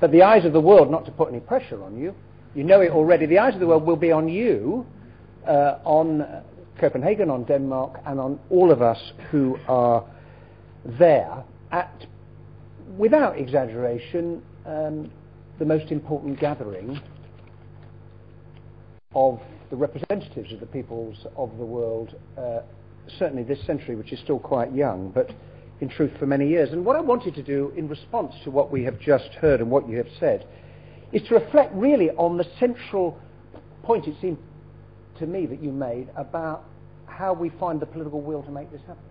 But 0.00 0.12
the 0.12 0.22
eyes 0.22 0.44
of 0.44 0.52
the 0.52 0.60
world, 0.60 0.90
not 0.90 1.06
to 1.06 1.12
put 1.12 1.28
any 1.28 1.40
pressure 1.40 1.82
on 1.82 1.98
you, 1.98 2.14
you 2.54 2.64
know 2.64 2.80
it 2.82 2.90
already, 2.90 3.24
the 3.24 3.38
eyes 3.38 3.54
of 3.54 3.60
the 3.60 3.66
world 3.66 3.86
will 3.86 3.96
be 3.96 4.12
on 4.12 4.28
you, 4.28 4.84
uh, 5.46 5.78
on 5.84 6.42
Copenhagen, 6.78 7.30
on 7.30 7.44
Denmark, 7.44 8.00
and 8.04 8.20
on 8.20 8.38
all 8.50 8.70
of 8.70 8.82
us 8.82 9.12
who 9.30 9.58
are 9.66 10.04
there 10.84 11.42
at, 11.70 12.06
without 12.98 13.38
exaggeration, 13.38 14.42
um, 14.66 15.10
the 15.58 15.64
most 15.64 15.90
important 15.90 16.38
gathering 16.38 17.00
of 19.14 19.40
the 19.72 19.76
representatives 19.76 20.52
of 20.52 20.60
the 20.60 20.66
peoples 20.66 21.26
of 21.34 21.56
the 21.56 21.64
world, 21.64 22.14
uh, 22.36 22.60
certainly 23.18 23.42
this 23.42 23.58
century, 23.64 23.96
which 23.96 24.12
is 24.12 24.20
still 24.20 24.38
quite 24.38 24.70
young, 24.74 25.10
but 25.14 25.30
in 25.80 25.88
truth 25.88 26.10
for 26.18 26.26
many 26.26 26.46
years. 26.46 26.72
And 26.72 26.84
what 26.84 26.94
I 26.94 27.00
wanted 27.00 27.34
to 27.36 27.42
do 27.42 27.72
in 27.74 27.88
response 27.88 28.34
to 28.44 28.50
what 28.50 28.70
we 28.70 28.84
have 28.84 29.00
just 29.00 29.30
heard 29.40 29.60
and 29.62 29.70
what 29.70 29.88
you 29.88 29.96
have 29.96 30.08
said 30.20 30.46
is 31.10 31.26
to 31.28 31.36
reflect 31.36 31.74
really 31.74 32.10
on 32.10 32.36
the 32.36 32.44
central 32.60 33.18
point 33.82 34.06
it 34.06 34.14
seemed 34.20 34.36
to 35.18 35.26
me 35.26 35.46
that 35.46 35.62
you 35.62 35.72
made 35.72 36.10
about 36.16 36.64
how 37.06 37.32
we 37.32 37.48
find 37.58 37.80
the 37.80 37.86
political 37.86 38.20
will 38.20 38.42
to 38.42 38.50
make 38.50 38.70
this 38.70 38.82
happen. 38.82 39.02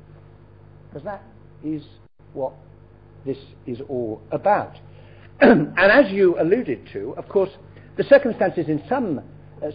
Because 0.89 1.03
that 1.05 1.23
is 1.63 1.81
what 2.33 2.53
this 3.25 3.37
is 3.65 3.81
all 3.89 4.21
about. 4.31 4.77
and 5.41 5.75
as 5.79 6.11
you 6.11 6.39
alluded 6.39 6.87
to, 6.93 7.15
of 7.17 7.27
course, 7.27 7.49
the 7.97 8.03
circumstances 8.03 8.67
in 8.67 8.83
some 8.87 9.21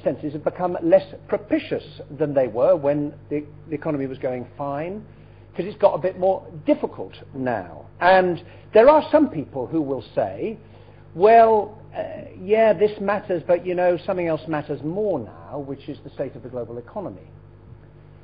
senses 0.03 0.33
have 0.33 0.45
become 0.45 0.77
less 0.83 1.05
propitious 1.29 1.85
than 2.19 2.35
they 2.35 2.49
were 2.49 2.77
when 2.77 3.15
the, 3.31 3.45
the 3.69 3.75
economy 3.75 4.07
was 4.07 4.19
going 4.19 4.47
fine, 4.59 5.05
because 5.51 5.67
it's 5.73 5.81
got 5.81 5.95
a 5.95 5.99
bit 5.99 6.19
more 6.19 6.47
difficult 6.67 7.13
now. 7.35 7.87
And 8.01 8.43
there 8.75 8.89
are 8.89 9.03
some 9.11 9.31
people 9.31 9.67
who 9.67 9.81
will 9.81 10.05
say, 10.15 10.59
well, 11.15 11.81
uh, 11.97 12.03
yeah, 12.43 12.73
this 12.73 12.91
matters, 13.01 13.43
but 13.47 13.65
you 13.65 13.75
know, 13.75 13.97
something 14.05 14.27
else 14.27 14.43
matters 14.49 14.83
more 14.83 15.19
now, 15.19 15.59
which 15.59 15.89
is 15.89 15.99
the 16.05 16.11
state 16.11 16.37
of 16.37 16.43
the 16.43 16.49
global 16.49 16.77
economy. 16.79 17.31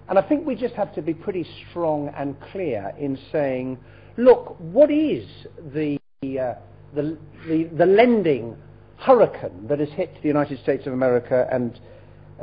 And 0.09 0.19
I 0.19 0.23
think 0.29 0.47
we 0.47 0.57
just 0.57 0.75
have 0.75 0.95
to 0.95 1.01
be 1.01 1.15
pretty 1.15 1.47
strong 1.71 2.13
and 2.17 2.37
clear 2.53 2.93
in 2.99 3.19
saying, 3.31 3.79
look, 4.19 4.57
what 4.59 4.91
is 4.91 5.25
the, 5.73 5.97
uh, 6.23 6.55
the, 6.95 7.17
the, 7.49 7.71
the 7.79 7.87
lending 7.87 8.57
hurricane 9.03 9.67
that 9.69 9.81
has 9.81 9.89
hit 9.91 10.15
the 10.23 10.29
United 10.29 10.61
States 10.61 10.87
of 10.87 10.93
America 10.93 11.49
and 11.51 11.81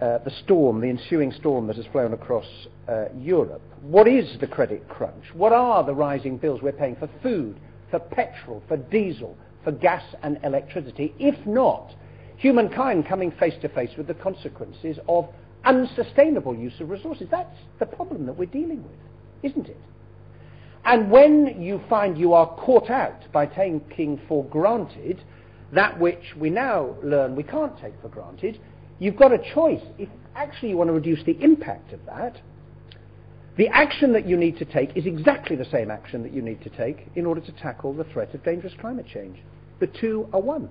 uh, 0.01 0.17
the 0.19 0.31
storm, 0.43 0.81
the 0.81 0.89
ensuing 0.89 1.31
storm 1.31 1.67
that 1.67 1.75
has 1.75 1.85
flown 1.87 2.13
across 2.13 2.45
uh, 2.87 3.05
Europe. 3.17 3.61
What 3.81 4.07
is 4.07 4.37
the 4.39 4.47
credit 4.47 4.87
crunch? 4.89 5.23
What 5.33 5.53
are 5.53 5.83
the 5.83 5.93
rising 5.93 6.37
bills 6.37 6.61
we're 6.61 6.73
paying 6.73 6.95
for 6.95 7.09
food, 7.23 7.59
for 7.89 7.99
petrol, 7.99 8.61
for 8.67 8.77
diesel, 8.77 9.37
for 9.63 9.71
gas 9.71 10.03
and 10.21 10.37
electricity, 10.43 11.13
if 11.19 11.35
not 11.45 11.95
humankind 12.37 13.05
coming 13.05 13.31
face 13.31 13.55
to 13.61 13.69
face 13.69 13.91
with 13.97 14.07
the 14.07 14.13
consequences 14.13 14.97
of 15.07 15.27
unsustainable 15.65 16.55
use 16.55 16.79
of 16.79 16.89
resources? 16.89 17.27
That's 17.31 17.57
the 17.79 17.85
problem 17.85 18.25
that 18.25 18.33
we're 18.33 18.45
dealing 18.45 18.83
with, 18.83 19.51
isn't 19.51 19.67
it? 19.67 19.79
And 20.85 21.11
when 21.11 21.61
you 21.61 21.81
find 21.89 22.17
you 22.17 22.33
are 22.33 22.47
caught 22.55 22.89
out 22.89 23.31
by 23.31 23.45
taking 23.45 24.19
for 24.27 24.45
granted 24.45 25.21
that 25.73 25.99
which 25.99 26.35
we 26.37 26.49
now 26.49 26.95
learn 27.03 27.35
we 27.35 27.43
can't 27.43 27.77
take 27.79 27.93
for 28.01 28.09
granted, 28.09 28.59
you've 28.99 29.17
got 29.17 29.31
a 29.31 29.53
choice. 29.53 29.81
If 29.97 30.09
actually 30.35 30.69
you 30.69 30.77
want 30.77 30.89
to 30.89 30.93
reduce 30.93 31.23
the 31.25 31.37
impact 31.41 31.93
of 31.93 31.99
that, 32.05 32.41
the 33.57 33.67
action 33.67 34.13
that 34.13 34.25
you 34.25 34.37
need 34.37 34.57
to 34.59 34.65
take 34.65 34.95
is 34.95 35.05
exactly 35.05 35.55
the 35.55 35.65
same 35.65 35.91
action 35.91 36.23
that 36.23 36.33
you 36.33 36.41
need 36.41 36.61
to 36.63 36.69
take 36.69 37.07
in 37.15 37.25
order 37.25 37.41
to 37.41 37.51
tackle 37.51 37.93
the 37.93 38.05
threat 38.05 38.33
of 38.33 38.43
dangerous 38.43 38.73
climate 38.79 39.05
change. 39.11 39.37
The 39.79 39.87
two 39.87 40.29
are 40.31 40.39
one. 40.39 40.69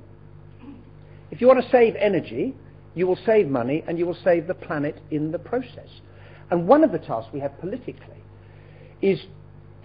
If 1.31 1.41
you 1.41 1.47
want 1.47 1.63
to 1.63 1.71
save 1.71 1.95
energy, 1.97 2.57
you 2.95 3.07
will 3.07 3.19
save 3.27 3.49
money 3.49 3.85
and 3.87 3.99
you 3.99 4.07
will 4.07 4.17
save 4.25 4.47
the 4.47 4.55
planet 4.55 5.01
in 5.11 5.31
the 5.31 5.39
process. 5.39 5.89
And 6.51 6.67
one 6.67 6.83
of 6.83 6.93
the 6.93 6.99
tasks 6.99 7.31
we 7.33 7.41
have 7.41 7.59
politically 7.61 8.23
is 9.03 9.21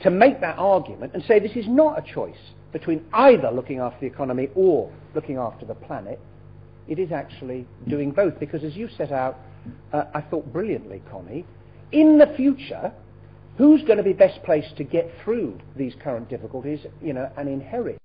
to 0.02 0.10
make 0.10 0.40
that 0.42 0.58
argument 0.58 1.14
and 1.14 1.24
say 1.24 1.40
this 1.40 1.56
is 1.56 1.68
not 1.68 2.00
a 2.00 2.14
choice 2.14 2.38
between 2.74 3.06
either 3.14 3.52
looking 3.52 3.80
after 3.80 4.00
the 4.02 4.08
economy 4.08 4.50
or 4.56 4.92
looking 5.16 5.38
after 5.38 5.66
the 5.66 5.76
planet. 5.76 6.20
It 6.88 7.00
is 7.00 7.14
actually 7.14 7.66
doing 7.88 8.12
both 8.12 8.40
because, 8.40 8.64
as 8.64 8.76
you 8.76 8.90
set 8.98 9.12
out, 9.12 9.40
uh, 9.94 10.06
I 10.14 10.20
thought 10.20 10.52
brilliantly, 10.52 11.02
Connie, 11.10 11.46
in 11.94 12.18
the 12.18 12.34
future, 12.36 12.92
who's 13.58 13.84
going 13.84 13.98
to 13.98 14.04
be 14.04 14.12
best 14.12 14.44
placed 14.44 14.76
to 14.78 14.84
get 14.84 15.10
through 15.24 15.60
these 15.78 15.94
current 16.04 16.28
difficulties, 16.30 16.86
you 17.02 17.14
know, 17.14 17.32
and 17.38 17.48
inherit 17.48 18.02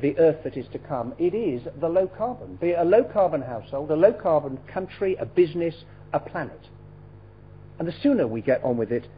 the 0.00 0.16
earth 0.18 0.44
that 0.44 0.56
is 0.56 0.66
to 0.72 0.78
come? 0.78 1.14
It 1.18 1.34
is 1.34 1.66
the 1.80 1.88
low 1.88 2.06
carbon, 2.06 2.56
be 2.56 2.68
it 2.68 2.78
a 2.78 2.84
low 2.84 3.02
carbon 3.02 3.42
household, 3.42 3.90
a 3.90 3.96
low 3.96 4.12
carbon 4.12 4.58
country, 4.72 5.16
a 5.16 5.26
business, 5.26 5.74
a 6.12 6.20
planet. 6.20 6.68
And 7.78 7.88
the 7.88 7.94
sooner 8.02 8.26
we 8.26 8.42
get 8.42 8.62
on 8.62 8.76
with 8.76 8.92
it, 8.92 9.08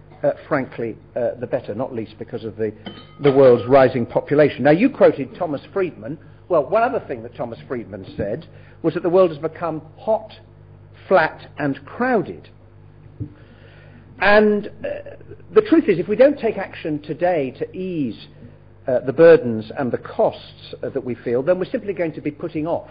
frankly, 0.49 0.97
uh, 1.17 1.35
the 1.41 1.47
better, 1.47 1.75
not 1.75 1.95
least 1.95 2.19
because 2.19 2.45
of 2.45 2.57
the, 2.57 2.73
the 3.23 3.33
world's 3.33 3.67
rising 3.69 4.07
population. 4.07 4.65
Now, 4.65 4.71
you 4.71 4.91
quoted 4.91 5.35
Thomas 5.37 5.63
Friedman. 5.73 6.19
Well, 6.49 6.69
one 6.69 6.83
other 6.83 7.05
thing 7.07 7.23
that 7.23 7.35
Thomas 7.35 7.59
Friedman 7.69 8.15
said 8.17 8.47
was 8.83 8.95
that 8.95 9.03
the 9.03 9.11
world 9.11 9.31
has 9.31 9.39
become 9.39 9.83
hot, 9.99 10.33
flat, 11.09 11.51
and 11.59 11.85
crowded. 11.85 12.49
And 14.21 14.67
uh, 14.67 15.17
the 15.55 15.63
truth 15.63 15.89
is, 15.89 15.99
if 15.99 16.09
we 16.09 16.17
don't 16.17 16.39
take 16.39 16.59
action 16.59 17.01
today 17.01 17.53
to 17.53 17.77
ease 17.77 18.27
uh, 18.87 19.01
the 19.01 19.13
burdens 19.13 19.71
and 19.79 19.91
the 19.91 19.99
costs 19.99 20.75
uh, 20.83 20.91
that 20.91 21.05
we 21.05 21.15
feel, 21.15 21.43
then 21.43 21.59
we're 21.59 21.71
simply 21.71 21.95
going 21.95 22.13
to 22.13 22.21
be 22.21 22.31
putting 22.31 22.67
off 22.67 22.91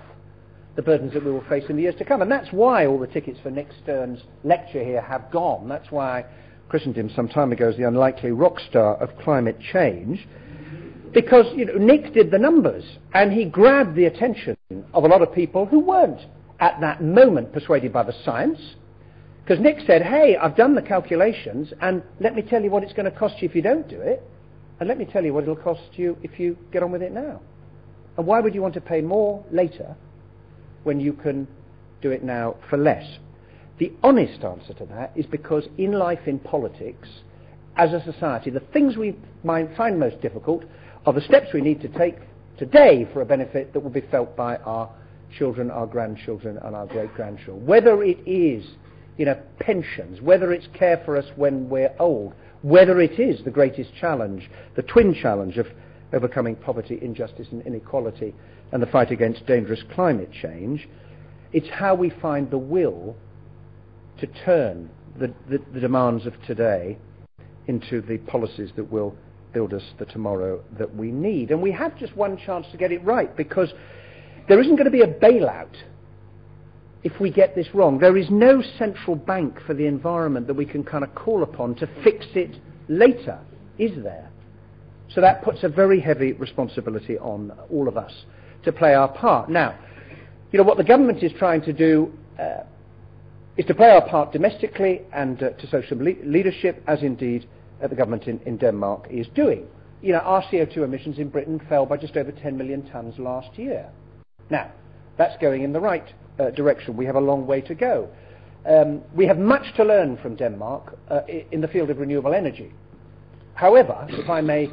the 0.76 0.82
burdens 0.82 1.14
that 1.14 1.24
we 1.24 1.32
will 1.32 1.44
face 1.50 1.66
in 1.70 1.76
the 1.76 1.82
years 1.84 1.96
to 1.98 2.06
come. 2.06 2.22
And 2.22 2.32
that's 2.32 2.52
why 2.52 2.86
all 2.86 2.98
the 3.00 3.08
tickets 3.08 3.40
for 3.44 3.52
Nick 3.52 3.68
Stern's 3.84 4.20
lecture 4.44 4.84
here 4.84 5.02
have 5.02 5.30
gone. 5.32 5.68
That's 5.68 5.92
why 5.92 6.26
christened 6.70 6.96
him 6.96 7.10
some 7.16 7.28
time 7.28 7.52
ago 7.52 7.70
as 7.70 7.78
the 7.78 7.88
unlikely 7.88 8.32
rock 8.32 8.60
star 8.70 8.96
of 8.98 9.10
climate 9.24 9.58
change. 9.74 10.28
Because 11.14 11.46
you 11.56 11.66
know, 11.66 11.74
Nick 11.74 12.14
did 12.14 12.30
the 12.30 12.38
numbers 12.38 12.84
and 13.14 13.34
he 13.34 13.46
grabbed 13.46 13.96
the 13.96 14.06
attention 14.06 14.56
of 14.94 15.04
a 15.04 15.08
lot 15.08 15.24
of 15.24 15.34
people 15.34 15.66
who 15.66 15.80
weren't 15.80 16.22
at 16.60 16.80
that 16.82 17.02
moment 17.02 17.52
persuaded 17.52 17.92
by 17.92 18.04
the 18.04 18.14
science. 18.24 18.60
Because 19.44 19.60
Nick 19.60 19.78
said, 19.88 20.04
hey, 20.04 20.38
I've 20.38 20.56
done 20.56 20.76
the 20.76 20.82
calculations 20.82 21.74
and 21.82 22.04
let 22.20 22.36
me 22.36 22.44
tell 22.44 22.62
you 22.62 22.70
what 22.70 22.84
it's 22.84 22.94
going 22.94 23.12
to 23.12 23.18
cost 23.18 23.42
you 23.42 23.50
if 23.50 23.56
you 23.56 23.64
don't 23.64 23.88
do 23.90 24.00
it. 24.00 24.22
And 24.80 24.88
let 24.88 25.00
me 25.00 25.06
tell 25.06 25.26
you 25.26 25.34
what 25.34 25.44
it'll 25.44 25.56
cost 25.56 25.82
you 25.94 26.16
if 26.22 26.40
you 26.40 26.56
get 26.72 26.84
on 26.84 26.92
with 26.92 27.02
it 27.02 27.12
now. 27.12 27.42
And 28.18 28.28
why 28.28 28.40
would 28.40 28.54
you 28.54 28.62
want 28.62 28.76
to 28.76 28.82
pay 28.82 29.02
more 29.02 29.44
later 29.52 29.96
when 30.84 31.00
you 31.00 31.14
can 31.14 31.48
do 32.02 32.12
it 32.12 32.24
now 32.24 32.58
for 32.70 32.78
less? 32.78 33.18
The 33.80 33.94
honest 34.04 34.44
answer 34.44 34.74
to 34.74 34.86
that 34.88 35.14
is 35.16 35.26
because 35.26 35.68
in 35.78 35.94
life, 35.94 36.28
in 36.28 36.38
politics, 36.40 37.08
as 37.78 37.94
a 37.94 38.04
society, 38.04 38.50
the 38.50 38.60
things 38.60 38.98
we 38.98 39.16
find 39.46 40.00
most 40.00 40.22
difficult 40.22 40.66
are 41.06 41.14
the 41.14 41.22
steps 41.22 41.48
we 41.54 41.62
need 41.62 41.82
to 41.82 41.88
take 41.88 42.16
today 42.58 43.08
for 43.14 43.22
a 43.22 43.26
benefit 43.26 43.72
that 43.72 43.80
will 43.80 43.90
be 43.90 44.04
felt 44.12 44.36
by 44.36 44.58
our 44.58 44.90
children, 45.38 45.72
our 45.72 45.88
grandchildren, 45.88 46.58
and 46.62 46.76
our 46.76 46.88
great 46.88 47.14
grandchildren. 47.14 47.66
Whether 47.66 48.04
it 48.04 48.20
is, 48.28 48.66
you 49.18 49.26
know, 49.26 49.40
pensions, 49.60 50.20
whether 50.22 50.52
it's 50.52 50.68
care 50.74 51.02
for 51.06 51.16
us 51.16 51.26
when 51.38 51.70
we're 51.70 51.94
old, 52.00 52.34
whether 52.64 53.00
it 53.00 53.18
is 53.18 53.42
the 53.46 53.52
greatest 53.52 53.92
challenge, 53.96 54.50
the 54.76 54.82
twin 54.82 55.14
challenge 55.14 55.58
of 55.58 55.68
overcoming 56.12 56.58
poverty, 56.58 57.00
injustice, 57.02 57.48
and 57.52 57.66
inequality, 57.66 58.36
and 58.74 58.84
the 58.84 58.88
fight 58.88 59.12
against 59.12 59.46
dangerous 59.46 59.84
climate 59.94 60.32
change, 60.34 60.90
it's 61.54 61.70
how 61.70 61.96
we 61.96 62.10
find 62.10 62.52
the 62.52 62.58
will 62.58 63.16
to 64.20 64.28
turn 64.46 64.90
the, 65.18 65.34
the, 65.50 65.60
the 65.74 65.80
demands 65.80 66.26
of 66.26 66.34
today 66.46 66.98
into 67.68 68.02
the 68.02 68.18
policies 68.20 68.72
that 68.76 68.92
will 68.92 69.16
build 69.54 69.74
us 69.74 69.84
the 69.98 70.06
tomorrow 70.06 70.64
that 70.78 70.94
we 70.96 71.12
need. 71.12 71.52
And 71.52 71.62
we 71.62 71.72
have 71.72 71.98
just 71.98 72.16
one 72.16 72.38
chance 72.38 72.66
to 72.72 72.78
get 72.78 72.92
it 72.92 73.04
right 73.04 73.36
because 73.36 73.74
there 74.48 74.60
isn't 74.60 74.76
going 74.76 74.86
to 74.86 74.92
be 74.92 75.02
a 75.02 75.08
bailout 75.08 75.76
if 77.04 77.20
we 77.20 77.32
get 77.32 77.56
this 77.56 77.68
wrong. 77.74 78.00
There 78.00 78.18
is 78.18 78.30
no 78.30 78.62
central 78.78 79.16
bank 79.16 79.60
for 79.66 79.74
the 79.74 79.86
environment 79.86 80.48
that 80.48 80.54
we 80.54 80.66
can 80.66 80.84
kind 80.84 81.04
of 81.04 81.14
call 81.16 81.44
upon 81.44 81.76
to 81.76 81.88
fix 82.04 82.26
it 82.36 82.56
later, 82.88 83.40
is 83.78 83.92
there? 84.04 84.30
So 85.14 85.22
that 85.22 85.44
puts 85.44 85.64
a 85.64 85.70
very 85.70 86.00
heavy 86.00 86.34
responsibility 86.34 87.18
on 87.18 87.52
all 87.72 87.88
of 87.88 87.98
us 87.98 88.14
to 88.64 88.72
play 88.72 88.94
our 88.94 89.08
part. 89.08 89.50
Now, 89.50 89.78
you 90.52 90.58
know, 90.58 90.64
what 90.64 90.78
the 90.78 90.84
government 90.84 91.24
is 91.24 91.32
trying 91.38 91.62
to 91.62 91.74
do 91.74 92.12
uh, 92.40 92.64
is 93.60 93.66
to 93.66 93.76
play 93.76 93.90
our 93.90 94.08
part 94.08 94.32
domestically 94.32 95.02
and 95.12 95.44
uh, 95.44 95.50
to 95.50 95.68
social 95.68 95.98
le- 95.98 96.24
leadership, 96.24 96.82
as 96.88 97.04
indeed 97.04 97.46
uh, 97.84 97.88
the 97.90 97.96
government 97.96 98.24
in, 98.26 98.56
Denmark 98.56 99.08
is 99.12 99.28
doing. 99.36 99.68
You 100.02 100.14
know, 100.14 100.20
our 100.20 100.42
CO2 100.44 100.78
emissions 100.78 101.20
in 101.20 101.28
Britain 101.28 101.60
fell 101.68 101.86
by 101.86 101.98
just 101.98 102.16
over 102.16 102.32
10 102.32 102.58
million 102.58 102.84
tonnes 102.84 103.20
last 103.20 103.60
year. 103.60 103.90
Now, 104.50 104.72
that's 105.18 105.36
going 105.42 105.64
in 105.64 105.74
the 105.74 105.80
right 105.82 106.08
uh, 106.40 106.52
direction. 106.52 106.96
We 106.96 107.06
have 107.06 107.18
a 107.18 107.20
long 107.20 107.46
way 107.46 107.60
to 107.60 107.76
go. 107.76 108.08
Um, 108.66 109.02
we 109.14 109.26
have 109.26 109.38
much 109.38 109.76
to 109.76 109.84
learn 109.84 110.16
from 110.22 110.38
Denmark 110.38 110.98
in 111.52 111.60
the 111.60 111.68
field 111.68 111.90
of 111.90 111.98
renewable 111.98 112.34
energy. 112.34 112.72
However, 113.56 114.08
if 114.10 114.30
I 114.30 114.40
may 114.40 114.70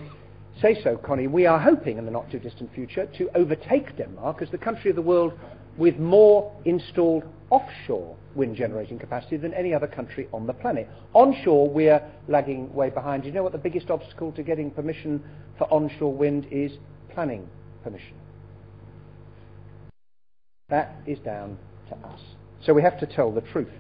say 0.63 0.81
so, 0.85 0.97
Connie, 0.97 1.27
we 1.27 1.45
are 1.45 1.59
hoping 1.59 1.99
in 1.99 2.05
the 2.05 2.13
not 2.13 2.31
too 2.31 2.39
distant 2.39 2.73
future 2.73 3.07
to 3.19 3.29
overtake 3.37 3.97
Denmark 3.97 4.43
as 4.43 4.51
the 4.51 4.59
country 4.59 4.91
of 4.91 4.97
the 4.97 5.03
world 5.03 5.33
with 5.77 5.99
more 5.99 6.53
installed 6.65 7.25
offshore 7.51 8.17
wind 8.37 8.57
generating 8.57 8.99
capacity 8.99 9.37
than 9.37 9.55
any 9.55 9.75
other 9.75 9.87
country 9.87 10.29
on 10.33 10.47
the 10.47 10.53
planet. 10.53 10.89
Onshore, 11.15 11.69
we're 11.69 12.03
lagging 12.29 12.73
way 12.73 12.91
behind. 12.91 13.25
You 13.25 13.33
know 13.33 13.43
what 13.43 13.53
the 13.53 13.59
biggest 13.59 13.91
obstacle 13.91 14.33
to 14.33 14.43
getting 14.43 14.71
permission 14.71 15.25
for 15.59 15.65
onshore 15.73 16.13
wind 16.13 16.47
is? 16.51 16.73
Planning 17.13 17.49
permission. 17.83 18.15
That 20.69 20.97
is 21.07 21.19
down 21.21 21.57
to 21.89 21.97
us. 22.09 22.21
So 22.65 22.75
we 22.75 22.83
have 22.83 22.99
to 23.01 23.07
tell 23.07 23.33
the 23.33 23.41
truth 23.41 23.73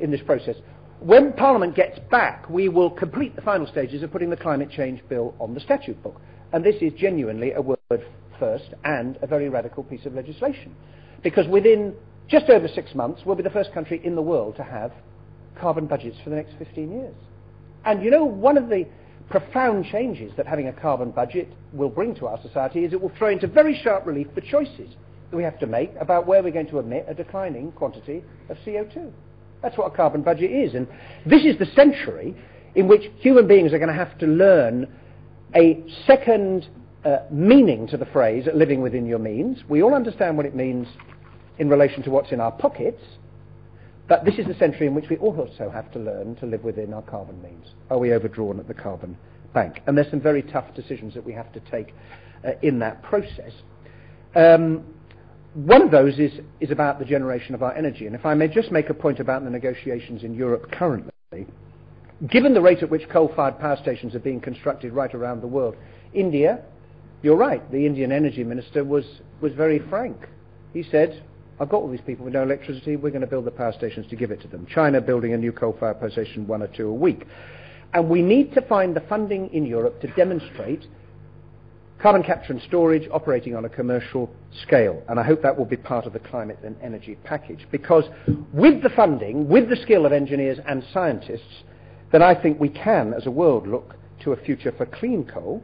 in 0.00 0.10
this 0.10 0.20
process. 0.22 0.56
When 1.00 1.32
Parliament 1.32 1.76
gets 1.76 1.98
back, 2.10 2.48
we 2.48 2.68
will 2.68 2.90
complete 2.90 3.36
the 3.36 3.42
final 3.42 3.66
stages 3.66 4.02
of 4.02 4.10
putting 4.10 4.30
the 4.30 4.36
climate 4.36 4.70
change 4.70 5.00
bill 5.08 5.34
on 5.38 5.54
the 5.54 5.60
statute 5.60 6.02
book. 6.02 6.20
And 6.52 6.64
this 6.64 6.76
is 6.80 6.92
genuinely 6.94 7.52
a 7.52 7.60
word 7.60 7.78
first 8.38 8.74
and 8.84 9.18
a 9.22 9.26
very 9.26 9.48
radical 9.48 9.84
piece 9.84 10.06
of 10.06 10.14
legislation. 10.14 10.74
Because 11.22 11.46
within 11.48 11.94
just 12.28 12.50
over 12.50 12.68
six 12.68 12.94
months, 12.94 13.22
we'll 13.24 13.36
be 13.36 13.42
the 13.42 13.50
first 13.50 13.72
country 13.72 14.00
in 14.04 14.14
the 14.14 14.22
world 14.22 14.56
to 14.56 14.62
have 14.62 14.92
carbon 15.58 15.86
budgets 15.86 16.16
for 16.22 16.30
the 16.30 16.36
next 16.36 16.54
15 16.58 16.90
years. 16.92 17.14
And 17.84 18.02
you 18.02 18.10
know, 18.10 18.24
one 18.24 18.58
of 18.58 18.68
the 18.68 18.86
profound 19.30 19.86
changes 19.86 20.32
that 20.36 20.46
having 20.46 20.68
a 20.68 20.72
carbon 20.72 21.10
budget 21.10 21.48
will 21.72 21.88
bring 21.88 22.14
to 22.16 22.26
our 22.26 22.40
society 22.42 22.84
is 22.84 22.92
it 22.92 23.00
will 23.00 23.12
throw 23.18 23.28
into 23.28 23.46
very 23.46 23.78
sharp 23.82 24.06
relief 24.06 24.26
the 24.34 24.40
choices 24.40 24.94
that 25.30 25.36
we 25.36 25.42
have 25.42 25.58
to 25.58 25.66
make 25.66 25.90
about 26.00 26.26
where 26.26 26.42
we're 26.42 26.52
going 26.52 26.68
to 26.68 26.78
emit 26.78 27.04
a 27.08 27.14
declining 27.14 27.72
quantity 27.72 28.22
of 28.48 28.56
CO2. 28.58 29.10
That's 29.62 29.76
what 29.76 29.92
a 29.92 29.96
carbon 29.96 30.22
budget 30.22 30.50
is. 30.50 30.74
And 30.74 30.86
this 31.26 31.44
is 31.44 31.58
the 31.58 31.66
century 31.66 32.34
in 32.74 32.88
which 32.88 33.10
human 33.18 33.46
beings 33.46 33.72
are 33.72 33.78
going 33.78 33.88
to 33.88 33.94
have 33.94 34.16
to 34.18 34.26
learn 34.26 34.86
a 35.54 35.84
second 36.06 36.68
uh, 37.04 37.18
meaning 37.30 37.86
to 37.88 37.96
the 37.96 38.06
phrase 38.06 38.46
living 38.54 38.80
within 38.80 39.06
your 39.06 39.18
means. 39.18 39.58
We 39.68 39.82
all 39.82 39.94
understand 39.94 40.36
what 40.36 40.46
it 40.46 40.54
means 40.54 40.86
in 41.58 41.68
relation 41.68 42.02
to 42.04 42.10
what's 42.10 42.32
in 42.32 42.40
our 42.40 42.52
pockets, 42.52 43.02
but 44.08 44.24
this 44.24 44.38
is 44.38 44.46
the 44.46 44.54
century 44.54 44.86
in 44.86 44.94
which 44.94 45.10
we 45.10 45.16
also 45.18 45.68
have 45.68 45.92
to 45.92 45.98
learn 45.98 46.34
to 46.36 46.46
live 46.46 46.64
within 46.64 46.94
our 46.94 47.02
carbon 47.02 47.42
means. 47.42 47.66
Are 47.90 47.98
we 47.98 48.12
overdrawn 48.14 48.58
at 48.58 48.66
the 48.66 48.74
carbon 48.74 49.16
bank? 49.52 49.82
And 49.86 49.96
there's 49.96 50.10
some 50.10 50.20
very 50.20 50.42
tough 50.42 50.74
decisions 50.74 51.12
that 51.14 51.24
we 51.24 51.32
have 51.34 51.52
to 51.52 51.60
take 51.70 51.94
uh, 52.44 52.52
in 52.62 52.78
that 52.78 53.02
process. 53.02 53.52
Um, 54.34 54.84
one 55.54 55.82
of 55.82 55.90
those 55.90 56.18
is, 56.18 56.32
is 56.60 56.70
about 56.70 56.98
the 56.98 57.04
generation 57.04 57.54
of 57.54 57.62
our 57.62 57.74
energy. 57.74 58.06
And 58.06 58.14
if 58.14 58.24
I 58.24 58.34
may 58.34 58.48
just 58.48 58.70
make 58.70 58.88
a 58.88 58.94
point 58.94 59.20
about 59.20 59.44
the 59.44 59.50
negotiations 59.50 60.22
in 60.22 60.34
Europe 60.34 60.70
currently, 60.72 61.12
given 62.28 62.54
the 62.54 62.60
rate 62.60 62.82
at 62.82 62.90
which 62.90 63.08
coal-fired 63.10 63.58
power 63.58 63.76
stations 63.82 64.14
are 64.14 64.20
being 64.20 64.40
constructed 64.40 64.92
right 64.92 65.14
around 65.14 65.42
the 65.42 65.46
world, 65.46 65.76
India, 66.14 66.62
you're 67.22 67.36
right, 67.36 67.68
the 67.70 67.84
Indian 67.84 68.12
energy 68.12 68.44
minister 68.44 68.84
was, 68.84 69.04
was 69.40 69.52
very 69.52 69.80
frank. 69.90 70.28
He 70.72 70.82
said, 70.82 71.22
I've 71.60 71.68
got 71.68 71.78
all 71.78 71.90
these 71.90 72.00
people 72.00 72.24
with 72.24 72.34
no 72.34 72.42
electricity, 72.42 72.96
we're 72.96 73.10
going 73.10 73.22
to 73.22 73.26
build 73.26 73.44
the 73.44 73.50
power 73.50 73.72
stations 73.72 74.06
to 74.10 74.16
give 74.16 74.30
it 74.30 74.40
to 74.42 74.48
them. 74.48 74.66
China 74.72 75.00
building 75.00 75.32
a 75.32 75.36
new 75.36 75.52
coal-fired 75.52 75.98
power 75.98 76.10
station, 76.10 76.46
one 76.46 76.62
or 76.62 76.68
two 76.68 76.88
a 76.88 76.94
week. 76.94 77.26
And 77.94 78.08
we 78.08 78.22
need 78.22 78.52
to 78.54 78.60
find 78.62 78.94
the 78.94 79.00
funding 79.00 79.52
in 79.52 79.66
Europe 79.66 80.00
to 80.02 80.08
demonstrate 80.08 80.84
carbon 82.00 82.22
capture 82.22 82.52
and 82.52 82.62
storage 82.62 83.08
operating 83.12 83.56
on 83.56 83.64
a 83.64 83.68
commercial 83.68 84.30
scale. 84.62 85.02
And 85.08 85.18
I 85.18 85.24
hope 85.24 85.42
that 85.42 85.58
will 85.58 85.64
be 85.64 85.76
part 85.76 86.06
of 86.06 86.12
the 86.12 86.20
climate 86.20 86.58
and 86.62 86.76
energy 86.80 87.16
package. 87.24 87.66
Because 87.72 88.04
with 88.52 88.82
the 88.82 88.90
funding, 88.90 89.48
with 89.48 89.68
the 89.68 89.76
skill 89.76 90.06
of 90.06 90.12
engineers 90.12 90.58
and 90.66 90.84
scientists, 90.92 91.64
then 92.12 92.22
I 92.22 92.40
think 92.40 92.60
we 92.60 92.68
can, 92.68 93.14
as 93.14 93.26
a 93.26 93.30
world, 93.30 93.66
look 93.66 93.96
to 94.22 94.32
a 94.32 94.36
future 94.36 94.72
for 94.76 94.86
clean 94.86 95.24
coal 95.24 95.62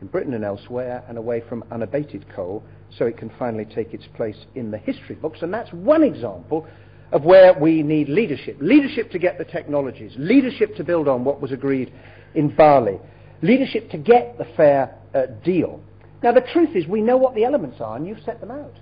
in 0.00 0.06
Britain 0.06 0.34
and 0.34 0.44
elsewhere 0.44 1.02
and 1.08 1.18
away 1.18 1.42
from 1.48 1.64
unabated 1.72 2.26
coal 2.34 2.62
so 2.98 3.06
it 3.06 3.16
can 3.16 3.30
finally 3.38 3.64
take 3.64 3.94
its 3.94 4.04
place 4.14 4.36
in 4.54 4.70
the 4.70 4.78
history 4.78 5.14
books. 5.14 5.38
And 5.42 5.52
that's 5.52 5.72
one 5.72 6.02
example 6.02 6.66
of 7.12 7.24
where 7.24 7.52
we 7.58 7.82
need 7.82 8.08
leadership. 8.08 8.56
Leadership 8.60 9.10
to 9.10 9.18
get 9.18 9.38
the 9.38 9.44
technologies, 9.44 10.12
leadership 10.16 10.76
to 10.76 10.84
build 10.84 11.08
on 11.08 11.24
what 11.24 11.40
was 11.40 11.52
agreed 11.52 11.92
in 12.34 12.54
Bali, 12.54 12.98
leadership 13.42 13.90
to 13.90 13.98
get 13.98 14.38
the 14.38 14.46
fair 14.56 14.94
uh, 15.14 15.26
deal. 15.44 15.80
Now, 16.22 16.32
the 16.32 16.44
truth 16.52 16.74
is, 16.74 16.86
we 16.86 17.00
know 17.00 17.16
what 17.16 17.34
the 17.34 17.44
elements 17.44 17.78
are, 17.80 17.96
and 17.96 18.06
you've 18.06 18.22
set 18.24 18.40
them 18.40 18.50
out. 18.50 18.74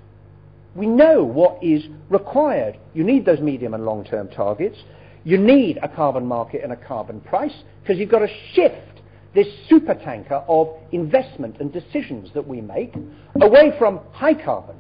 We 0.75 0.87
know 0.87 1.25
what 1.25 1.63
is 1.63 1.85
required. 2.09 2.79
You 2.95 3.03
need 3.03 3.25
those 3.25 3.41
medium 3.41 3.75
and 3.75 3.85
long 3.85 4.05
term 4.05 4.29
targets. 4.29 4.79
You 5.25 5.37
need 5.37 5.79
a 5.83 5.89
carbon 5.89 6.25
market 6.25 6.63
and 6.63 6.73
a 6.73 6.77
carbon 6.77 7.21
price 7.21 7.55
because 7.83 7.99
you've 7.99 8.11
got 8.11 8.21
to 8.21 8.29
shift 8.55 9.00
this 9.35 9.47
supertanker 9.71 10.45
of 10.49 10.69
investment 10.93 11.57
and 11.61 11.73
decisions 11.73 12.31
that 12.35 12.47
we 12.47 12.61
make 12.61 12.95
away 13.41 13.73
from 13.79 14.01
high 14.13 14.35
carbon 14.35 14.77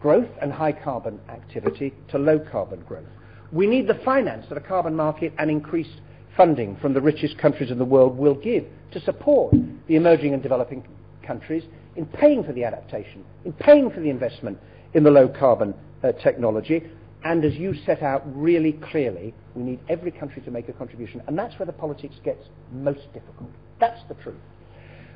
growth 0.00 0.28
and 0.40 0.52
high 0.52 0.72
carbon 0.72 1.20
activity 1.28 1.94
to 2.08 2.18
low 2.18 2.38
carbon 2.38 2.80
growth. 2.80 3.06
We 3.52 3.66
need 3.66 3.86
the 3.86 4.00
finance 4.04 4.46
that 4.48 4.58
a 4.58 4.60
carbon 4.60 4.96
market 4.96 5.32
and 5.38 5.50
increased 5.50 6.00
funding 6.36 6.76
from 6.76 6.92
the 6.92 7.00
richest 7.00 7.38
countries 7.38 7.70
in 7.70 7.78
the 7.78 7.84
world 7.84 8.18
will 8.18 8.34
give 8.34 8.64
to 8.90 9.00
support 9.00 9.54
the 9.86 9.96
emerging 9.96 10.34
and 10.34 10.42
developing 10.42 10.84
countries 11.24 11.62
in 11.94 12.06
paying 12.06 12.42
for 12.42 12.52
the 12.52 12.64
adaptation, 12.64 13.24
in 13.44 13.52
paying 13.52 13.90
for 13.90 14.00
the 14.00 14.10
investment 14.10 14.58
in 14.94 15.04
the 15.04 15.10
low 15.10 15.28
carbon 15.28 15.74
uh, 16.02 16.10
technology. 16.12 16.82
And 17.24 17.44
as 17.44 17.54
you 17.54 17.74
set 17.86 18.02
out 18.02 18.22
really 18.36 18.72
clearly, 18.72 19.32
we 19.54 19.62
need 19.62 19.80
every 19.88 20.10
country 20.10 20.42
to 20.42 20.50
make 20.50 20.68
a 20.68 20.72
contribution. 20.72 21.22
And 21.26 21.38
that's 21.38 21.56
where 21.58 21.66
the 21.66 21.72
politics 21.72 22.16
gets 22.24 22.44
most 22.72 23.12
difficult. 23.12 23.50
That's 23.78 24.00
the 24.08 24.14
truth. 24.14 24.40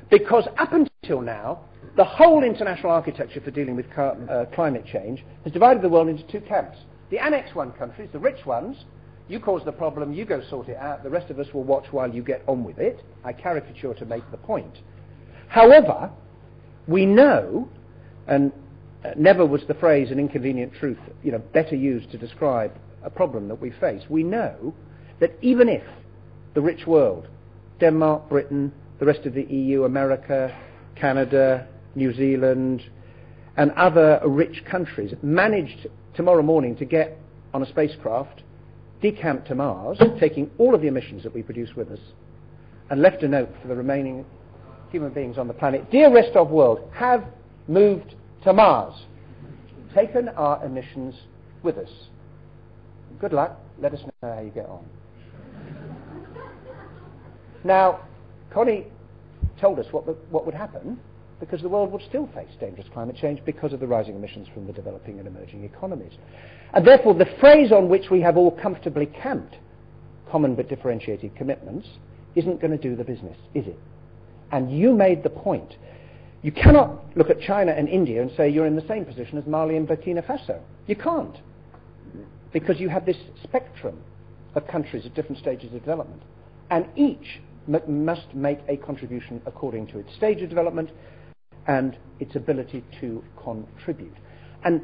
Because 0.09 0.47
up 0.57 0.71
until 0.71 1.21
now, 1.21 1.59
the 1.97 2.05
whole 2.05 2.43
international 2.43 2.91
architecture 2.91 3.41
for 3.41 3.51
dealing 3.51 3.75
with 3.75 3.91
car- 3.93 4.17
uh, 4.29 4.45
climate 4.55 4.85
change 4.85 5.23
has 5.43 5.51
divided 5.51 5.83
the 5.83 5.89
world 5.89 6.07
into 6.07 6.23
two 6.27 6.39
camps. 6.41 6.77
The 7.09 7.19
Annex 7.19 7.53
1 7.53 7.73
countries, 7.73 8.09
the 8.13 8.19
rich 8.19 8.45
ones, 8.45 8.85
you 9.27 9.39
cause 9.39 9.61
the 9.65 9.71
problem, 9.73 10.13
you 10.13 10.23
go 10.23 10.41
sort 10.49 10.69
it 10.69 10.77
out, 10.77 11.03
the 11.03 11.09
rest 11.09 11.29
of 11.29 11.39
us 11.39 11.47
will 11.53 11.63
watch 11.63 11.85
while 11.91 12.13
you 12.13 12.23
get 12.23 12.43
on 12.47 12.63
with 12.63 12.77
it. 12.77 13.03
I 13.25 13.33
caricature 13.33 13.93
to 13.93 14.05
make 14.05 14.29
the 14.31 14.37
point. 14.37 14.79
However, 15.49 16.09
we 16.87 17.05
know, 17.05 17.67
and 18.27 18.51
never 19.15 19.45
was 19.45 19.61
the 19.67 19.73
phrase 19.75 20.11
an 20.11 20.19
inconvenient 20.19 20.73
truth 20.73 20.97
you 21.23 21.31
know, 21.31 21.39
better 21.53 21.75
used 21.75 22.11
to 22.11 22.17
describe 22.17 22.71
a 23.03 23.09
problem 23.09 23.47
that 23.47 23.61
we 23.61 23.71
face. 23.71 24.03
We 24.09 24.23
know 24.23 24.73
that 25.19 25.31
even 25.41 25.69
if 25.69 25.83
the 26.53 26.61
rich 26.61 26.87
world, 26.87 27.27
Denmark, 27.79 28.29
Britain, 28.29 28.71
the 28.99 29.05
rest 29.05 29.25
of 29.25 29.33
the 29.33 29.43
EU, 29.43 29.83
America, 29.83 30.55
Canada, 30.95 31.67
New 31.95 32.13
Zealand, 32.13 32.83
and 33.55 33.71
other 33.71 34.19
rich 34.25 34.63
countries 34.65 35.13
managed 35.21 35.87
tomorrow 36.15 36.41
morning 36.41 36.75
to 36.77 36.85
get 36.85 37.17
on 37.53 37.61
a 37.61 37.65
spacecraft, 37.67 38.43
decamp 39.01 39.45
to 39.45 39.55
Mars, 39.55 39.99
taking 40.19 40.49
all 40.57 40.73
of 40.73 40.81
the 40.81 40.87
emissions 40.87 41.23
that 41.23 41.33
we 41.33 41.43
produce 41.43 41.75
with 41.75 41.91
us, 41.91 41.99
and 42.89 43.01
left 43.01 43.23
a 43.23 43.27
note 43.27 43.49
for 43.61 43.67
the 43.67 43.75
remaining 43.75 44.25
human 44.91 45.11
beings 45.11 45.37
on 45.37 45.47
the 45.47 45.53
planet. 45.53 45.89
Dear 45.91 46.13
rest 46.13 46.35
of 46.35 46.49
world, 46.49 46.79
have 46.93 47.23
moved 47.67 48.15
to 48.47 48.53
Mars. 48.53 48.93
Taken 49.93 50.29
our 50.29 50.63
emissions 50.63 51.13
with 51.63 51.77
us. 51.77 51.89
Good 53.19 53.33
luck. 53.33 53.59
Let 53.77 53.93
us 53.93 53.99
know 54.05 54.35
how 54.35 54.39
you 54.39 54.51
get 54.51 54.67
on. 54.67 54.85
Now, 57.65 57.99
Connie 58.53 58.87
told 59.59 59.79
us 59.79 59.87
what, 59.91 60.05
the, 60.05 60.13
what 60.29 60.45
would 60.45 60.55
happen 60.55 60.97
because 61.41 61.61
the 61.61 61.67
world 61.67 61.91
would 61.91 62.01
still 62.03 62.29
face 62.33 62.49
dangerous 62.57 62.87
climate 62.93 63.17
change 63.17 63.43
because 63.45 63.73
of 63.73 63.81
the 63.81 63.87
rising 63.87 64.15
emissions 64.15 64.47
from 64.53 64.65
the 64.65 64.71
developing 64.71 65.19
and 65.19 65.27
emerging 65.27 65.65
economies. 65.65 66.13
And 66.73 66.87
therefore, 66.87 67.15
the 67.15 67.27
phrase 67.41 67.73
on 67.73 67.89
which 67.89 68.09
we 68.09 68.21
have 68.21 68.37
all 68.37 68.51
comfortably 68.51 69.07
camped, 69.07 69.57
common 70.31 70.55
but 70.55 70.69
differentiated 70.69 71.35
commitments, 71.35 71.87
isn't 72.35 72.61
going 72.61 72.71
to 72.71 72.77
do 72.77 72.95
the 72.95 73.03
business, 73.03 73.37
is 73.53 73.67
it? 73.67 73.79
And 74.53 74.71
you 74.71 74.93
made 74.93 75.21
the 75.23 75.29
point. 75.29 75.75
You 76.43 76.51
cannot 76.51 77.03
look 77.17 77.29
at 77.29 77.41
China 77.41 77.71
and 77.71 77.89
India 77.89 78.21
and 78.21 78.31
say 78.37 78.49
you're 78.49 78.67
in 78.67 78.75
the 78.75 78.87
same 78.87 79.05
position 79.05 79.37
as 79.37 79.45
Mali 79.47 79.75
and 79.75 79.87
Burkina 79.87 80.25
Faso. 80.25 80.59
You 80.85 80.95
can't. 80.95 81.37
Because 82.53 82.79
you 82.79 82.89
have 82.89 83.05
this 83.05 83.17
spectrum 83.43 84.01
of 84.55 84.67
countries 84.67 85.05
at 85.05 85.13
different 85.13 85.39
stages 85.39 85.73
of 85.73 85.79
development. 85.79 86.21
And 86.69 86.87
each 86.95 87.41
m- 87.67 88.05
must 88.05 88.33
make 88.33 88.59
a 88.67 88.77
contribution 88.77 89.41
according 89.45 89.87
to 89.87 89.99
its 89.99 90.13
stage 90.15 90.41
of 90.41 90.49
development 90.49 90.91
and 91.67 91.97
its 92.19 92.35
ability 92.35 92.83
to 93.01 93.23
contribute. 93.43 94.15
And 94.63 94.81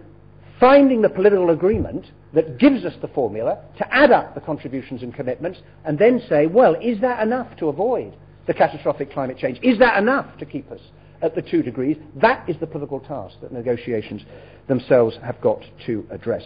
finding 0.60 1.02
the 1.02 1.10
political 1.10 1.52
agreement 1.52 2.08
that 2.34 2.58
gives 2.58 2.84
us 2.84 2.94
the 3.02 3.08
formula 3.10 3.60
to 3.78 3.94
add 3.94 4.12
up 4.12 4.34
the 4.34 4.42
contributions 4.42 5.04
and 5.04 5.14
commitments 5.14 5.60
and 5.86 6.00
then 6.00 6.22
say, 6.28 6.48
well, 6.48 6.76
is 6.76 7.00
that 7.02 7.22
enough 7.22 7.56
to 7.58 7.68
avoid 7.68 8.16
the 8.48 8.54
catastrophic 8.54 9.12
climate 9.12 9.38
change? 9.38 9.60
Is 9.62 9.78
that 9.80 9.98
enough 9.98 10.38
to 10.40 10.46
keep 10.46 10.70
us 10.72 10.82
at 11.24 11.34
the 11.34 11.42
two 11.42 11.64
degrees? 11.64 11.98
That 12.22 12.48
is 12.48 12.58
the 12.60 12.68
political 12.68 13.00
task 13.00 13.38
that 13.42 13.52
negotiations 13.52 14.22
themselves 14.68 15.18
have 15.24 15.42
got 15.42 15.64
to 15.88 16.06
address. 16.12 16.44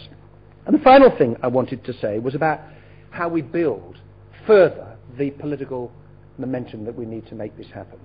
And 0.65 0.77
the 0.77 0.83
final 0.83 1.15
thing 1.17 1.35
I 1.43 1.47
wanted 1.47 1.83
to 1.85 1.93
say 1.93 2.19
was 2.19 2.35
about 2.35 2.61
how 3.09 3.27
we 3.27 3.41
build 3.41 3.99
further 4.45 4.95
the 5.17 5.31
political 5.31 5.91
momentum 6.37 6.85
that 6.85 6.95
we 6.95 7.05
need 7.05 7.27
to 7.27 7.35
make 7.35 7.57
this 7.57 7.67
happen. 7.73 7.99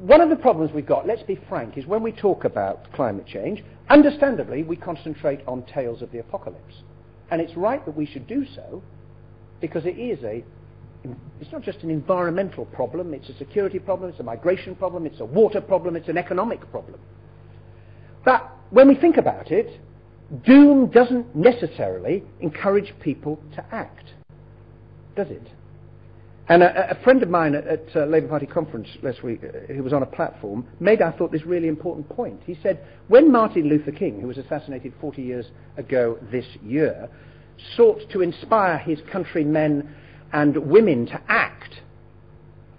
One 0.00 0.20
of 0.20 0.28
the 0.28 0.36
problems 0.36 0.72
we've 0.74 0.86
got, 0.86 1.06
let's 1.06 1.22
be 1.22 1.38
frank, 1.48 1.78
is 1.78 1.86
when 1.86 2.02
we 2.02 2.12
talk 2.12 2.44
about 2.44 2.92
climate 2.92 3.26
change, 3.26 3.64
understandably, 3.88 4.62
we 4.62 4.76
concentrate 4.76 5.40
on 5.46 5.62
tales 5.62 6.02
of 6.02 6.12
the 6.12 6.18
apocalypse. 6.18 6.82
And 7.30 7.40
it's 7.40 7.56
right 7.56 7.84
that 7.86 7.96
we 7.96 8.04
should 8.04 8.26
do 8.26 8.44
so 8.54 8.82
because 9.60 9.86
it 9.86 9.98
is 9.98 10.22
a 10.22 10.44
it's 11.40 11.52
not 11.52 11.62
just 11.62 11.80
an 11.80 11.90
environmental 11.90 12.64
problem, 12.66 13.14
it's 13.14 13.28
a 13.28 13.36
security 13.36 13.78
problem, 13.78 14.10
it's 14.10 14.20
a 14.20 14.24
migration 14.24 14.74
problem, 14.74 15.06
it's 15.06 15.20
a 15.20 15.24
water 15.24 15.60
problem, 15.60 15.96
it's 15.96 16.08
an 16.08 16.18
economic 16.18 16.60
problem. 16.70 16.98
But 18.24 18.50
when 18.70 18.88
we 18.88 18.94
think 18.94 19.16
about 19.16 19.50
it, 19.50 19.80
doom 20.44 20.90
doesn't 20.90 21.34
necessarily 21.36 22.24
encourage 22.40 22.92
people 23.00 23.40
to 23.54 23.64
act, 23.72 24.06
does 25.14 25.28
it? 25.30 25.46
And 26.48 26.62
a, 26.62 26.92
a 26.92 27.02
friend 27.02 27.22
of 27.22 27.28
mine 27.28 27.54
at, 27.54 27.66
at 27.66 27.96
uh, 27.96 28.04
Labour 28.04 28.28
Party 28.28 28.46
conference 28.46 28.88
last 29.02 29.22
week, 29.22 29.40
uh, 29.42 29.72
who 29.72 29.82
was 29.82 29.92
on 29.92 30.02
a 30.02 30.06
platform, 30.06 30.66
made, 30.78 31.02
I 31.02 31.10
thought, 31.10 31.32
this 31.32 31.44
really 31.44 31.68
important 31.68 32.08
point. 32.08 32.40
He 32.46 32.56
said, 32.62 32.84
when 33.08 33.32
Martin 33.32 33.68
Luther 33.68 33.90
King, 33.90 34.20
who 34.20 34.28
was 34.28 34.38
assassinated 34.38 34.92
40 35.00 35.22
years 35.22 35.46
ago 35.76 36.18
this 36.30 36.46
year, 36.62 37.08
sought 37.76 38.00
to 38.12 38.20
inspire 38.20 38.78
his 38.78 39.00
countrymen 39.10 39.92
and 40.32 40.56
women 40.56 41.06
to 41.06 41.20
act 41.28 41.74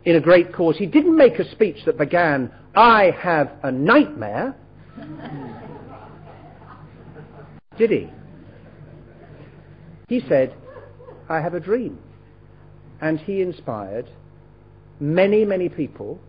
in 0.06 0.16
a 0.16 0.22
great 0.22 0.54
cause, 0.54 0.78
he 0.78 0.86
didn't 0.86 1.18
make 1.18 1.40
a 1.40 1.52
speech 1.52 1.78
that 1.86 1.98
began, 1.98 2.52
I 2.76 3.12
have 3.20 3.52
a 3.64 3.72
nightmare. 3.72 4.56
Did 7.78 7.92
he? 7.92 8.10
He 10.08 10.22
said, 10.30 10.56
I 11.30 11.42
have 11.42 11.54
a 11.54 11.60
dream 11.60 12.00
and 13.02 13.20
he 13.20 13.42
inspired 13.42 14.10
many, 15.00 15.46
many 15.46 15.70
people 15.70 16.20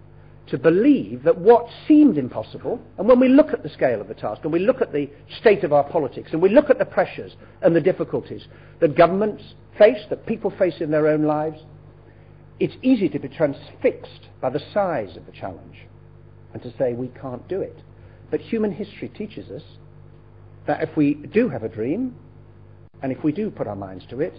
to 0.51 0.59
believe 0.59 1.22
that 1.24 1.36
what 1.36 1.66
seemed 1.86 2.16
impossible, 2.16 2.80
and 2.96 3.07
when 3.07 3.20
we 3.20 3.28
look 3.28 3.53
at 3.53 3.62
the 3.62 3.68
scale 3.68 4.01
of 4.01 4.09
the 4.09 4.14
task, 4.14 4.40
and 4.44 4.53
we 4.53 4.61
look 4.61 4.80
at 4.80 4.92
the 4.92 5.11
state 5.40 5.64
of 5.64 5.72
our 5.72 5.84
politics, 5.84 6.30
and 6.32 6.40
we 6.40 6.49
look 6.49 6.70
at 6.70 6.78
the 6.78 6.84
pressures 6.84 7.36
and 7.62 7.74
the 7.76 7.80
difficulties 7.80 8.46
that 8.80 8.96
governments 8.96 9.42
face, 9.76 10.05
that 10.11 10.26
people 10.26 10.53
face 10.59 10.80
in 10.80 10.90
their 10.90 11.07
own 11.07 11.24
lives, 11.24 11.59
it's 12.61 12.74
easy 12.82 13.09
to 13.09 13.18
be 13.18 13.28
transfixed 13.28 14.28
by 14.40 14.51
the 14.51 14.61
size 14.72 15.16
of 15.16 15.26
the 15.26 15.32
challenge 15.32 15.86
and 16.53 16.62
to 16.62 16.72
say 16.76 16.92
we 16.92 17.09
can't 17.09 17.46
do 17.49 17.61
it. 17.61 17.76
But 18.30 18.40
human 18.40 18.72
history 18.72 19.09
teaches 19.09 19.51
us 19.51 19.62
that 20.66 20.82
if 20.82 20.96
we 20.96 21.14
do 21.14 21.49
have 21.49 21.62
a 21.62 21.68
dream, 21.68 22.16
and 23.03 23.12
if 23.12 23.22
we 23.22 23.32
do 23.32 23.51
put 23.51 23.66
our 23.66 23.76
minds 23.76 24.05
to 24.11 24.20
it, 24.20 24.34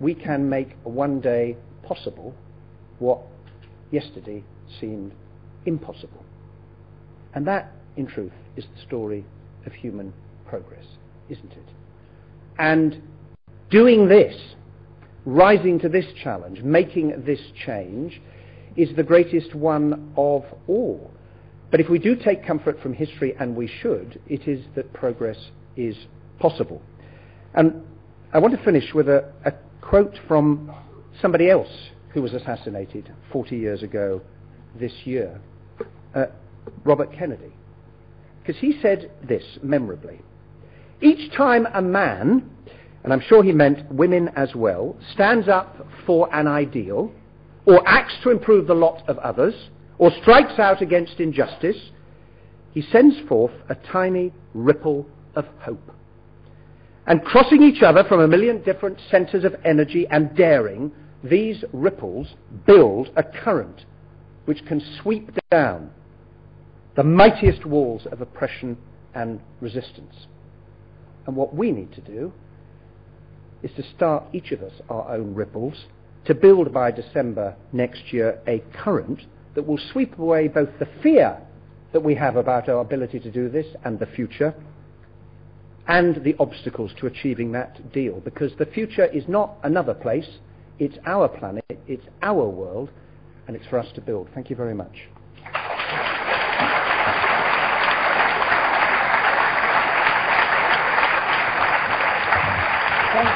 we 0.00 0.14
can 0.14 0.48
make 0.48 0.70
one 0.84 1.20
day 1.20 1.56
possible 1.82 2.34
what 2.98 3.20
yesterday 3.90 4.42
seemed 4.80 5.12
impossible. 5.66 6.24
And 7.34 7.46
that, 7.46 7.72
in 7.96 8.06
truth, 8.06 8.32
is 8.56 8.64
the 8.74 8.82
story 8.82 9.24
of 9.66 9.72
human 9.72 10.12
progress, 10.46 10.84
isn't 11.28 11.52
it? 11.52 11.68
And 12.58 13.02
doing 13.70 14.08
this, 14.08 14.34
rising 15.24 15.78
to 15.80 15.88
this 15.88 16.06
challenge, 16.22 16.62
making 16.62 17.24
this 17.24 17.40
change, 17.66 18.20
is 18.76 18.94
the 18.96 19.02
greatest 19.02 19.54
one 19.54 20.12
of 20.16 20.44
all. 20.68 21.10
But 21.70 21.80
if 21.80 21.88
we 21.88 21.98
do 21.98 22.14
take 22.14 22.46
comfort 22.46 22.80
from 22.80 22.92
history, 22.92 23.34
and 23.38 23.56
we 23.56 23.66
should, 23.66 24.20
it 24.28 24.46
is 24.46 24.64
that 24.76 24.92
progress 24.92 25.38
is 25.76 25.96
possible. 26.38 26.80
And 27.54 27.82
I 28.32 28.38
want 28.38 28.56
to 28.56 28.64
finish 28.64 28.92
with 28.94 29.08
a, 29.08 29.32
a 29.44 29.52
quote 29.80 30.18
from 30.28 30.72
somebody 31.20 31.50
else 31.50 31.90
who 32.12 32.22
was 32.22 32.32
assassinated 32.32 33.12
40 33.32 33.56
years 33.56 33.82
ago 33.82 34.20
this 34.78 34.92
year, 35.04 35.40
uh, 36.14 36.26
Robert 36.84 37.12
Kennedy. 37.12 37.52
Because 38.40 38.60
he 38.60 38.78
said 38.80 39.10
this 39.26 39.42
memorably 39.62 40.20
Each 41.00 41.32
time 41.34 41.66
a 41.72 41.82
man, 41.82 42.50
and 43.02 43.12
I'm 43.12 43.20
sure 43.20 43.42
he 43.42 43.52
meant 43.52 43.90
women 43.92 44.28
as 44.36 44.54
well, 44.54 44.96
stands 45.12 45.48
up 45.48 45.86
for 46.06 46.34
an 46.34 46.46
ideal, 46.46 47.12
or 47.66 47.86
acts 47.86 48.14
to 48.22 48.30
improve 48.30 48.66
the 48.66 48.74
lot 48.74 49.08
of 49.08 49.18
others, 49.18 49.54
or 49.98 50.10
strikes 50.20 50.58
out 50.58 50.82
against 50.82 51.20
injustice, 51.20 51.90
he 52.72 52.82
sends 52.82 53.16
forth 53.28 53.52
a 53.68 53.74
tiny 53.74 54.32
ripple 54.52 55.06
of 55.36 55.46
hope 55.60 55.90
and 57.06 57.22
crossing 57.22 57.62
each 57.62 57.82
other 57.82 58.04
from 58.04 58.20
a 58.20 58.28
million 58.28 58.62
different 58.62 58.98
centers 59.10 59.44
of 59.44 59.54
energy 59.64 60.06
and 60.10 60.34
daring, 60.36 60.90
these 61.22 61.64
ripples 61.72 62.28
build 62.66 63.10
a 63.16 63.22
current 63.22 63.84
which 64.46 64.64
can 64.66 64.80
sweep 65.02 65.30
down 65.50 65.90
the 66.96 67.04
mightiest 67.04 67.64
walls 67.64 68.06
of 68.10 68.20
oppression 68.20 68.76
and 69.14 69.40
resistance. 69.60 70.26
And 71.26 71.36
what 71.36 71.54
we 71.54 71.72
need 71.72 71.92
to 71.92 72.00
do 72.00 72.32
is 73.62 73.70
to 73.76 73.82
start 73.96 74.24
each 74.32 74.52
of 74.52 74.62
us 74.62 74.72
our 74.88 75.16
own 75.16 75.34
ripples 75.34 75.86
to 76.26 76.34
build 76.34 76.72
by 76.72 76.90
December 76.90 77.56
next 77.72 78.12
year 78.12 78.38
a 78.46 78.62
current 78.72 79.20
that 79.54 79.66
will 79.66 79.78
sweep 79.92 80.18
away 80.18 80.48
both 80.48 80.68
the 80.78 80.88
fear 81.02 81.38
that 81.92 82.02
we 82.02 82.14
have 82.14 82.36
about 82.36 82.68
our 82.68 82.80
ability 82.80 83.20
to 83.20 83.30
do 83.30 83.48
this 83.48 83.66
and 83.84 83.98
the 83.98 84.06
future 84.06 84.54
and 85.86 86.24
the 86.24 86.34
obstacles 86.38 86.92
to 86.98 87.06
achieving 87.06 87.52
that 87.52 87.92
deal. 87.92 88.20
Because 88.20 88.52
the 88.58 88.66
future 88.66 89.04
is 89.06 89.24
not 89.28 89.54
another 89.62 89.94
place, 89.94 90.28
it's 90.78 90.96
our 91.06 91.28
planet, 91.28 91.64
it's 91.86 92.06
our 92.22 92.48
world, 92.48 92.90
and 93.46 93.54
it's 93.54 93.66
for 93.66 93.78
us 93.78 93.86
to 93.94 94.00
build. 94.00 94.28
Thank 94.34 94.50
you 94.50 94.56
very 94.56 94.74
much. 94.74 95.08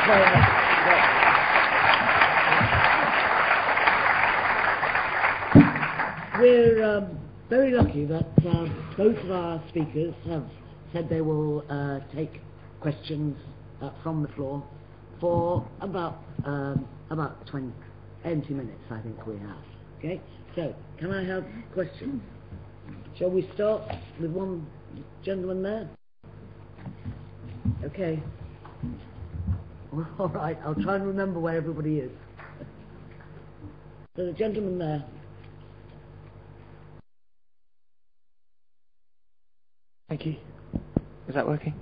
Very 0.09 0.24
much. 0.24 0.48
We're 6.40 6.84
um, 6.84 7.18
very 7.50 7.72
lucky 7.72 8.06
that 8.06 8.26
uh, 8.46 8.68
both 8.96 9.18
of 9.18 9.30
our 9.30 9.62
speakers 9.68 10.14
have 10.26 10.44
said 10.92 11.11
they 11.11 11.20
will 11.20 11.62
uh, 11.68 12.00
take 12.14 12.40
questions 12.80 13.36
uh, 13.82 13.90
from 14.02 14.22
the 14.22 14.28
floor 14.28 14.64
for 15.20 15.68
about 15.82 16.22
um, 16.44 16.88
about 17.11 17.46
20, 17.48 17.70
20 18.22 18.54
minutes, 18.54 18.80
I 18.90 19.00
think 19.00 19.26
we 19.26 19.36
have. 19.38 19.59
Okay, 19.98 20.22
so 20.54 20.74
can 20.98 21.12
I 21.12 21.22
have 21.24 21.44
questions? 21.74 22.22
Shall 23.18 23.30
we 23.30 23.50
start 23.54 23.82
with 24.20 24.30
one 24.30 24.66
gentleman 25.22 25.62
there? 25.62 25.90
Okay. 27.84 28.22
All 30.18 30.28
right, 30.28 30.59
I'll 30.64 30.74
try 30.74 30.97
and 30.97 31.07
remember 31.07 31.41
where 31.41 31.57
everybody 31.57 31.99
is. 31.99 32.11
There's 34.14 34.34
a 34.34 34.39
gentleman 34.39 34.78
there. 34.78 35.05
Thank 40.09 40.26
you. 40.26 40.36
Is 41.28 41.34
that 41.34 41.47
working? 41.47 41.74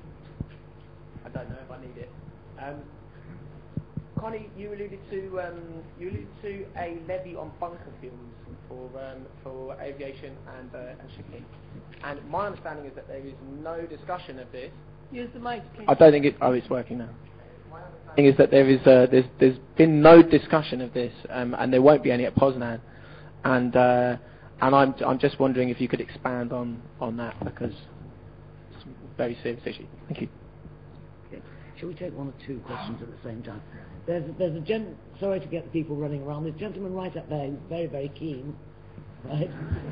I 1.24 1.28
don't 1.30 1.48
know 1.48 1.57
if 1.64 1.70
I 1.70 1.80
need 1.80 1.96
it. 1.96 2.11
Um, 2.61 2.82
Connie, 4.18 4.50
you 4.57 4.68
alluded 4.68 4.98
to 5.11 5.40
um, 5.40 5.62
you 5.98 6.11
alluded 6.11 6.28
to 6.42 6.66
a 6.78 6.98
levy 7.09 7.36
on 7.36 7.52
bunker 7.61 7.92
fuels 8.00 8.16
for 8.68 8.90
um, 8.98 9.26
for 9.42 9.80
aviation 9.80 10.34
and 10.59 10.74
uh, 10.74 11.00
and 11.00 11.11
shipping. 11.16 11.44
And 12.02 12.28
my 12.28 12.46
understanding 12.46 12.86
is 12.86 12.94
that 12.94 13.09
there 13.09 13.18
is 13.18 13.34
no 13.62 13.86
discussion 13.86 14.38
of 14.38 14.50
this. 14.52 14.70
Use 15.12 15.28
the 15.34 15.40
mic, 15.40 15.62
please. 15.74 15.86
I 15.88 15.94
don't 15.94 16.12
think 16.12 16.24
it. 16.24 16.36
Oh, 16.40 16.52
it's 16.52 16.68
working 16.68 16.98
now. 16.98 17.11
My 17.76 18.22
understanding 18.22 18.26
is 18.26 18.36
that 18.38 18.50
there 18.50 18.68
is 18.68 18.80
uh, 18.86 19.06
there's 19.10 19.24
there's 19.38 19.58
been 19.76 20.00
no 20.00 20.22
discussion 20.22 20.80
of 20.80 20.92
this, 20.94 21.12
um, 21.30 21.54
and 21.58 21.72
there 21.72 21.82
won't 21.82 22.02
be 22.02 22.10
any 22.10 22.24
at 22.24 22.34
Poznan. 22.34 22.80
And 23.44 23.76
uh, 23.76 24.16
and 24.60 24.74
I'm 24.74 24.94
I'm 25.06 25.18
just 25.18 25.38
wondering 25.38 25.68
if 25.68 25.80
you 25.80 25.88
could 25.88 26.00
expand 26.00 26.52
on 26.52 26.82
on 27.00 27.16
that 27.18 27.36
because 27.44 27.74
it's 28.72 28.84
a 28.84 29.16
very 29.16 29.38
serious 29.42 29.62
issue. 29.64 29.86
Thank 30.08 30.22
you. 30.22 30.28
Okay. 31.28 31.42
Shall 31.78 31.88
we 31.88 31.94
take 31.94 32.16
one 32.16 32.28
or 32.28 32.46
two 32.46 32.58
questions 32.66 32.98
at 33.02 33.08
the 33.08 33.28
same 33.28 33.42
time? 33.42 33.60
There's, 34.06 34.24
there's 34.38 34.56
a 34.56 34.60
gen. 34.60 34.96
Sorry 35.20 35.40
to 35.40 35.46
get 35.46 35.64
the 35.64 35.70
people 35.70 35.96
running 35.96 36.22
around. 36.22 36.44
There's 36.44 36.56
a 36.56 36.58
gentleman 36.58 36.94
right 36.94 37.14
up 37.16 37.28
there 37.28 37.48
who's 37.48 37.58
very, 37.68 37.86
very 37.86 38.08
keen. 38.10 38.56
Right. 39.24 39.50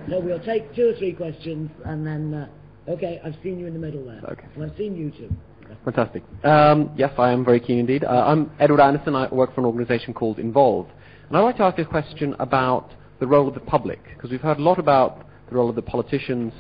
So 0.09 0.20
we'll 0.20 0.45
take 0.45 0.74
two 0.74 0.89
or 0.89 0.95
three 0.95 1.12
questions, 1.12 1.70
and 1.85 2.07
then. 2.07 2.35
Uh, 2.35 2.49
okay, 2.89 3.20
I've 3.24 3.37
seen 3.43 3.59
you 3.59 3.66
in 3.66 3.72
the 3.72 3.78
middle 3.78 4.05
there. 4.05 4.20
Okay. 4.30 4.47
And 4.55 4.64
I've 4.64 4.76
seen 4.76 4.97
you 4.97 5.11
too. 5.11 5.35
Fantastic. 5.85 6.23
Um, 6.45 6.91
yes, 6.97 7.12
I 7.19 7.31
am 7.31 7.45
very 7.45 7.61
keen 7.61 7.79
indeed. 7.79 8.05
Uh, 8.05 8.25
I'm 8.27 8.51
Edward 8.59 8.81
Anderson. 8.81 9.15
I 9.15 9.33
work 9.33 9.55
for 9.55 9.61
an 9.61 9.67
organisation 9.67 10.15
called 10.15 10.39
Involve. 10.39 10.87
And 11.29 11.37
I'd 11.37 11.43
like 11.43 11.57
to 11.59 11.62
ask 11.65 11.79
a 11.79 11.85
question 11.85 12.35
about 12.39 12.91
the 13.21 13.27
role 13.27 13.49
of 13.49 13.55
the 13.55 13.61
public, 13.61 14.01
because 14.15 14.31
we've 14.31 14.41
heard 14.41 14.59
a 14.59 14.62
lot 14.62 14.79
about 14.79 15.27
the 15.49 15.55
role 15.55 15.69
of 15.69 15.77
the 15.77 15.83
politicians 15.83 16.53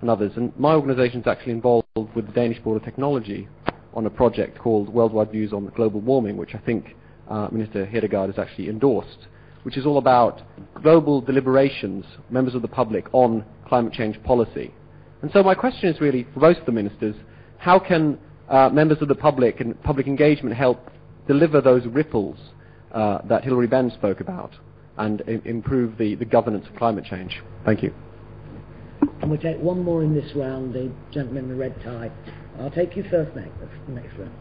and 0.00 0.10
others. 0.10 0.32
And 0.36 0.52
my 0.58 0.74
organisation 0.74 1.20
is 1.20 1.26
actually 1.26 1.52
involved 1.52 1.86
with 2.14 2.26
the 2.26 2.32
Danish 2.32 2.58
Board 2.60 2.76
of 2.76 2.84
Technology 2.84 3.48
on 3.94 4.06
a 4.06 4.10
project 4.10 4.58
called 4.58 4.88
Worldwide 4.88 5.30
Views 5.30 5.52
on 5.52 5.66
Global 5.76 6.00
Warming, 6.00 6.36
which 6.36 6.54
I 6.54 6.58
think 6.58 6.96
uh, 7.28 7.48
Minister 7.52 7.86
Hedegaard 7.86 8.34
has 8.34 8.38
actually 8.38 8.68
endorsed, 8.68 9.28
which 9.62 9.76
is 9.76 9.86
all 9.86 9.98
about 9.98 10.42
global 10.82 11.20
deliberations, 11.20 12.04
members 12.30 12.54
of 12.54 12.62
the 12.62 12.68
public, 12.68 13.06
on 13.12 13.44
climate 13.66 13.92
change 13.92 14.22
policy. 14.24 14.72
And 15.22 15.30
so 15.32 15.42
my 15.42 15.54
question 15.54 15.88
is 15.88 16.00
really 16.00 16.26
for 16.34 16.40
both 16.40 16.56
the 16.66 16.72
ministers, 16.72 17.14
how 17.58 17.78
can 17.78 18.18
members 18.70 18.98
of 19.00 19.08
the 19.08 19.14
public 19.14 19.60
and 19.60 19.80
public 19.82 20.06
engagement 20.06 20.54
help 20.54 20.90
deliver 21.26 21.60
those 21.60 21.86
ripples 21.86 22.36
uh, 22.92 23.18
that 23.28 23.44
Hilary 23.44 23.66
Benn 23.66 23.90
spoke 23.90 24.20
about 24.20 24.54
and 24.98 25.22
I- 25.26 25.40
improve 25.44 25.96
the, 25.96 26.14
the 26.16 26.24
governance 26.24 26.66
of 26.68 26.76
climate 26.76 27.04
change? 27.04 27.40
Thank 27.64 27.82
you. 27.82 27.92
And 29.20 29.30
we'll 29.30 29.40
take 29.40 29.58
one 29.58 29.82
more 29.82 30.02
in 30.02 30.14
this 30.14 30.30
round, 30.34 30.74
the 30.74 30.90
gentleman 31.12 31.44
in 31.44 31.50
the 31.50 31.56
red 31.56 31.74
tie. 31.82 32.10
I'll 32.60 32.70
take 32.70 32.96
you 32.96 33.04
first 33.10 33.34
next, 33.34 33.50
next 33.88 34.14
round. 34.18 34.32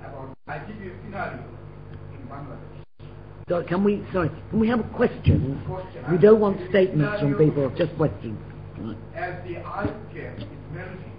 about 0.00 0.36
I 0.48 0.58
give 0.58 0.76
you 0.80 0.92
a 0.92 1.04
scenario 1.04 1.44
in 2.12 2.26
Bangladesh. 2.28 3.68
Can 3.68 3.84
we, 3.84 4.02
sorry, 4.12 4.30
can 4.50 4.60
we 4.60 4.68
have 4.68 4.80
a 4.80 4.88
question? 4.94 5.62
Question. 5.66 6.10
We 6.10 6.18
don't 6.18 6.40
want 6.40 6.58
statements 6.70 7.20
from 7.20 7.34
people, 7.34 7.70
just 7.76 7.94
questions. 7.96 8.38
As 9.14 9.34
the 9.46 9.58
ice 9.58 9.88
cap 10.14 10.38
is 10.38 10.44
melting 10.72 10.82
and 10.88 11.00
sea 11.00 11.11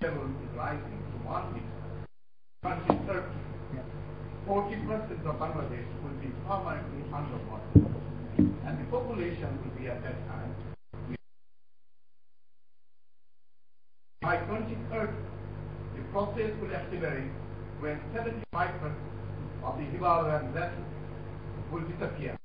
level 0.00 0.24
is 0.42 0.50
rising 0.56 1.02
to 1.10 1.16
one 1.26 1.52
meter, 1.52 2.06
2030, 2.62 3.40
40% 4.46 5.26
of 5.26 5.36
Bangladesh 5.38 5.88
will 6.02 6.18
be 6.22 6.30
permanently 6.46 7.02
underwater. 7.12 7.70
And 8.38 8.78
the 8.78 8.84
population 8.90 9.58
will 9.62 9.74
be 9.78 9.88
at 9.88 10.02
that 10.02 10.18
time. 10.28 10.54
By 14.22 14.36
2030, 14.36 15.12
the 15.96 16.02
process 16.12 16.50
will 16.60 16.74
accelerate 16.74 17.30
when 17.80 17.98
75% 18.14 18.94
of 19.64 19.78
the 19.78 19.84
Himalayan 19.84 20.52
glaciers 20.52 20.90
will 21.72 21.82
disappear. 21.82 22.36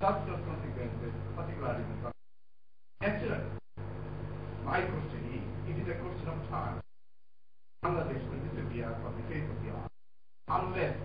Disastrous 0.00 0.40
consequences, 0.48 1.14
particularly 1.36 1.84
in 1.84 2.02
the 2.02 2.10
Naturally, 3.00 3.44
my 4.64 4.80
question 4.80 5.22
is, 5.32 5.70
it 5.70 5.82
is 5.82 5.88
a 5.88 5.94
question 5.94 6.28
of 6.28 6.48
time. 6.48 6.79
Bangladesh 7.84 8.20
will 8.28 8.40
disappear 8.50 8.94
from 9.02 9.16
the 9.16 9.24
face 9.32 9.48
of 9.48 9.64
the 9.64 9.70
earth 9.72 9.90
unless 10.48 10.96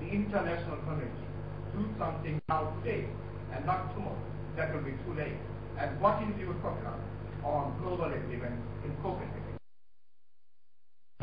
the 0.00 0.06
international 0.06 0.76
community 0.84 1.24
do 1.72 1.86
something 1.98 2.40
now 2.48 2.76
today 2.82 3.06
and 3.54 3.64
not 3.64 3.94
tomorrow. 3.94 4.18
That 4.56 4.74
will 4.74 4.82
be 4.82 4.92
too 4.92 5.14
late. 5.16 5.38
And 5.78 5.98
what 6.00 6.22
is 6.22 6.38
your 6.38 6.52
program 6.54 7.00
on 7.42 7.74
global 7.80 8.12
agreement 8.12 8.60
in 8.84 8.94
Copenhagen? 9.02 9.56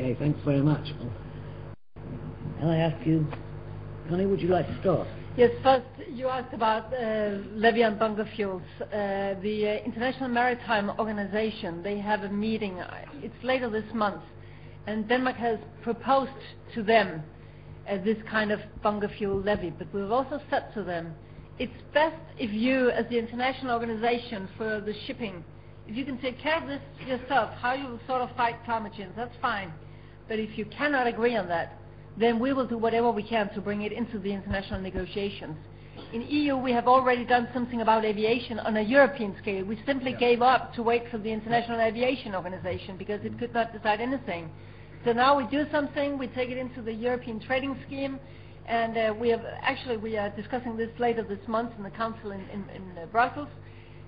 Okay, 0.00 0.16
thanks 0.18 0.40
very 0.44 0.62
much. 0.62 0.84
Can 2.58 2.68
I 2.68 2.78
ask 2.78 3.06
you, 3.06 3.26
Connie, 4.08 4.26
would 4.26 4.40
you 4.40 4.48
like 4.48 4.66
to 4.66 4.80
start? 4.80 5.06
Yes, 5.36 5.52
first 5.62 5.86
you 6.10 6.28
asked 6.28 6.52
about 6.52 6.92
uh, 6.92 7.38
levy 7.54 7.84
on 7.84 7.98
bunker 7.98 8.28
fuels. 8.34 8.62
Uh, 8.80 9.34
the 9.42 9.78
uh, 9.80 9.84
International 9.84 10.28
Maritime 10.28 10.90
Organization, 10.98 11.82
they 11.82 11.98
have 11.98 12.22
a 12.24 12.28
meeting, 12.28 12.80
uh, 12.80 13.04
it's 13.22 13.42
later 13.42 13.70
this 13.70 13.84
month, 13.94 14.22
and 14.86 15.08
Denmark 15.08 15.36
has 15.36 15.58
proposed 15.82 16.30
to 16.74 16.82
them 16.82 17.22
uh, 17.88 17.98
this 18.04 18.16
kind 18.30 18.50
of 18.50 18.60
bunker 18.82 19.08
fuel 19.08 19.40
levy. 19.40 19.70
But 19.70 19.92
we've 19.92 20.10
also 20.10 20.40
said 20.50 20.72
to 20.74 20.82
them, 20.82 21.14
it's 21.58 21.72
best 21.92 22.16
if 22.38 22.52
you, 22.52 22.90
as 22.90 23.06
the 23.08 23.18
international 23.18 23.72
organization 23.72 24.48
for 24.56 24.80
the 24.80 24.94
shipping, 25.06 25.44
if 25.86 25.96
you 25.96 26.04
can 26.04 26.18
take 26.18 26.38
care 26.38 26.60
of 26.60 26.68
this 26.68 26.80
yourself, 27.06 27.50
how 27.60 27.74
you 27.74 27.98
sort 28.06 28.22
of 28.22 28.34
fight 28.36 28.56
climate 28.64 28.92
change, 28.96 29.12
that's 29.16 29.34
fine. 29.40 29.72
But 30.28 30.38
if 30.38 30.56
you 30.56 30.64
cannot 30.66 31.06
agree 31.06 31.36
on 31.36 31.48
that, 31.48 31.78
then 32.18 32.38
we 32.38 32.52
will 32.52 32.66
do 32.66 32.78
whatever 32.78 33.10
we 33.10 33.22
can 33.22 33.52
to 33.54 33.60
bring 33.60 33.82
it 33.82 33.92
into 33.92 34.18
the 34.18 34.32
international 34.32 34.80
negotiations. 34.80 35.56
In 36.12 36.22
EU, 36.22 36.56
we 36.56 36.72
have 36.72 36.88
already 36.88 37.24
done 37.24 37.48
something 37.54 37.80
about 37.80 38.04
aviation 38.04 38.58
on 38.58 38.76
a 38.76 38.82
European 38.82 39.34
scale. 39.40 39.64
We 39.64 39.78
simply 39.86 40.12
gave 40.12 40.42
up 40.42 40.74
to 40.74 40.82
wait 40.82 41.04
for 41.10 41.18
the 41.18 41.30
International 41.30 41.80
Aviation 41.80 42.34
Organization 42.34 42.96
because 42.96 43.20
it 43.24 43.38
could 43.38 43.54
not 43.54 43.72
decide 43.72 44.00
anything. 44.00 44.50
So 45.04 45.12
now 45.12 45.36
we 45.36 45.44
do 45.48 45.66
something, 45.72 46.16
we 46.16 46.28
take 46.28 46.50
it 46.50 46.58
into 46.58 46.80
the 46.80 46.92
European 46.92 47.40
trading 47.40 47.76
scheme, 47.86 48.20
and 48.66 48.96
uh, 48.96 49.14
we 49.18 49.30
have 49.30 49.44
actually 49.60 49.96
we 49.96 50.16
are 50.16 50.30
discussing 50.30 50.76
this 50.76 50.90
later 51.00 51.24
this 51.24 51.40
month 51.48 51.72
in 51.76 51.82
the 51.82 51.90
Council 51.90 52.30
in, 52.30 52.44
uh, 52.96 53.06
Brussels. 53.06 53.48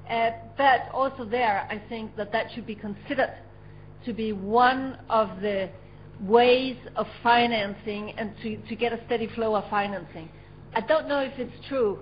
Uh, 0.09 0.31
but 0.57 0.89
also 0.93 1.25
there, 1.25 1.67
I 1.69 1.83
think 1.89 2.15
that 2.17 2.31
that 2.31 2.47
should 2.55 2.67
be 2.67 2.77
considered 2.77 3.35
to 4.05 4.13
be 4.13 4.33
one 4.33 4.99
of 5.09 5.41
the 5.41 5.69
ways 6.21 6.77
of 6.95 7.09
financing 7.25 8.13
and 8.17 8.33
to, 8.43 8.77
get 8.77 8.93
a 8.93 9.05
steady 9.07 9.29
flow 9.35 9.57
of 9.57 9.69
financing. 9.69 10.29
I 10.75 10.81
don't 10.83 11.09
know 11.09 11.21
if 11.21 11.37
it's 11.39 11.67
true, 11.69 11.99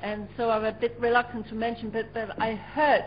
and 0.00 0.28
so 0.38 0.48
I'm 0.48 0.64
a 0.64 0.72
bit 0.72 0.96
reluctant 0.98 1.46
to 1.48 1.54
mention, 1.54 1.90
but 1.90 2.06
I 2.40 2.54
heard 2.54 3.04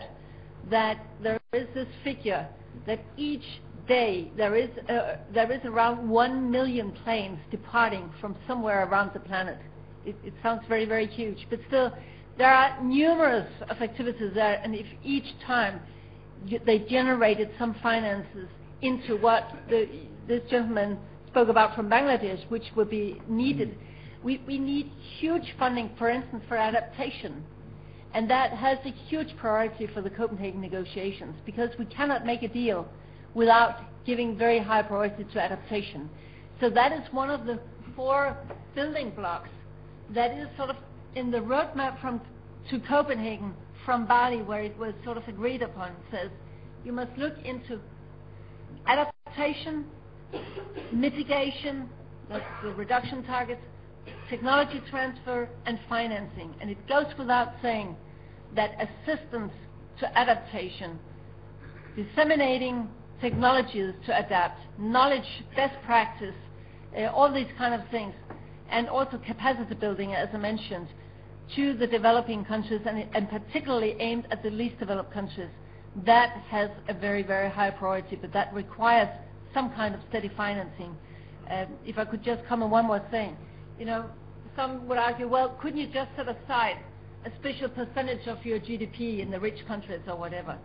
that 0.70 1.04
there 1.20 1.40
is 1.52 1.66
this 1.74 1.88
figure 2.04 2.46
that 2.86 3.00
each 3.16 3.44
day 3.86 4.30
there 4.36 4.56
is, 4.56 4.70
uh, 4.88 5.16
there 5.32 5.50
is 5.52 5.60
around 5.64 6.08
1 6.08 6.50
million 6.50 6.92
planes 7.04 7.38
departing 7.50 8.10
from 8.20 8.36
somewhere 8.46 8.86
around 8.88 9.10
the 9.14 9.20
planet. 9.20 9.58
It, 10.04 10.16
sounds 10.42 10.62
very, 10.68 10.84
very 10.84 11.06
huge, 11.06 11.46
but 11.48 11.60
still, 11.68 11.92
there 12.36 12.52
are 12.52 12.82
numerous 12.82 13.48
of 13.70 13.80
activities 13.80 14.32
there, 14.34 14.60
and 14.62 14.74
if 14.74 14.86
each 15.02 15.24
time 15.46 15.80
they 16.66 16.80
generated 16.80 17.50
some 17.58 17.74
finances 17.82 18.48
into 18.82 19.16
what 19.16 19.50
this 19.70 20.42
gentleman 20.50 20.98
spoke 21.28 21.48
about 21.48 21.74
from 21.74 21.88
Bangladesh, 21.88 22.48
which 22.50 22.64
would 22.76 22.90
be 22.90 23.20
needed. 23.28 23.76
We 24.22 24.38
need 24.46 24.90
huge 25.18 25.54
funding, 25.58 25.90
for 25.98 26.08
instance, 26.08 26.42
for 26.48 26.56
adaptation. 26.56 27.44
And 28.14 28.30
that 28.30 28.52
has 28.52 28.78
a 28.84 28.90
huge 29.08 29.36
priority 29.38 29.88
for 29.92 30.00
the 30.00 30.10
Copenhagen 30.10 30.60
negotiations 30.60 31.34
because 31.44 31.70
we 31.78 31.84
cannot 31.86 32.24
make 32.24 32.42
a 32.42 32.48
deal 32.48 32.88
without 33.34 33.80
giving 34.06 34.36
very 34.36 34.58
high 34.58 34.82
priority 34.82 35.24
to 35.24 35.40
adaptation. 35.40 36.08
So 36.60 36.70
that 36.70 36.92
is 36.92 37.00
one 37.12 37.30
of 37.30 37.46
the 37.46 37.58
four 37.96 38.36
building 38.74 39.10
blocks 39.10 39.48
that 40.14 40.32
is 40.32 40.48
sort 40.56 40.70
of 40.70 40.76
in 41.14 41.30
the 41.30 41.38
roadmap 41.38 42.00
from 42.00 42.20
to 42.70 42.80
Copenhagen 42.80 43.54
from 43.84 44.06
Bali, 44.06 44.42
where 44.42 44.62
it 44.62 44.76
was 44.78 44.94
sort 45.04 45.16
of 45.16 45.28
agreed 45.28 45.62
upon, 45.62 45.92
says 46.10 46.30
you 46.84 46.92
must 46.92 47.16
look 47.18 47.34
into 47.44 47.78
adaptation, 48.86 49.84
mitigation, 50.92 51.88
that's 52.28 52.44
the 52.62 52.70
reduction 52.70 53.22
targets, 53.24 53.60
technology 54.30 54.80
transfer, 54.90 55.48
and 55.66 55.78
financing. 55.88 56.54
And 56.60 56.70
it 56.70 56.78
goes 56.88 57.06
without 57.18 57.54
saying 57.62 57.96
that 58.56 58.70
assistance 58.80 59.52
to 60.00 60.18
adaptation, 60.18 60.98
disseminating 61.96 62.88
technologies 63.24 63.94
to 64.04 64.12
adapt, 64.24 64.60
knowledge, 64.78 65.24
best 65.56 65.74
practice, 65.86 66.34
uh, 66.94 67.04
all 67.06 67.32
these 67.32 67.48
kind 67.56 67.72
of 67.74 67.80
things, 67.90 68.12
and 68.70 68.86
also 68.86 69.16
capacity 69.26 69.74
building, 69.74 70.12
as 70.12 70.28
I 70.34 70.36
mentioned, 70.36 70.88
to 71.56 71.72
the 71.72 71.86
developing 71.86 72.44
countries 72.44 72.82
and, 72.86 73.28
particularly 73.30 73.96
aimed 73.98 74.26
at 74.30 74.42
the 74.42 74.50
least 74.50 74.78
developed 74.78 75.10
countries. 75.12 75.48
That 76.04 76.30
has 76.50 76.68
a 76.88 76.92
very, 76.92 77.22
very 77.22 77.48
high 77.48 77.70
priority, 77.70 78.16
but 78.16 78.30
that 78.34 78.52
requires 78.52 79.08
some 79.54 79.72
kind 79.72 79.94
of 79.94 80.00
steady 80.10 80.30
financing. 80.36 80.94
Um, 81.50 81.68
if 81.86 81.96
I 81.96 82.04
could 82.04 82.22
just 82.22 82.44
comment 82.46 82.70
one 82.70 82.86
more 82.86 83.02
thing. 83.10 83.36
You 83.78 83.86
know, 83.86 84.04
some 84.54 84.86
would 84.88 84.98
argue, 84.98 85.28
well, 85.28 85.58
couldn't 85.62 85.78
you 85.78 85.86
just 85.86 86.10
set 86.16 86.28
aside 86.28 86.76
a 87.24 87.30
special 87.40 87.70
percentage 87.70 88.26
of 88.26 88.44
your 88.44 88.58
GDP 88.60 89.20
in 89.20 89.30
the 89.30 89.40
rich 89.40 89.66
countries 89.66 90.00
or 90.06 90.16
whatever? 90.16 90.58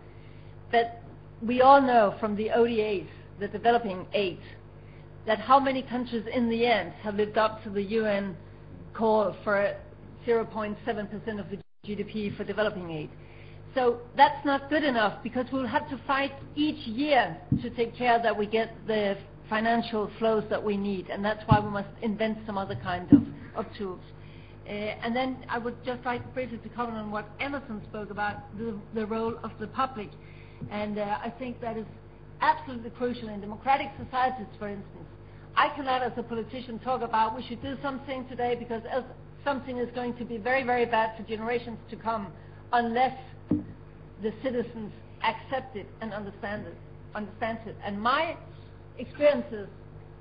But 0.71 1.01
we 1.41 1.61
all 1.61 1.81
know 1.81 2.15
from 2.19 2.35
the 2.35 2.49
ODAs, 2.49 3.07
the 3.39 3.47
developing 3.47 4.05
aid, 4.13 4.39
that 5.25 5.39
how 5.39 5.59
many 5.59 5.81
countries 5.81 6.25
in 6.33 6.49
the 6.49 6.65
end 6.65 6.93
have 7.01 7.15
lived 7.15 7.37
up 7.37 7.63
to 7.63 7.69
the 7.69 7.81
UN 7.83 8.35
call 8.93 9.35
for 9.43 9.75
0.7% 10.27 11.39
of 11.39 11.45
the 11.49 11.57
GDP 11.85 12.35
for 12.35 12.43
developing 12.43 12.91
aid. 12.91 13.09
So 13.75 13.99
that's 14.17 14.43
not 14.45 14.69
good 14.69 14.83
enough 14.83 15.21
because 15.23 15.45
we'll 15.51 15.67
have 15.67 15.87
to 15.89 15.99
fight 16.07 16.33
each 16.55 16.87
year 16.87 17.37
to 17.61 17.69
take 17.69 17.95
care 17.95 18.19
that 18.21 18.35
we 18.35 18.47
get 18.47 18.75
the 18.87 19.17
financial 19.49 20.09
flows 20.19 20.43
that 20.49 20.63
we 20.63 20.77
need, 20.77 21.09
and 21.09 21.23
that's 21.23 21.43
why 21.47 21.59
we 21.59 21.69
must 21.69 21.89
invent 22.01 22.37
some 22.45 22.57
other 22.57 22.75
kinds 22.75 23.11
of, 23.13 23.19
tools. 23.77 23.99
Uh, 24.65 24.71
and 24.71 25.13
then 25.13 25.35
I 25.49 25.57
would 25.57 25.83
just 25.83 26.05
like 26.05 26.33
briefly 26.33 26.59
to 26.59 26.69
comment 26.69 26.97
on 26.97 27.11
what 27.11 27.27
Emerson 27.41 27.81
spoke 27.89 28.09
about, 28.09 28.37
the 28.93 29.05
role 29.05 29.35
of 29.43 29.51
the 29.59 29.67
public. 29.67 30.09
And 30.71 30.97
uh, 30.97 31.17
I 31.23 31.33
think 31.39 31.61
that 31.61 31.77
is 31.77 31.85
absolutely 32.41 32.89
crucial 32.91 33.29
in 33.29 33.41
democratic 33.41 33.89
societies, 34.03 34.47
for 34.57 34.67
instance. 34.69 35.07
I 35.55 35.69
cannot, 35.75 36.03
as 36.03 36.13
a 36.17 36.23
politician, 36.23 36.79
talk 36.79 37.01
about 37.01 37.35
we 37.35 37.43
should 37.47 37.61
do 37.61 37.75
something 37.81 38.27
today 38.27 38.55
because 38.57 38.81
something 39.43 39.77
is 39.77 39.89
going 39.93 40.15
to 40.17 40.25
be 40.25 40.37
very, 40.37 40.63
very 40.63 40.85
bad 40.85 41.17
for 41.17 41.23
generations 41.23 41.77
to 41.89 41.95
come 41.95 42.31
unless 42.71 43.17
the 44.21 44.33
citizens 44.43 44.91
accept 45.23 45.75
it 45.75 45.87
and 46.01 46.13
understand 46.13 46.65
it. 46.67 46.75
Understand 47.15 47.59
it. 47.65 47.75
And 47.83 47.99
my 47.99 48.37
experience 48.97 49.45
is 49.51 49.67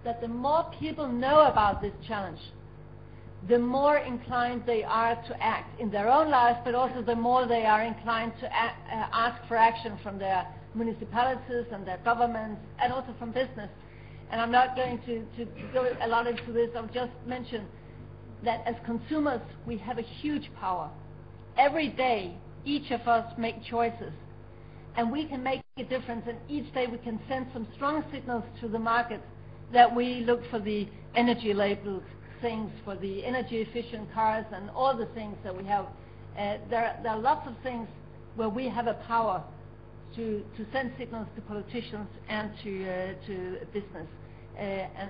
that 0.04 0.20
the 0.20 0.28
more 0.28 0.64
people 0.80 1.08
know 1.08 1.40
about 1.40 1.82
this 1.82 1.92
challenge, 2.06 2.38
the 3.46 3.58
more 3.58 3.98
inclined 3.98 4.64
they 4.66 4.82
are 4.82 5.14
to 5.14 5.42
act 5.42 5.80
in 5.80 5.90
their 5.90 6.08
own 6.08 6.30
lives, 6.30 6.58
but 6.64 6.74
also 6.74 7.02
the 7.02 7.14
more 7.14 7.46
they 7.46 7.64
are 7.64 7.82
inclined 7.82 8.32
to 8.40 8.46
uh, 8.46 8.70
ask 8.90 9.46
for 9.46 9.56
action 9.56 9.96
from 10.02 10.18
their 10.18 10.46
municipalities 10.74 11.66
and 11.72 11.86
their 11.86 11.98
governments, 11.98 12.60
and 12.80 12.92
also 12.92 13.14
from 13.18 13.30
business. 13.30 13.70
And 14.30 14.40
I'm 14.40 14.50
not 14.50 14.74
going 14.74 14.98
to, 15.06 15.24
to 15.36 15.50
go 15.72 15.88
a 16.00 16.08
lot 16.08 16.26
into 16.26 16.52
this. 16.52 16.70
I'll 16.76 16.86
just 16.88 17.12
mention 17.26 17.66
that 18.44 18.62
as 18.66 18.74
consumers, 18.84 19.40
we 19.66 19.78
have 19.78 19.98
a 19.98 20.02
huge 20.02 20.50
power. 20.60 20.90
Every 21.56 21.88
day, 21.88 22.36
each 22.64 22.90
of 22.90 23.00
us 23.02 23.32
make 23.38 23.64
choices, 23.64 24.12
and 24.96 25.10
we 25.10 25.26
can 25.26 25.42
make 25.42 25.62
a 25.78 25.84
difference, 25.84 26.24
and 26.28 26.36
each 26.48 26.72
day 26.74 26.86
we 26.86 26.98
can 26.98 27.20
send 27.28 27.46
some 27.52 27.66
strong 27.74 28.04
signals 28.12 28.44
to 28.60 28.68
the 28.68 28.78
market 28.78 29.20
that 29.72 29.94
we 29.94 30.20
look 30.20 30.40
for 30.50 30.58
the 30.58 30.88
energy 31.14 31.54
labeled 31.54 32.02
things, 32.40 32.70
for 32.84 32.96
the 32.96 33.24
energy 33.24 33.58
efficient 33.58 34.12
cars 34.12 34.44
and 34.52 34.70
all 34.70 34.96
the 34.96 35.06
things 35.06 35.36
that 35.44 35.56
we 35.56 35.64
have. 35.64 35.86
Uh, 36.36 36.58
there, 36.70 37.00
are 37.06 37.18
lots 37.18 37.46
of 37.48 37.54
things 37.62 37.88
where 38.36 38.48
we 38.48 38.68
have 38.68 38.86
a 38.86 38.94
power 39.06 39.42
to, 40.16 40.44
send 40.72 40.92
signals 40.98 41.26
to 41.36 41.42
politicians 41.42 42.08
and 42.28 42.50
to, 42.62 42.88
uh, 42.88 43.64
business. 43.72 44.06
Uh, 44.56 44.60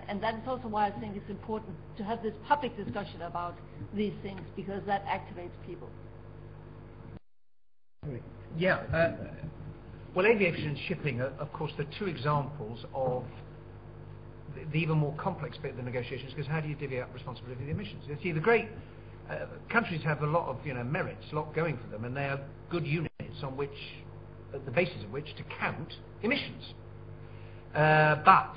and, 0.09 0.23
that 0.23 0.35
is 0.35 0.41
also 0.47 0.69
why 0.69 0.89
I 0.89 1.01
think 1.01 1.17
it's 1.17 1.31
important 1.31 1.75
to 1.97 2.05
have 2.05 2.23
this 2.23 2.35
public 2.47 2.77
discussion 2.77 3.23
about 3.23 3.55
these 3.95 4.13
things 4.23 4.43
because 4.57 4.83
that 4.87 5.05
activates 5.07 5.57
people. 5.67 5.89
Yeah. 8.59 9.15
Well, 10.15 10.27
aviation 10.27 10.71
and 10.71 10.79
shipping 10.87 11.21
of 11.21 11.53
course, 11.53 11.73
the 11.79 11.87
two 11.99 12.07
examples 12.07 12.85
of 12.95 13.25
the, 14.55 14.79
even 14.79 14.99
more 14.99 15.15
complex 15.15 15.57
bit 15.61 15.73
of 15.73 15.77
the 15.77 15.83
negotiations 15.83 16.33
because 16.35 16.47
how 16.47 16.61
do 16.61 16.69
you 16.69 16.75
divvy 16.75 17.01
up 17.01 17.13
responsibility 17.13 17.61
for 17.61 17.65
the 17.67 17.71
emissions? 17.71 18.05
You 18.07 18.17
see, 18.23 18.33
the 18.33 18.41
great 18.41 18.69
uh, 19.31 19.47
countries 19.69 20.03
have 20.05 20.23
a 20.23 20.27
lot 20.27 20.49
of 20.49 20.65
you 20.65 20.75
know 20.75 20.85
merits, 20.85 21.25
a 21.33 21.35
lot 21.35 21.55
going 21.55 21.79
for 21.79 21.91
them, 21.91 22.05
and 22.05 22.17
they 22.17 22.25
are 22.25 22.41
good 22.71 22.87
units 22.87 23.09
on 23.43 23.57
which, 23.57 23.71
at 24.55 24.65
the 24.65 24.71
basis 24.71 25.03
of 25.05 25.11
which, 25.11 25.35
to 25.37 25.45
count 25.61 25.95
emissions. 26.23 26.75
Uh, 27.75 28.17
but 28.25 28.55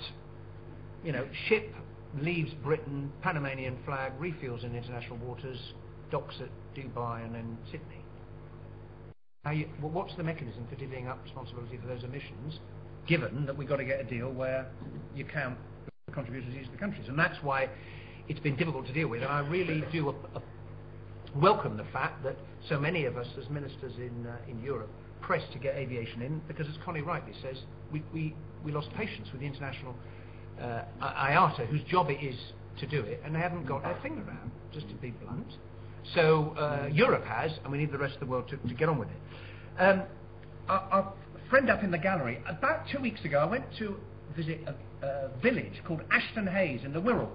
you 1.03 1.11
know, 1.11 1.27
ship 1.47 1.73
leaves 2.19 2.51
Britain, 2.63 3.11
Panamanian 3.21 3.77
flag, 3.85 4.13
refuels 4.19 4.63
in 4.63 4.75
international 4.75 5.17
waters, 5.17 5.73
docks 6.11 6.35
at 6.41 6.49
Dubai 6.75 7.25
and 7.25 7.33
then 7.33 7.57
Sydney. 7.65 8.03
You, 9.51 9.67
well, 9.81 9.91
what's 9.91 10.15
the 10.15 10.23
mechanism 10.23 10.67
for 10.69 10.75
divvying 10.75 11.07
up 11.07 11.19
responsibility 11.23 11.77
for 11.77 11.87
those 11.87 12.03
emissions, 12.03 12.59
given 13.07 13.45
that 13.47 13.57
we've 13.57 13.67
got 13.67 13.77
to 13.77 13.85
get 13.85 13.99
a 13.99 14.03
deal 14.03 14.31
where 14.31 14.67
you 15.15 15.25
count 15.25 15.57
contributions 16.11 16.55
each 16.55 16.65
of 16.65 16.71
the 16.71 16.77
countries? 16.77 17.07
And 17.07 17.17
that's 17.17 17.37
why 17.43 17.69
it's 18.27 18.39
been 18.39 18.55
difficult 18.55 18.87
to 18.87 18.93
deal 18.93 19.07
with. 19.07 19.21
And 19.21 19.31
I 19.31 19.39
really 19.47 19.83
do 19.91 20.09
a, 20.09 20.13
a 20.37 20.41
welcome 21.35 21.77
the 21.77 21.85
fact 21.93 22.23
that 22.23 22.37
so 22.69 22.79
many 22.79 23.05
of 23.05 23.17
us 23.17 23.27
as 23.41 23.49
ministers 23.49 23.93
in, 23.97 24.27
uh, 24.27 24.37
in 24.49 24.61
Europe 24.61 24.89
pressed 25.21 25.51
to 25.53 25.59
get 25.59 25.75
aviation 25.75 26.21
in, 26.21 26.41
because 26.47 26.67
as 26.67 26.75
Connie 26.83 27.01
rightly 27.01 27.33
says, 27.41 27.57
we, 27.91 28.03
we, 28.13 28.35
we 28.63 28.71
lost 28.71 28.89
patience 28.95 29.27
with 29.31 29.41
the 29.41 29.47
international 29.47 29.95
uh, 30.59 30.83
IATA, 31.01 31.67
whose 31.67 31.83
job 31.83 32.09
it 32.09 32.23
is 32.23 32.35
to 32.79 32.87
do 32.87 33.01
it, 33.01 33.21
and 33.25 33.35
they 33.35 33.39
haven't 33.39 33.65
got 33.65 33.83
their 33.83 33.97
finger 34.01 34.21
around, 34.21 34.51
just 34.73 34.87
to 34.89 34.95
be 34.95 35.11
blunt. 35.11 35.47
So 36.15 36.55
uh, 36.57 36.89
Europe 36.91 37.25
has, 37.25 37.51
and 37.63 37.71
we 37.71 37.77
need 37.77 37.91
the 37.91 37.97
rest 37.97 38.15
of 38.15 38.19
the 38.21 38.25
world 38.25 38.49
to, 38.49 38.57
to 38.57 38.73
get 38.73 38.89
on 38.89 38.97
with 38.97 39.09
it. 39.09 39.81
Um, 39.81 40.03
our, 40.67 40.79
our, 40.91 41.13
friend 41.49 41.69
up 41.69 41.83
in 41.83 41.91
the 41.91 41.97
gallery, 41.97 42.41
about 42.47 42.85
two 42.89 43.01
weeks 43.01 43.25
ago, 43.25 43.39
I 43.39 43.45
went 43.45 43.65
to 43.77 43.97
visit 44.37 44.61
a, 44.65 44.73
a 45.01 45.29
village 45.41 45.81
called 45.85 46.01
Ashton 46.11 46.47
Hayes 46.47 46.81
in 46.83 46.93
the 46.93 47.01
Wirral. 47.01 47.29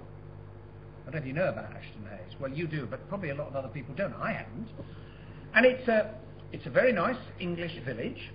I 1.07 1.11
don't 1.11 1.15
know 1.15 1.19
if 1.19 1.27
you 1.27 1.33
know 1.33 1.49
about 1.49 1.65
Ashton 1.65 2.05
Hayes. 2.09 2.35
Well, 2.39 2.51
you 2.51 2.67
do, 2.67 2.85
but 2.85 3.07
probably 3.07 3.29
a 3.29 3.35
lot 3.35 3.47
of 3.47 3.55
other 3.55 3.69
people 3.69 3.95
don't. 3.95 4.13
I 4.13 4.33
haven't. 4.33 4.67
And 5.53 5.65
it's 5.65 5.87
a, 5.87 6.13
it's 6.51 6.65
a 6.65 6.69
very 6.69 6.91
nice 6.91 7.17
English 7.39 7.71
village 7.85 8.31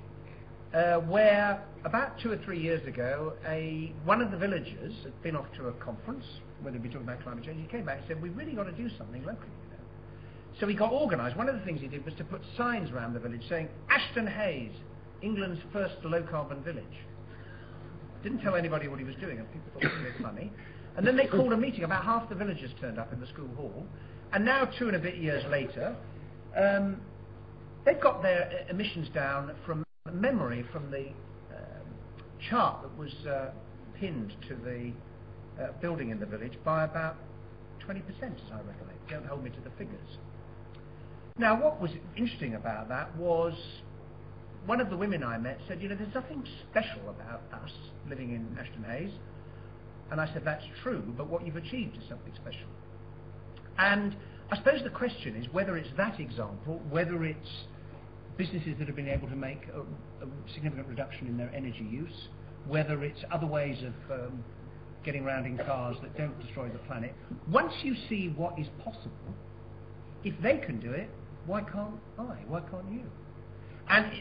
uh, 0.74 0.96
where 1.00 1.62
about 1.84 2.18
two 2.20 2.30
or 2.30 2.38
three 2.38 2.60
years 2.60 2.86
ago, 2.86 3.34
a, 3.46 3.92
one 4.04 4.22
of 4.22 4.30
the 4.30 4.38
villagers 4.38 4.94
had 5.04 5.22
been 5.22 5.36
off 5.36 5.46
to 5.58 5.68
a 5.68 5.72
conference 5.74 6.24
where 6.62 6.72
they'd 6.72 6.82
be 6.82 6.88
talking 6.88 7.02
about 7.02 7.22
climate 7.22 7.44
change. 7.44 7.60
He 7.60 7.66
came 7.66 7.84
back 7.84 7.98
and 7.98 8.06
said, 8.08 8.22
we've 8.22 8.36
really 8.36 8.52
got 8.52 8.64
to 8.64 8.72
do 8.72 8.88
something 8.96 9.22
locally. 9.24 9.48
You 9.64 9.70
know? 9.70 10.60
So 10.60 10.66
he 10.66 10.74
got 10.74 10.92
organised. 10.92 11.36
One 11.36 11.48
of 11.48 11.56
the 11.56 11.64
things 11.64 11.80
he 11.80 11.88
did 11.88 12.04
was 12.04 12.14
to 12.14 12.24
put 12.24 12.40
signs 12.56 12.90
around 12.90 13.12
the 13.12 13.20
village 13.20 13.42
saying, 13.48 13.68
Ashton 13.90 14.26
Hayes, 14.26 14.72
England's 15.20 15.60
first 15.72 15.96
low-carbon 16.04 16.62
village. 16.62 16.84
Didn't 18.22 18.40
tell 18.40 18.54
anybody 18.54 18.88
what 18.88 18.98
he 18.98 19.04
was 19.04 19.16
doing, 19.16 19.38
and 19.38 19.52
people 19.52 19.72
thought 19.74 19.84
it 19.84 20.04
was 20.04 20.22
funny. 20.22 20.52
And 20.96 21.06
then 21.06 21.16
they 21.16 21.26
called 21.26 21.52
a 21.52 21.56
meeting. 21.56 21.84
About 21.84 22.04
half 22.04 22.28
the 22.28 22.34
villagers 22.34 22.70
turned 22.80 22.98
up 22.98 23.12
in 23.12 23.20
the 23.20 23.26
school 23.26 23.48
hall. 23.56 23.86
And 24.32 24.44
now, 24.44 24.64
two 24.78 24.86
and 24.86 24.96
a 24.96 24.98
bit 24.98 25.16
years 25.16 25.44
later, 25.50 25.96
um, 26.56 27.00
they've 27.84 28.00
got 28.00 28.22
their 28.22 28.66
emissions 28.70 29.08
down 29.14 29.54
from 29.66 29.84
memory 30.12 30.64
from 30.72 30.90
the 30.90 31.08
um, 31.54 31.86
chart 32.50 32.82
that 32.82 32.96
was 32.98 33.12
uh, 33.26 33.50
pinned 33.98 34.34
to 34.48 34.54
the 34.54 34.92
uh, 35.62 35.72
building 35.80 36.10
in 36.10 36.20
the 36.20 36.26
village 36.26 36.58
by 36.64 36.84
about 36.84 37.16
20%, 37.86 37.98
as 38.00 38.32
I 38.52 38.56
recollect. 38.56 39.08
Don't 39.08 39.26
hold 39.26 39.42
me 39.42 39.50
to 39.50 39.60
the 39.60 39.70
figures. 39.76 40.18
Now, 41.38 41.60
what 41.60 41.80
was 41.80 41.90
interesting 42.16 42.54
about 42.54 42.88
that 42.90 43.14
was 43.16 43.54
one 44.66 44.80
of 44.80 44.90
the 44.90 44.96
women 44.96 45.24
I 45.24 45.38
met 45.38 45.58
said, 45.66 45.82
you 45.82 45.88
know, 45.88 45.96
there's 45.96 46.14
nothing 46.14 46.44
special 46.70 47.10
about 47.10 47.42
us 47.52 47.70
living 48.08 48.30
in 48.30 48.56
Ashton 48.58 48.84
Hayes. 48.84 49.12
And 50.10 50.20
I 50.20 50.26
said, 50.32 50.42
that's 50.44 50.64
true, 50.82 51.02
but 51.16 51.28
what 51.28 51.46
you've 51.46 51.56
achieved 51.56 51.96
is 51.96 52.02
something 52.08 52.32
special. 52.34 52.68
And 53.78 54.14
I 54.50 54.56
suppose 54.56 54.82
the 54.82 54.90
question 54.90 55.36
is 55.36 55.50
whether 55.52 55.76
it's 55.76 55.88
that 55.96 56.20
example, 56.20 56.80
whether 56.90 57.24
it's 57.24 57.48
businesses 58.36 58.74
that 58.78 58.86
have 58.86 58.96
been 58.96 59.08
able 59.08 59.28
to 59.28 59.36
make 59.36 59.62
a, 59.74 59.80
a 60.24 60.28
significant 60.54 60.88
reduction 60.88 61.26
in 61.26 61.36
their 61.36 61.50
energy 61.54 61.86
use, 61.90 62.28
whether 62.66 63.02
it's 63.02 63.20
other 63.32 63.46
ways 63.46 63.78
of 63.82 64.20
um, 64.20 64.44
getting 65.04 65.24
around 65.24 65.46
in 65.46 65.56
cars 65.56 65.96
that 66.02 66.16
don't 66.16 66.38
destroy 66.40 66.68
the 66.68 66.78
planet. 66.80 67.14
Once 67.50 67.72
you 67.82 67.94
see 68.08 68.32
what 68.36 68.58
is 68.58 68.66
possible, 68.84 69.34
if 70.24 70.34
they 70.42 70.58
can 70.58 70.78
do 70.78 70.92
it, 70.92 71.10
why 71.46 71.62
can't 71.62 71.98
I? 72.18 72.36
Why 72.46 72.60
can't 72.60 72.90
you? 72.92 73.02
And 73.88 74.12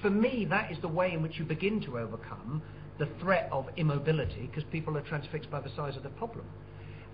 for 0.00 0.10
me, 0.10 0.46
that 0.50 0.70
is 0.70 0.78
the 0.80 0.88
way 0.88 1.12
in 1.12 1.22
which 1.22 1.38
you 1.38 1.44
begin 1.44 1.80
to 1.82 1.98
overcome 1.98 2.62
the 2.98 3.08
threat 3.20 3.48
of 3.50 3.66
immobility 3.76 4.46
because 4.46 4.64
people 4.70 4.96
are 4.96 5.02
transfixed 5.02 5.50
by 5.50 5.60
the 5.60 5.70
size 5.76 5.96
of 5.96 6.02
the 6.02 6.10
problem. 6.10 6.44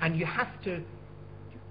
And 0.00 0.18
you 0.18 0.26
have 0.26 0.60
to 0.64 0.82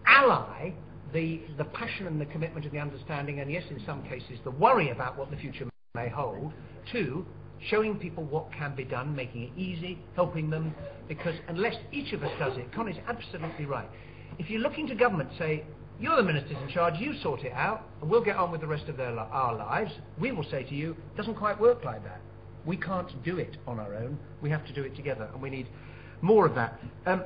ally 0.05 0.73
the, 1.13 1.41
the 1.57 1.65
passion 1.65 2.07
and 2.07 2.19
the 2.19 2.25
commitment 2.25 2.65
and 2.65 2.73
the 2.73 2.79
understanding, 2.79 3.39
and 3.39 3.51
yes, 3.51 3.63
in 3.69 3.81
some 3.85 4.03
cases, 4.03 4.39
the 4.43 4.51
worry 4.51 4.89
about 4.89 5.17
what 5.17 5.31
the 5.31 5.37
future 5.37 5.67
may 5.95 6.09
hold, 6.09 6.51
to 6.91 7.25
showing 7.69 7.97
people 7.97 8.23
what 8.25 8.51
can 8.51 8.75
be 8.75 8.83
done, 8.83 9.15
making 9.15 9.43
it 9.43 9.51
easy, 9.57 9.97
helping 10.15 10.49
them, 10.49 10.75
because 11.07 11.35
unless 11.47 11.75
each 11.91 12.13
of 12.13 12.23
us 12.23 12.31
does 12.39 12.57
it, 12.57 12.71
Connie's 12.73 12.97
absolutely 13.07 13.65
right. 13.65 13.89
If 14.37 14.49
you're 14.49 14.61
looking 14.61 14.87
to 14.87 14.95
government, 14.95 15.29
say, 15.37 15.63
you're 15.99 16.15
the 16.15 16.23
ministers 16.23 16.57
in 16.61 16.69
charge, 16.69 16.95
you 16.99 17.15
sort 17.21 17.41
it 17.41 17.53
out, 17.53 17.83
and 18.01 18.09
we'll 18.09 18.23
get 18.23 18.35
on 18.35 18.51
with 18.51 18.61
the 18.61 18.67
rest 18.67 18.87
of 18.87 18.97
their, 18.97 19.17
our 19.17 19.55
lives, 19.55 19.91
we 20.19 20.31
will 20.31 20.43
say 20.43 20.63
to 20.63 20.75
you, 20.75 20.91
it 20.91 21.17
doesn't 21.17 21.35
quite 21.35 21.59
work 21.59 21.83
like 21.83 22.03
that. 22.03 22.21
We 22.65 22.77
can't 22.77 23.11
do 23.23 23.37
it 23.37 23.57
on 23.65 23.79
our 23.79 23.95
own. 23.95 24.19
We 24.41 24.49
have 24.49 24.65
to 24.67 24.73
do 24.73 24.83
it 24.83 24.95
together, 24.95 25.29
and 25.33 25.41
we 25.41 25.49
need 25.49 25.67
more 26.21 26.45
of 26.45 26.53
that. 26.55 26.79
Um, 27.05 27.23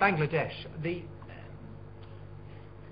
Bangladesh. 0.00 0.52
The, 0.82 1.02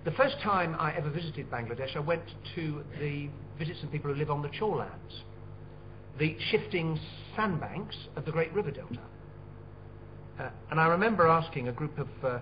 the 0.05 0.13
first 0.13 0.37
time 0.43 0.77
I 0.79 0.95
ever 0.97 1.11
visited 1.11 1.51
Bangladesh, 1.51 1.97
I 1.97 2.01
went 2.01 2.23
to 2.55 2.85
the 3.01 3.29
visit 3.59 3.77
some 3.81 3.91
people 3.91 4.13
who 4.13 4.19
live 4.19 4.31
on 4.31 4.43
the 4.43 4.49
shorelands, 4.49 5.23
the 6.19 6.37
shifting 6.51 6.99
sandbanks 7.35 7.97
of 8.17 8.25
the 8.25 8.33
Great 8.33 8.53
River 8.53 8.71
Delta. 8.71 9.01
Uh, 10.39 10.51
and 10.71 10.81
I 10.81 10.87
remember 10.87 11.27
asking 11.27 11.69
a 11.69 11.73
group 11.73 11.99
of, 11.99 12.09
uh, 12.23 12.39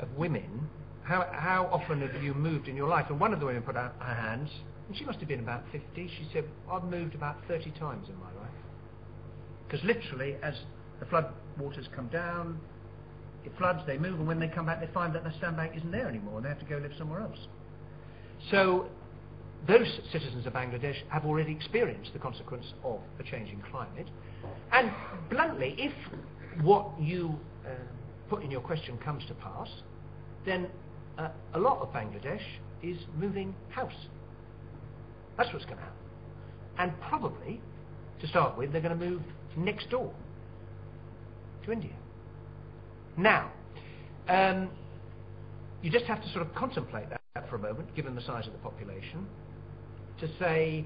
of 0.00 0.08
women, 0.16 0.68
how, 1.08 1.26
how 1.32 1.70
often 1.72 2.02
have 2.02 2.22
you 2.22 2.34
moved 2.34 2.68
in 2.68 2.76
your 2.76 2.86
life? 2.86 3.06
And 3.08 3.18
one 3.18 3.32
of 3.32 3.40
the 3.40 3.46
women 3.46 3.62
put 3.62 3.76
out 3.76 3.94
her 3.98 4.14
hands, 4.14 4.50
and 4.86 4.96
she 4.96 5.06
must 5.06 5.18
have 5.20 5.28
been 5.28 5.40
about 5.40 5.62
50. 5.72 5.82
She 5.94 6.28
said, 6.34 6.44
I've 6.70 6.84
moved 6.84 7.14
about 7.14 7.38
30 7.48 7.70
times 7.78 8.10
in 8.10 8.16
my 8.16 8.26
life. 8.38 8.52
Because 9.66 9.82
literally, 9.86 10.36
as 10.42 10.54
the 11.00 11.06
flood 11.06 11.32
waters 11.58 11.88
come 11.96 12.08
down, 12.08 12.60
it 13.46 13.52
floods, 13.56 13.80
they 13.86 13.96
move, 13.96 14.18
and 14.18 14.28
when 14.28 14.38
they 14.38 14.48
come 14.48 14.66
back, 14.66 14.80
they 14.80 14.92
find 14.92 15.14
that 15.14 15.24
the 15.24 15.32
sandbank 15.40 15.74
isn't 15.78 15.90
there 15.90 16.08
anymore, 16.08 16.36
and 16.36 16.44
they 16.44 16.50
have 16.50 16.58
to 16.58 16.66
go 16.66 16.76
live 16.76 16.92
somewhere 16.98 17.20
else. 17.20 17.38
So 18.50 18.88
those 19.66 19.88
citizens 20.12 20.46
of 20.46 20.52
Bangladesh 20.52 20.96
have 21.08 21.24
already 21.24 21.52
experienced 21.52 22.12
the 22.12 22.18
consequence 22.18 22.66
of 22.84 23.00
a 23.18 23.22
changing 23.22 23.62
climate. 23.70 24.08
And 24.72 24.92
bluntly, 25.30 25.74
if 25.78 25.92
what 26.62 26.86
you 27.00 27.38
uh, 27.64 27.70
put 28.28 28.42
in 28.42 28.50
your 28.50 28.60
question 28.60 28.98
comes 28.98 29.24
to 29.28 29.34
pass, 29.34 29.68
then 30.44 30.68
uh, 31.18 31.28
a 31.54 31.58
lot 31.58 31.80
of 31.80 31.88
Bangladesh 31.92 32.42
is 32.82 32.96
moving 33.16 33.54
house. 33.70 33.92
That's 35.36 35.52
what's 35.52 35.64
going 35.64 35.78
to 35.78 35.82
happen. 35.82 35.98
And 36.78 37.00
probably, 37.00 37.60
to 38.20 38.28
start 38.28 38.56
with, 38.56 38.72
they're 38.72 38.80
going 38.80 38.98
to 38.98 39.04
move 39.04 39.22
next 39.56 39.90
door 39.90 40.12
to 41.64 41.72
India. 41.72 41.92
Now, 43.16 43.50
um, 44.28 44.70
you 45.82 45.90
just 45.90 46.04
have 46.04 46.22
to 46.22 46.28
sort 46.30 46.46
of 46.46 46.54
contemplate 46.54 47.06
that 47.10 47.48
for 47.50 47.56
a 47.56 47.58
moment, 47.58 47.94
given 47.96 48.14
the 48.14 48.20
size 48.20 48.46
of 48.46 48.52
the 48.52 48.58
population, 48.58 49.26
to 50.20 50.28
say, 50.38 50.84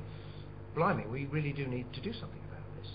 blimey, 0.75 1.05
we 1.11 1.27
really 1.27 1.53
do 1.53 1.67
need 1.67 1.93
to 1.93 2.01
do 2.01 2.13
something 2.13 2.41
about 2.51 2.65
this. 2.81 2.91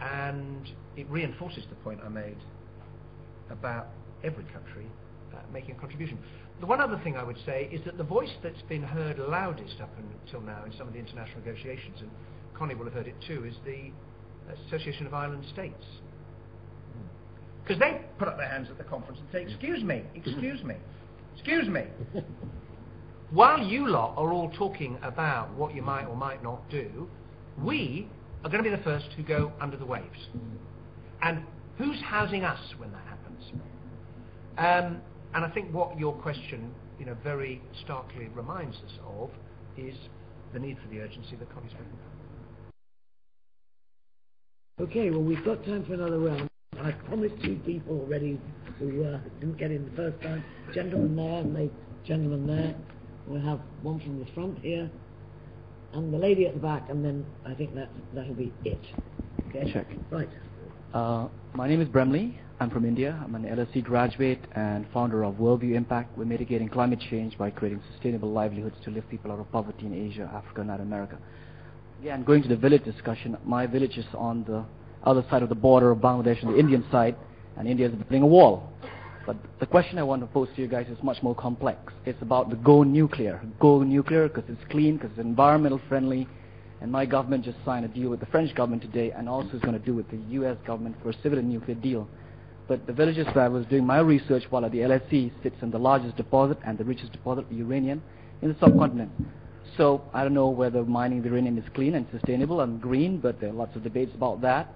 And 0.00 0.70
it 0.96 1.08
reinforces 1.10 1.64
the 1.68 1.76
point 1.76 2.00
I 2.04 2.08
made 2.08 2.38
about 3.50 3.88
every 4.24 4.44
country 4.44 4.86
uh, 5.34 5.38
making 5.52 5.76
a 5.76 5.78
contribution. 5.78 6.18
The 6.60 6.66
one 6.66 6.80
other 6.80 7.00
thing 7.04 7.16
I 7.16 7.22
would 7.22 7.38
say 7.46 7.68
is 7.70 7.84
that 7.84 7.96
the 7.98 8.04
voice 8.04 8.32
that's 8.42 8.62
been 8.68 8.82
heard 8.82 9.18
loudest 9.18 9.80
up 9.80 9.90
until 10.24 10.40
now 10.40 10.64
in 10.64 10.72
some 10.76 10.88
of 10.88 10.92
the 10.92 10.98
international 10.98 11.38
negotiations, 11.44 11.98
and 12.00 12.10
Connie 12.54 12.74
will 12.74 12.84
have 12.84 12.94
heard 12.94 13.06
it 13.06 13.14
too, 13.26 13.44
is 13.44 13.54
the 13.64 13.92
Association 14.66 15.06
of 15.06 15.14
Island 15.14 15.44
States. 15.52 15.84
Because 17.62 17.78
they 17.78 18.00
put 18.18 18.28
up 18.28 18.38
their 18.38 18.48
hands 18.48 18.68
at 18.70 18.78
the 18.78 18.84
conference 18.84 19.20
and 19.20 19.28
say, 19.30 19.42
excuse 19.42 19.84
me, 19.84 20.02
excuse 20.14 20.62
me, 20.64 20.74
excuse 21.34 21.68
me. 21.68 21.84
While 23.30 23.62
you 23.62 23.86
lot 23.86 24.14
are 24.16 24.32
all 24.32 24.50
talking 24.56 24.98
about 25.02 25.52
what 25.54 25.74
you 25.74 25.82
might 25.82 26.06
or 26.06 26.16
might 26.16 26.42
not 26.42 26.68
do, 26.70 27.08
we 27.62 28.08
are 28.42 28.50
going 28.50 28.64
to 28.64 28.70
be 28.70 28.74
the 28.74 28.82
first 28.82 29.06
who 29.16 29.22
go 29.22 29.52
under 29.60 29.76
the 29.76 29.84
waves. 29.84 30.28
And 31.20 31.42
who's 31.76 32.00
housing 32.00 32.44
us 32.44 32.60
when 32.78 32.90
that 32.92 33.02
happens? 33.06 33.52
Um, 34.56 35.02
and 35.34 35.44
I 35.44 35.50
think 35.50 35.72
what 35.72 35.98
your 35.98 36.14
question, 36.14 36.74
you 36.98 37.06
know, 37.06 37.16
very 37.22 37.60
starkly 37.84 38.28
reminds 38.34 38.76
us 38.76 38.98
of 39.06 39.30
is 39.76 39.94
the 40.52 40.58
need 40.58 40.78
for 40.82 40.88
the 40.88 41.00
urgency 41.00 41.36
that 41.36 41.52
Connie's 41.52 41.70
spoken 41.70 41.92
about. 41.92 42.18
Okay, 44.88 45.10
well, 45.10 45.22
we've 45.22 45.44
got 45.44 45.64
time 45.64 45.84
for 45.84 45.94
another 45.94 46.18
round. 46.18 46.48
I 46.80 46.92
promised 46.92 47.34
two 47.42 47.56
people 47.66 48.00
already 48.00 48.40
who 48.78 49.04
uh, 49.04 49.18
didn't 49.40 49.58
get 49.58 49.70
in 49.70 49.84
the 49.84 49.96
first 49.96 50.22
time. 50.22 50.44
Gentleman 50.72 51.16
there 51.16 51.40
and 51.40 51.54
the 51.54 51.70
gentleman 52.06 52.46
there. 52.46 52.74
We'll 53.26 53.42
have 53.42 53.60
one 53.82 53.98
from 54.00 54.20
the 54.20 54.26
front 54.32 54.58
here 54.60 54.88
and 55.92 56.12
the 56.12 56.18
lady 56.18 56.46
at 56.46 56.54
the 56.54 56.60
back, 56.60 56.88
and 56.88 57.04
then 57.04 57.26
I 57.44 57.54
think 57.54 57.74
that 57.74 57.88
that'll 58.14 58.34
be 58.34 58.52
it. 58.64 58.80
Okay. 59.48 59.72
Check. 59.72 59.86
Right. 60.10 60.28
Uh, 60.94 61.28
my 61.54 61.68
name 61.68 61.80
is 61.80 61.88
Bremley. 61.88 62.38
I'm 62.60 62.70
from 62.70 62.84
India. 62.84 63.16
I'm 63.22 63.36
an 63.36 63.44
LSE 63.44 63.84
graduate 63.84 64.40
and 64.56 64.84
founder 64.92 65.22
of 65.22 65.34
Worldview 65.34 65.76
Impact. 65.76 66.18
We're 66.18 66.24
mitigating 66.24 66.68
climate 66.68 66.98
change 67.08 67.38
by 67.38 67.50
creating 67.50 67.80
sustainable 67.92 68.32
livelihoods 68.32 68.74
to 68.82 68.90
lift 68.90 69.08
people 69.08 69.30
out 69.30 69.38
of 69.38 69.48
poverty 69.52 69.86
in 69.86 69.94
Asia, 69.94 70.28
Africa, 70.34 70.62
and 70.62 70.70
Latin 70.70 70.86
America. 70.86 71.18
Again, 72.00 72.24
going 72.24 72.42
to 72.42 72.48
the 72.48 72.56
village 72.56 72.82
discussion, 72.84 73.36
my 73.44 73.68
village 73.68 73.96
is 73.96 74.06
on 74.12 74.42
the 74.42 74.64
other 75.04 75.24
side 75.30 75.44
of 75.44 75.50
the 75.50 75.54
border 75.54 75.92
of 75.92 75.98
Bangladesh 75.98 76.44
on 76.44 76.52
the 76.52 76.58
Indian 76.58 76.84
side, 76.90 77.14
and 77.56 77.68
India 77.68 77.86
is 77.86 77.94
building 77.94 78.22
a 78.22 78.26
wall. 78.26 78.72
But 79.24 79.36
the 79.60 79.66
question 79.66 79.96
I 79.96 80.02
want 80.02 80.22
to 80.22 80.26
pose 80.26 80.48
to 80.56 80.60
you 80.60 80.66
guys 80.66 80.88
is 80.88 81.00
much 81.00 81.22
more 81.22 81.36
complex. 81.36 81.92
It's 82.06 82.20
about 82.22 82.50
the 82.50 82.56
go 82.56 82.82
nuclear. 82.82 83.40
Go 83.60 83.84
nuclear 83.84 84.26
because 84.26 84.44
it's 84.48 84.68
clean, 84.68 84.96
because 84.96 85.10
it's 85.10 85.20
environmental 85.20 85.80
friendly, 85.88 86.26
and 86.80 86.90
my 86.90 87.06
government 87.06 87.44
just 87.44 87.58
signed 87.64 87.84
a 87.84 87.88
deal 87.88 88.10
with 88.10 88.18
the 88.18 88.26
French 88.26 88.52
government 88.56 88.82
today, 88.82 89.12
and 89.12 89.28
also 89.28 89.50
is 89.50 89.62
going 89.62 89.78
to 89.78 89.86
do 89.86 89.94
with 89.94 90.10
the 90.10 90.18
U.S. 90.30 90.56
government 90.66 90.96
for 91.04 91.10
a 91.10 91.22
civilian 91.22 91.48
nuclear 91.48 91.76
deal. 91.76 92.08
But 92.68 92.86
the 92.86 92.92
villages 92.92 93.26
where 93.32 93.46
I 93.46 93.48
was 93.48 93.64
doing 93.66 93.86
my 93.86 94.00
research 94.00 94.44
while 94.50 94.64
at 94.64 94.72
the 94.72 94.80
LSE 94.80 95.32
sits 95.42 95.56
in 95.62 95.70
the 95.70 95.78
largest 95.78 96.16
deposit 96.16 96.58
and 96.64 96.76
the 96.76 96.84
richest 96.84 97.12
deposit 97.12 97.46
of 97.46 97.52
uranium 97.52 98.02
in 98.42 98.48
the 98.50 98.56
subcontinent. 98.60 99.10
So 99.78 100.02
I 100.12 100.22
don't 100.22 100.34
know 100.34 100.48
whether 100.48 100.84
mining 100.84 101.24
uranium 101.24 101.56
is 101.56 101.64
clean 101.74 101.94
and 101.94 102.06
sustainable 102.12 102.60
and 102.60 102.80
green, 102.80 103.18
but 103.18 103.40
there 103.40 103.48
are 103.50 103.54
lots 103.54 103.74
of 103.74 103.82
debates 103.82 104.14
about 104.14 104.42
that. 104.42 104.68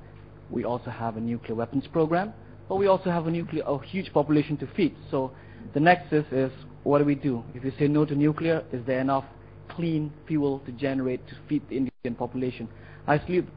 We 0.51 0.65
also 0.65 0.91
have 0.91 1.19
a 1.19 1.21
nuclear 1.21 1.55
weapons 1.55 1.87
program, 1.93 2.33
but 2.69 2.77
we 2.77 2.87
also 2.87 3.11
have 3.11 3.27
a 3.27 3.31
nuclear, 3.31 3.63
a 3.67 3.79
huge 3.85 4.13
population 4.13 4.57
to 4.59 4.67
feed. 4.75 4.95
So 5.11 5.33
the 5.75 5.81
nexus 5.81 6.25
is 6.33 6.51
what 6.85 6.99
do 6.99 7.05
we 7.05 7.15
do? 7.15 7.45
If 7.55 7.63
you 7.63 7.73
say 7.79 7.89
no 7.89 8.05
to 8.07 8.15
nuclear, 8.15 8.65
is 8.73 8.85
there 8.87 9.01
enough 9.01 9.25
clean 9.69 10.13
fuel 10.27 10.61
to 10.61 10.73
generate 10.73 11.27
to 11.29 11.35
feed 11.49 11.69
the 11.69 11.77
Indian 11.77 12.15
population? 12.17 12.69
I 13.07 13.19
believe 13.19 13.49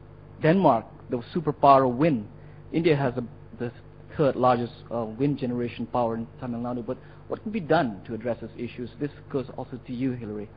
Denmark, 0.42 0.84
the 1.10 1.18
superpower 1.34 1.88
of 1.88 1.96
wind. 1.96 2.28
India 2.72 2.96
has 2.96 3.14
a, 3.16 3.24
the 3.58 3.72
third 4.16 4.36
largest 4.36 4.72
uh, 4.90 5.04
wind 5.04 5.38
generation 5.38 5.86
power 5.86 6.16
in 6.16 6.26
Tamil 6.40 6.60
Nadu, 6.60 6.84
but 6.84 6.98
what 7.28 7.42
can 7.42 7.52
be 7.52 7.60
done 7.60 8.00
to 8.06 8.14
address 8.14 8.38
these 8.40 8.70
issues? 8.70 8.90
This 9.00 9.10
goes 9.30 9.46
also 9.56 9.78
to 9.86 9.92
you, 9.92 10.12
Hilary. 10.12 10.48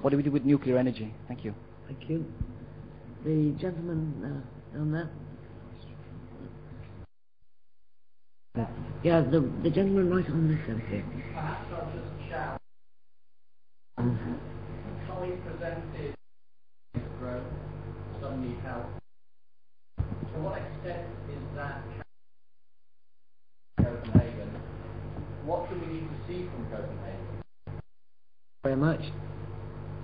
What 0.00 0.10
do 0.10 0.16
we 0.16 0.22
do 0.22 0.30
with 0.30 0.44
nuclear 0.44 0.78
energy? 0.78 1.12
Thank 1.28 1.44
you. 1.44 1.54
Thank 1.86 2.08
you. 2.08 2.24
The 3.24 3.54
gentleman 3.60 4.44
uh, 4.74 4.78
on 4.78 4.92
that. 4.92 5.08
Yeah, 9.02 9.20
the, 9.20 9.40
the 9.62 9.70
gentleman 9.70 10.10
right 10.14 10.26
on 10.28 10.48
this 10.48 10.60
end 10.68 10.82
here. 10.88 11.04
Perhaps 11.34 11.66
I'll 11.72 11.92
just 11.92 12.30
shout. 12.30 12.60
Mm-hmm. 13.98 14.34
Tommy 15.08 15.32
presented 15.46 16.14
growth, 17.18 17.42
some 18.20 18.46
need 18.46 18.58
help. 18.64 18.84
To 19.98 20.40
what 20.40 20.58
extent 20.58 21.06
is 21.30 21.42
that 21.56 21.82
What 25.44 25.68
do 25.68 25.74
we 25.74 25.94
need 25.94 26.08
to 26.08 26.28
see 26.28 26.48
from 26.54 26.66
Copenhagen? 26.66 27.82
Very 28.62 28.76
much. 28.76 29.00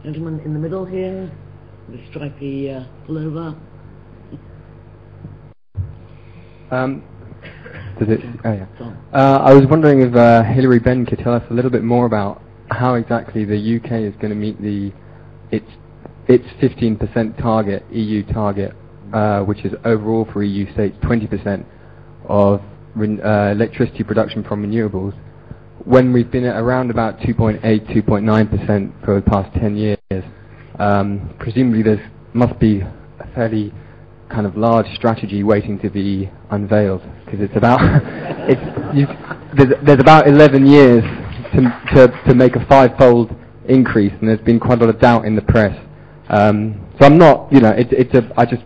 Gentleman 0.03 0.41
in 0.41 0.53
the 0.53 0.59
middle 0.59 0.85
here, 0.85 1.31
the 1.89 1.99
stripy 2.11 2.73
uh, 2.73 2.85
pullover. 3.07 3.57
Um, 6.73 7.05
it, 8.01 8.21
oh 8.45 8.53
yeah. 8.53 8.67
Uh, 9.13 9.39
I 9.45 9.55
was 9.55 9.65
wondering 9.71 10.01
if 10.01 10.13
uh, 10.17 10.43
Hilary 10.43 10.81
Benn 10.81 11.07
could 11.07 11.21
tell 11.21 11.35
us 11.35 11.45
a 11.51 11.55
little 11.55 11.71
bit 11.71 11.85
more 11.85 12.07
about 12.07 12.43
how 12.71 12.95
exactly 12.95 13.45
the 13.45 13.57
UK 13.77 13.93
is 14.03 14.15
going 14.21 14.31
to 14.31 14.35
meet 14.35 14.61
the 14.61 14.93
its 15.53 15.71
its 16.27 16.45
15% 16.61 17.41
target, 17.41 17.85
EU 17.93 18.25
target, 18.33 18.75
uh, 19.15 19.43
which 19.43 19.65
is 19.65 19.73
overall 19.85 20.27
for 20.33 20.43
EU 20.43 20.71
states 20.75 20.97
20% 21.03 21.65
of 22.29 22.61
uh, 22.61 23.53
electricity 23.53 24.03
production 24.03 24.43
from 24.43 24.67
renewables. 24.67 25.15
When 25.85 26.13
we've 26.13 26.31
been 26.31 26.45
at 26.45 26.57
around 26.57 26.91
about 26.91 27.19
2.8, 27.21 27.63
2.9% 27.63 29.05
for 29.05 29.15
the 29.15 29.23
past 29.23 29.55
10 29.55 29.77
years, 29.77 30.25
um, 30.79 31.35
presumably 31.39 31.83
there 31.83 32.11
must 32.35 32.59
be 32.59 32.81
a 32.81 33.29
fairly 33.35 33.73
kind 34.29 34.47
of 34.47 34.57
large 34.57 34.87
strategy 34.95 35.43
waiting 35.43 35.79
to 35.81 35.89
be 35.89 36.31
unveiled 36.51 37.03
because 37.25 37.41
there's, 39.57 40.01
about 40.01 40.29
11 40.29 40.67
years 40.67 41.03
to, 41.55 42.35
make 42.35 42.57
a 42.57 42.67
five-fold 42.67 43.35
increase, 43.69 44.13
and 44.21 44.29
there's 44.29 44.41
been 44.41 44.61
quite 44.61 44.79
a 44.81 44.85
lot 44.85 44.95
of 44.95 45.01
doubt 45.01 45.25
in 45.25 45.35
the 45.35 45.43
press. 45.43 45.77
Um, 46.29 46.85
so 47.01 47.07
I'm 47.07 47.17
not, 47.17 47.53
you 47.53 47.61
know, 47.61 47.73
it's 47.77 48.13
a. 48.15 48.31
I 48.37 48.45
just 48.45 48.63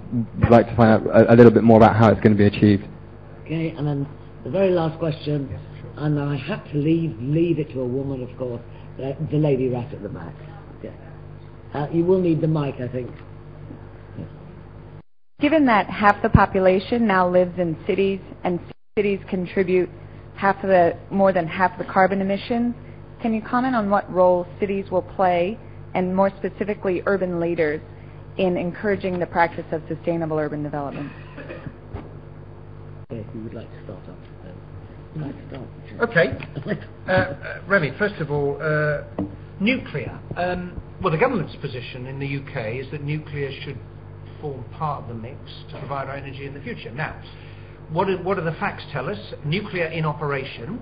like 0.51 0.67
to 0.67 0.75
find 0.75 0.91
out 0.91 1.31
a, 1.31 1.37
little 1.37 1.53
bit 1.53 1.63
more 1.63 1.77
about 1.77 1.95
how 1.95 2.09
it's 2.11 2.21
going 2.21 2.37
to 2.37 2.39
be 2.39 2.47
achieved. 2.47 2.85
Okay, 3.45 3.71
and 3.77 3.87
then 3.87 4.09
the 4.43 4.51
very 4.51 4.71
last 4.71 4.99
question. 4.99 5.49
And 5.97 6.19
I 6.19 6.37
had 6.37 6.65
to 6.73 6.79
leave 6.79 7.17
leave 7.21 7.59
it 7.59 7.71
to 7.73 7.81
a 7.81 7.87
woman, 7.87 8.23
of 8.23 8.37
course, 8.39 8.63
the, 8.97 9.17
the 9.31 9.39
lady 9.39 9.69
right 9.69 9.93
at 9.93 10.03
the 10.03 10.09
back. 10.09 10.35
Okay. 10.79 10.95
Uh, 11.75 11.87
you 11.93 12.05
will 12.05 12.21
need 12.21 12.41
the 12.41 12.49
mic, 12.49 12.77
I 12.81 12.89
think. 12.89 13.11
Given 15.41 15.67
that 15.67 15.91
half 15.91 16.23
the 16.23 16.29
population 16.29 17.07
now 17.07 17.29
lives 17.29 17.59
in 17.59 17.77
cities 17.87 18.21
and 18.45 18.61
cities 18.97 19.19
contribute 19.29 19.91
half 20.37 20.57
of 20.63 20.69
the, 20.69 20.97
more 21.11 21.33
than 21.33 21.47
half 21.47 21.77
the 21.79 21.85
carbon 21.85 22.21
emissions, 22.21 22.75
can 23.21 23.35
you 23.35 23.43
comment 23.43 23.75
on 23.75 23.91
what 23.91 24.11
role 24.13 24.47
cities 24.61 24.91
will 24.91 25.03
play, 25.03 25.59
and 25.95 26.15
more 26.15 26.31
specifically 26.39 27.03
urban 27.07 27.41
leaders, 27.41 27.81
in 28.39 28.57
encouraging 28.57 29.19
the 29.19 29.27
practice 29.27 29.65
of 29.73 29.83
sustainable 29.89 30.39
urban 30.39 30.63
development? 30.63 31.11
Okay, 33.11 33.27
who 33.33 33.45
would 33.45 33.55
like 33.55 33.71
to 33.71 33.85
start? 33.85 34.02
Okay. 36.01 36.39
Uh, 37.07 37.11
uh, 37.11 37.61
Remy, 37.67 37.93
first 37.99 38.15
of 38.17 38.31
all, 38.31 38.59
uh, 38.61 39.03
nuclear. 39.61 40.19
Um, 40.37 40.81
well, 41.03 41.11
the 41.13 41.19
government's 41.19 41.57
position 41.57 42.07
in 42.07 42.19
the 42.19 42.39
UK 42.39 42.77
is 42.77 42.91
that 42.93 43.03
nuclear 43.03 43.51
should 43.63 43.79
form 44.41 44.65
part 44.73 45.03
of 45.03 45.09
the 45.09 45.15
mix 45.15 45.39
to 45.71 45.79
provide 45.79 46.09
our 46.09 46.17
energy 46.17 46.47
in 46.47 46.55
the 46.55 46.61
future. 46.61 46.91
Now, 46.91 47.21
what 47.91 48.07
do, 48.07 48.19
what 48.19 48.37
do 48.37 48.45
the 48.45 48.53
facts 48.53 48.85
tell 48.93 49.09
us? 49.09 49.19
Nuclear 49.45 49.87
in 49.87 50.05
operation 50.05 50.81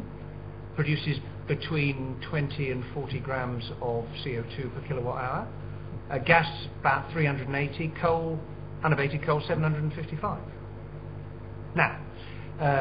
produces 0.76 1.18
between 1.48 2.16
20 2.30 2.70
and 2.70 2.84
40 2.94 3.18
grams 3.20 3.64
of 3.82 4.04
CO2 4.24 4.74
per 4.74 4.86
kilowatt 4.86 5.24
hour. 5.24 6.18
Gas 6.24 6.66
about 6.80 7.10
380, 7.12 7.92
coal, 8.00 8.38
unabated 8.84 9.24
coal 9.24 9.42
755. 9.46 10.40
Now, 11.74 12.00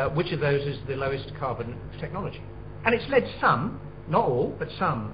which 0.10 0.32
of 0.32 0.40
those 0.40 0.62
is 0.62 0.78
the 0.88 0.96
lowest 0.96 1.32
carbon 1.40 1.78
technology? 2.00 2.42
And 2.86 2.94
it's 2.94 3.10
led 3.10 3.24
some, 3.40 3.80
not 4.08 4.26
all, 4.26 4.56
but 4.58 4.68
some 4.78 5.14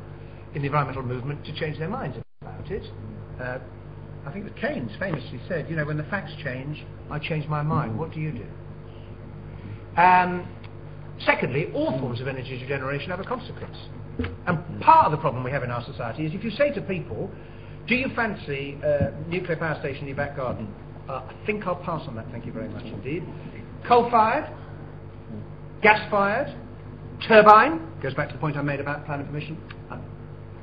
in 0.53 0.61
the 0.61 0.67
environmental 0.67 1.03
movement 1.03 1.45
to 1.45 1.53
change 1.53 1.77
their 1.77 1.89
minds 1.89 2.17
about 2.41 2.71
it. 2.71 2.83
Uh, 3.39 3.59
I 4.25 4.31
think 4.31 4.45
that 4.45 4.55
Keynes 4.59 4.91
famously 4.99 5.39
said, 5.47 5.69
you 5.69 5.75
know, 5.75 5.85
when 5.85 5.97
the 5.97 6.03
facts 6.05 6.31
change, 6.43 6.83
I 7.11 7.19
change 7.19 7.47
my 7.47 7.61
mind. 7.61 7.97
What 7.97 8.11
do 8.11 8.19
you 8.19 8.31
do? 8.31 10.01
Um, 10.01 10.47
secondly, 11.25 11.67
all 11.73 11.99
forms 11.99 12.21
of 12.21 12.27
energy 12.27 12.63
generation 12.67 13.11
have 13.11 13.19
a 13.19 13.23
consequence. 13.23 13.77
And 14.47 14.81
part 14.81 15.05
of 15.05 15.11
the 15.11 15.17
problem 15.17 15.43
we 15.43 15.51
have 15.51 15.63
in 15.63 15.71
our 15.71 15.83
society 15.85 16.25
is 16.25 16.33
if 16.33 16.43
you 16.43 16.51
say 16.51 16.71
to 16.71 16.81
people, 16.81 17.29
do 17.87 17.95
you 17.95 18.07
fancy 18.15 18.79
a 18.83 19.13
nuclear 19.27 19.57
power 19.57 19.77
station 19.79 20.03
in 20.03 20.07
your 20.07 20.17
back 20.17 20.37
garden? 20.37 20.73
Uh, 21.07 21.21
I 21.29 21.45
think 21.45 21.67
I'll 21.67 21.75
pass 21.75 22.07
on 22.07 22.15
that, 22.15 22.25
thank 22.31 22.45
you 22.45 22.51
very 22.51 22.69
much 22.69 22.85
indeed. 22.85 23.23
Coal-fired, 23.87 24.51
gas-fired, 25.83 26.55
turbine, 27.27 27.87
goes 28.01 28.15
back 28.15 28.29
to 28.29 28.33
the 28.33 28.39
point 28.39 28.57
I 28.57 28.63
made 28.63 28.79
about 28.79 29.05
planning 29.05 29.27
permission. 29.27 29.61
I, 29.91 29.99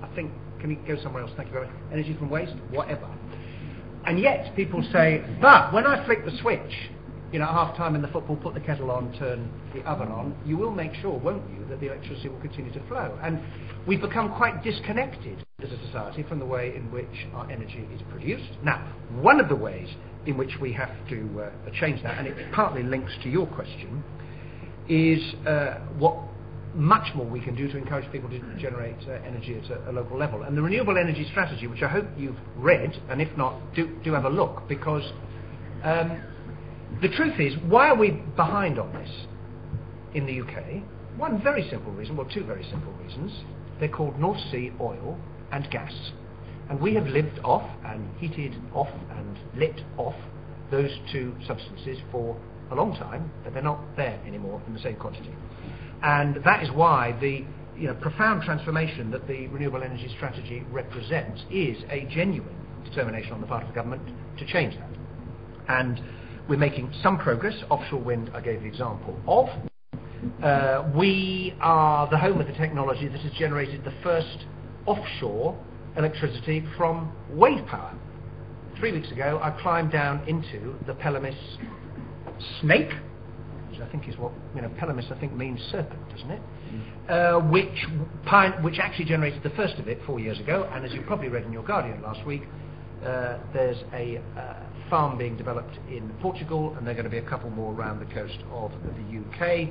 I 0.03 0.15
think, 0.15 0.33
can 0.59 0.71
we 0.71 0.75
go 0.75 1.01
somewhere 1.03 1.23
else? 1.23 1.31
Thank 1.37 1.49
you 1.49 1.55
very 1.55 1.67
much. 1.67 1.77
Energy 1.93 2.17
from 2.19 2.31
waste, 2.31 2.55
whatever. 2.71 3.09
And 4.07 4.19
yet 4.19 4.57
people 4.57 4.83
say, 4.93 5.25
but 5.41 5.73
when 5.73 5.87
I 5.87 6.05
flick 6.05 6.25
the 6.25 6.37
switch, 6.41 6.91
you 7.33 7.39
know, 7.39 7.47
half 7.47 7.77
time 7.77 7.95
in 7.95 8.03
the 8.03 8.09
football, 8.09 8.37
put 8.37 8.55
the 8.55 8.61
kettle 8.61 8.91
on, 8.91 9.17
turn 9.19 9.51
the 9.73 9.81
oven 9.89 10.09
on, 10.09 10.37
you 10.45 10.57
will 10.57 10.73
make 10.73 10.93
sure, 10.95 11.17
won't 11.17 11.49
you, 11.51 11.65
that 11.69 11.81
the 11.81 11.87
electricity 11.87 12.29
will 12.29 12.41
continue 12.41 12.73
to 12.73 12.87
flow. 12.89 13.17
And 13.23 13.41
we've 13.87 14.01
become 14.01 14.35
quite 14.35 14.65
disconnected 14.65 15.45
as 15.63 15.71
a 15.71 15.87
society 15.87 16.25
from 16.25 16.41
the 16.41 16.45
way 16.45 16.75
in 16.75 16.91
which 16.91 17.27
our 17.35 17.49
energy 17.51 17.87
is 17.95 18.03
produced. 18.11 18.51
Now, 18.65 18.93
one 19.21 19.39
of 19.39 19.49
the 19.49 19.57
ways 19.57 19.89
in 20.27 20.37
which 20.37 20.53
we 20.61 20.73
have 20.73 20.91
to 21.09 21.43
uh, 21.43 21.71
change 21.81 22.03
that, 22.03 22.19
and 22.19 22.27
it 22.27 22.53
partly 22.53 22.83
links 22.83 23.13
to 23.23 23.29
your 23.29 23.47
question, 23.47 24.03
is 24.89 25.21
uh, 25.47 25.79
what 25.99 26.17
much 26.75 27.15
more 27.15 27.27
we 27.27 27.41
can 27.41 27.55
do 27.55 27.71
to 27.71 27.77
encourage 27.77 28.11
people 28.13 28.31
to 28.31 28.39
generate 28.59 28.97
uh, 29.09 29.13
energy 29.27 29.61
at 29.63 29.71
a, 29.71 29.91
a, 29.91 29.93
local 29.93 30.17
level. 30.17 30.43
And 30.43 30.57
the 30.57 30.63
renewable 30.63 30.97
energy 30.97 31.27
strategy, 31.31 31.67
which 31.67 31.83
I 31.83 31.89
hope 31.89 32.07
you've 32.17 32.37
read, 32.57 33.01
and 33.11 33.21
if 33.21 33.37
not, 33.37 33.75
do, 33.75 33.99
do 34.03 34.13
have 34.13 34.25
a 34.25 34.31
look, 34.31 34.69
because 34.69 35.03
um, 35.85 36.23
the 37.01 37.09
truth 37.09 37.39
is, 37.39 37.55
why 37.69 37.89
are 37.89 37.97
we 37.97 38.11
behind 38.37 38.79
on 38.79 38.93
this 38.95 39.11
in 40.15 40.27
the 40.27 40.41
UK? 40.41 40.83
One 41.19 41.43
very 41.43 41.69
simple 41.69 41.93
reason, 41.93 42.17
well, 42.17 42.29
two 42.33 42.45
very 42.45 42.65
simple 42.71 42.93
reasons. 42.93 43.33
They're 43.79 43.89
called 43.89 44.19
North 44.19 44.41
Sea 44.51 44.73
oil 44.81 45.19
and 45.51 45.71
gas. 45.71 45.93
And 46.73 46.81
we 46.81 46.95
have 46.95 47.07
lived 47.07 47.39
off 47.45 47.69
and 47.85 48.09
heated 48.17 48.57
off 48.73 48.89
and 49.11 49.39
lit 49.55 49.79
off 49.99 50.15
those 50.71 50.91
two 51.13 51.35
substances 51.47 51.99
for 52.11 52.35
a 52.71 52.75
long 52.75 52.97
time, 52.97 53.31
but 53.45 53.53
they're 53.53 53.63
not 53.63 53.79
there 53.95 54.19
anymore 54.27 54.63
in 54.67 54.73
the 54.73 54.81
same 54.81 54.97
quantity. 54.97 55.35
And 56.03 56.43
that 56.45 56.63
is 56.63 56.71
why 56.71 57.15
the 57.21 57.45
you 57.79 57.89
know, 57.89 57.95
profound 57.97 58.45
transformation 58.45 59.11
that 59.11 59.29
the 59.29 59.49
renewable 59.49 59.83
energy 59.83 60.09
strategy 60.17 60.65
represents 60.71 61.43
is 61.51 61.77
a 61.91 62.07
genuine 62.07 62.57
determination 62.85 63.33
on 63.33 63.43
the 63.43 63.47
part 63.47 63.65
of 63.65 63.69
the 63.69 63.75
government 63.75 64.09
to 64.39 64.47
change 64.47 64.75
that. 64.75 64.89
And 65.69 66.01
we're 66.49 66.57
making 66.57 66.91
some 67.03 67.19
progress. 67.19 67.55
Offshore 67.69 68.01
wind, 68.01 68.31
I 68.33 68.41
gave 68.41 68.63
the 68.63 68.67
example 68.67 69.21
of. 69.29 69.51
Uh, 70.43 70.91
we 70.97 71.55
are 71.61 72.09
the 72.09 72.17
home 72.17 72.41
of 72.41 72.47
the 72.47 72.55
technology 72.55 73.09
that 73.09 73.21
has 73.21 73.33
generated 73.33 73.85
the 73.85 73.93
first 74.03 74.47
offshore 74.87 75.55
electricity 75.97 76.65
from 76.77 77.13
wave 77.31 77.65
power. 77.67 77.95
Three 78.79 78.93
weeks 78.93 79.11
ago, 79.11 79.41
I 79.43 79.51
climbed 79.63 79.93
down 79.93 80.27
into 80.29 80.75
the 80.87 80.95
Pelamis 80.95 81.37
snake, 82.61 82.91
which 83.71 83.81
I 83.81 83.89
think 83.91 84.09
is 84.09 84.17
what, 84.17 84.33
you 84.55 84.63
know, 84.63 84.71
Pelamis 84.81 85.11
I 85.13 85.21
think 85.21 85.35
means 85.35 85.61
serpent, 85.71 86.09
doesn't 86.11 86.31
it? 86.31 86.43
Mm. 86.73 87.11
Uh, 87.11 87.51
which, 87.51 87.87
pine, 88.25 88.63
which 88.63 88.79
actually 88.79 89.05
generated 89.05 89.43
the 89.43 89.51
first 89.51 89.75
of 89.75 89.89
it 89.89 89.99
four 90.07 90.19
years 90.19 90.41
ago, 90.41 90.69
and 90.73 90.85
as 90.85 90.93
you 90.93 91.03
probably 91.03 91.29
read 91.29 91.45
in 91.45 91.53
your 91.53 91.63
Guardian 91.63 92.03
last 92.03 92.25
week, 92.27 92.43
uh, 93.05 93.39
there's 93.53 93.83
a 93.93 94.21
uh, 94.39 94.55
farm 94.89 95.19
being 95.19 95.37
developed 95.37 95.77
in 95.89 96.09
Portugal, 96.21 96.75
and 96.77 96.87
there 96.87 96.93
are 96.93 96.97
going 96.97 97.05
to 97.05 97.11
be 97.11 97.19
a 97.19 97.29
couple 97.29 97.51
more 97.51 97.75
around 97.75 97.99
the 97.99 98.15
coast 98.15 98.39
of 98.53 98.73
the 98.85 99.19
UK. 99.19 99.69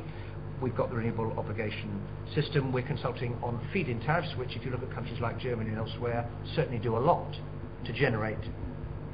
We've 0.61 0.75
got 0.75 0.89
the 0.89 0.95
renewable 0.95 1.33
obligation 1.39 2.01
system. 2.35 2.71
We're 2.71 2.87
consulting 2.87 3.33
on 3.41 3.59
feed-in 3.73 3.99
tariffs, 4.01 4.29
which, 4.37 4.55
if 4.55 4.63
you 4.63 4.71
look 4.71 4.83
at 4.83 4.93
countries 4.93 5.19
like 5.19 5.39
Germany 5.39 5.69
and 5.69 5.79
elsewhere, 5.79 6.29
certainly 6.55 6.77
do 6.77 6.95
a 6.97 6.99
lot 6.99 7.35
to 7.85 7.93
generate 7.93 8.37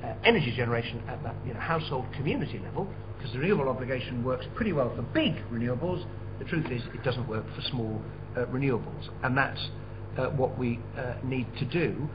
uh, 0.04 0.14
energy 0.26 0.54
generation 0.56 1.02
at 1.08 1.24
that 1.24 1.36
household 1.56 2.06
community 2.16 2.60
level, 2.60 2.88
because 3.18 3.32
the 3.32 3.40
renewable 3.40 3.70
obligation 3.70 4.24
works 4.24 4.46
pretty 4.56 4.74
well 4.74 4.94
for 4.96 5.02
big 5.02 5.36
renewables. 5.52 6.06
The 6.40 6.46
truth 6.46 6.70
is, 6.70 6.82
it 6.94 7.04
doesn't 7.04 7.28
work 7.28 7.46
for 7.56 7.62
small 7.62 8.02
uh, 8.36 8.46
renewables, 8.48 9.10
and 9.24 9.38
that's 9.38 9.70
uh, 10.18 10.28
what 10.28 10.58
we 10.58 10.80
need 11.24 11.48
to 11.60 11.66
do. 11.66 12.10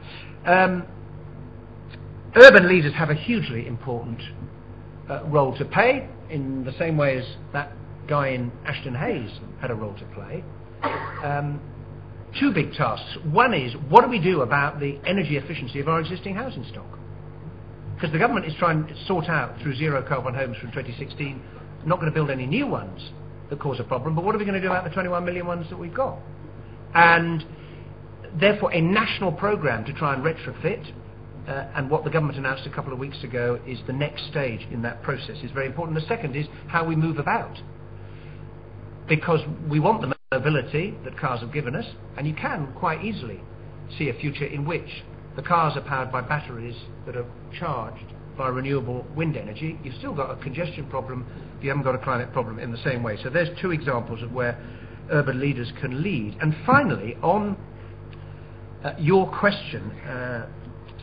Um, 0.45 0.85
urban 2.35 2.67
leaders 2.69 2.93
have 2.93 3.09
a 3.09 3.15
hugely 3.15 3.67
important 3.67 4.21
role 5.25 5.57
to 5.57 5.65
play, 5.65 6.07
in 6.29 6.63
the 6.63 6.73
same 6.79 6.97
way 6.97 7.17
as 7.17 7.25
that 7.51 7.71
guy 8.07 8.29
in 8.29 8.51
Ashton 8.65 8.95
Hayes 8.95 9.31
had 9.61 9.71
a 9.71 9.75
role 9.75 9.95
to 9.95 10.05
play. 10.13 10.43
Um, 11.23 11.59
two 12.39 12.51
big 12.53 12.73
tasks. 12.73 13.17
One 13.31 13.53
is, 13.53 13.73
what 13.89 14.01
do 14.01 14.09
we 14.09 14.19
do 14.19 14.41
about 14.41 14.79
the 14.79 14.99
energy 15.05 15.37
efficiency 15.37 15.79
of 15.79 15.87
our 15.87 15.99
existing 15.99 16.35
housing 16.35 16.65
stock? 16.65 16.99
Because 17.95 18.11
the 18.11 18.19
government 18.19 18.45
is 18.45 18.53
trying 18.59 18.87
to 18.87 19.05
sort 19.05 19.29
out 19.29 19.59
through 19.61 19.75
zero 19.75 20.03
carbon 20.07 20.33
homes 20.33 20.57
from 20.57 20.71
2016, 20.71 21.41
not 21.85 21.99
going 21.99 22.11
to 22.11 22.13
build 22.13 22.29
any 22.29 22.45
new 22.45 22.67
ones 22.67 23.11
that 23.49 23.59
cause 23.59 23.79
a 23.79 23.83
problem, 23.83 24.15
but 24.15 24.23
what 24.23 24.35
are 24.35 24.37
we 24.37 24.45
going 24.45 24.59
to 24.59 24.61
do 24.61 24.67
about 24.67 24.83
the 24.83 24.89
21 24.89 25.23
million 25.23 25.45
ones 25.45 25.69
that 25.69 25.77
we've 25.77 25.93
got? 25.93 26.17
And 26.95 27.45
therefore, 28.39 28.71
a 28.73 28.81
national 28.81 29.31
program 29.31 29.85
to 29.85 29.93
try 29.93 30.13
and 30.13 30.23
retrofit, 30.23 30.91
uh, 31.47 31.67
and 31.75 31.89
what 31.89 32.03
the 32.03 32.09
government 32.09 32.37
announced 32.37 32.65
a 32.65 32.69
couple 32.69 32.93
of 32.93 32.99
weeks 32.99 33.23
ago 33.23 33.59
is 33.67 33.79
the 33.85 33.93
next 33.93 34.27
stage 34.27 34.65
in 34.71 34.81
that 34.81 35.03
process 35.03 35.37
is 35.43 35.51
very 35.51 35.67
important. 35.67 35.99
The 35.99 36.07
second 36.07 36.35
is 36.35 36.47
how 36.67 36.85
we 36.85 36.95
move 36.95 37.19
about. 37.19 37.57
Because 39.07 39.41
we 39.69 39.79
want 39.79 40.01
the 40.01 40.15
mobility 40.31 40.95
that 41.03 41.17
cars 41.17 41.41
have 41.41 41.53
given 41.53 41.75
us, 41.75 41.85
and 42.17 42.27
you 42.27 42.33
can 42.33 42.73
quite 42.75 43.03
easily 43.03 43.39
see 43.97 44.09
a 44.09 44.13
future 44.13 44.45
in 44.45 44.65
which 44.65 45.03
the 45.35 45.41
cars 45.41 45.75
are 45.75 45.81
powered 45.81 46.11
by 46.11 46.21
batteries 46.21 46.75
that 47.05 47.15
are 47.15 47.25
charged 47.57 48.13
by 48.37 48.47
renewable 48.47 49.05
wind 49.15 49.37
energy. 49.37 49.77
You've 49.83 49.95
still 49.95 50.13
got 50.13 50.31
a 50.31 50.41
congestion 50.41 50.87
problem, 50.89 51.25
you 51.61 51.69
haven't 51.69 51.83
got 51.83 51.95
a 51.95 51.99
climate 51.99 52.31
problem 52.33 52.59
in 52.59 52.71
the 52.71 52.83
same 52.83 53.03
way. 53.03 53.17
So 53.21 53.29
there's 53.29 53.49
two 53.61 53.71
examples 53.71 54.21
of 54.23 54.31
where 54.31 54.57
urban 55.11 55.39
leaders 55.39 55.71
can 55.79 56.01
lead. 56.01 56.37
And 56.41 56.55
finally, 56.65 57.15
on 57.21 57.57
uh, 58.83 58.93
your 58.97 59.31
question, 59.37 59.91
uh, 60.01 60.47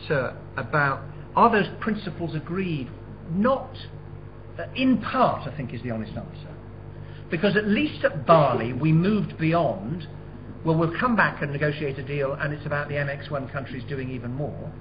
sir, 0.07 0.35
about 0.57 1.03
are 1.35 1.51
those 1.51 1.69
principles 1.79 2.35
agreed? 2.35 2.89
Not 3.31 3.75
uh, 4.59 4.63
in 4.75 5.01
part, 5.01 5.47
I 5.47 5.55
think, 5.55 5.73
is 5.73 5.81
the 5.81 5.91
honest 5.91 6.11
answer. 6.11 6.50
Because 7.31 7.55
at 7.55 7.65
least 7.65 8.03
at 8.03 8.27
Bali, 8.27 8.73
we 8.73 8.91
moved 8.91 9.37
beyond, 9.39 10.07
well, 10.65 10.77
we'll 10.77 10.99
come 10.99 11.15
back 11.15 11.41
and 11.41 11.51
negotiate 11.51 11.97
a 11.97 12.03
deal, 12.03 12.33
and 12.33 12.53
it's 12.53 12.65
about 12.65 12.89
the 12.89 12.97
Annex 12.97 13.31
1 13.31 13.47
countries 13.49 13.83
doing 13.87 14.11
even 14.11 14.33
more. 14.33 14.71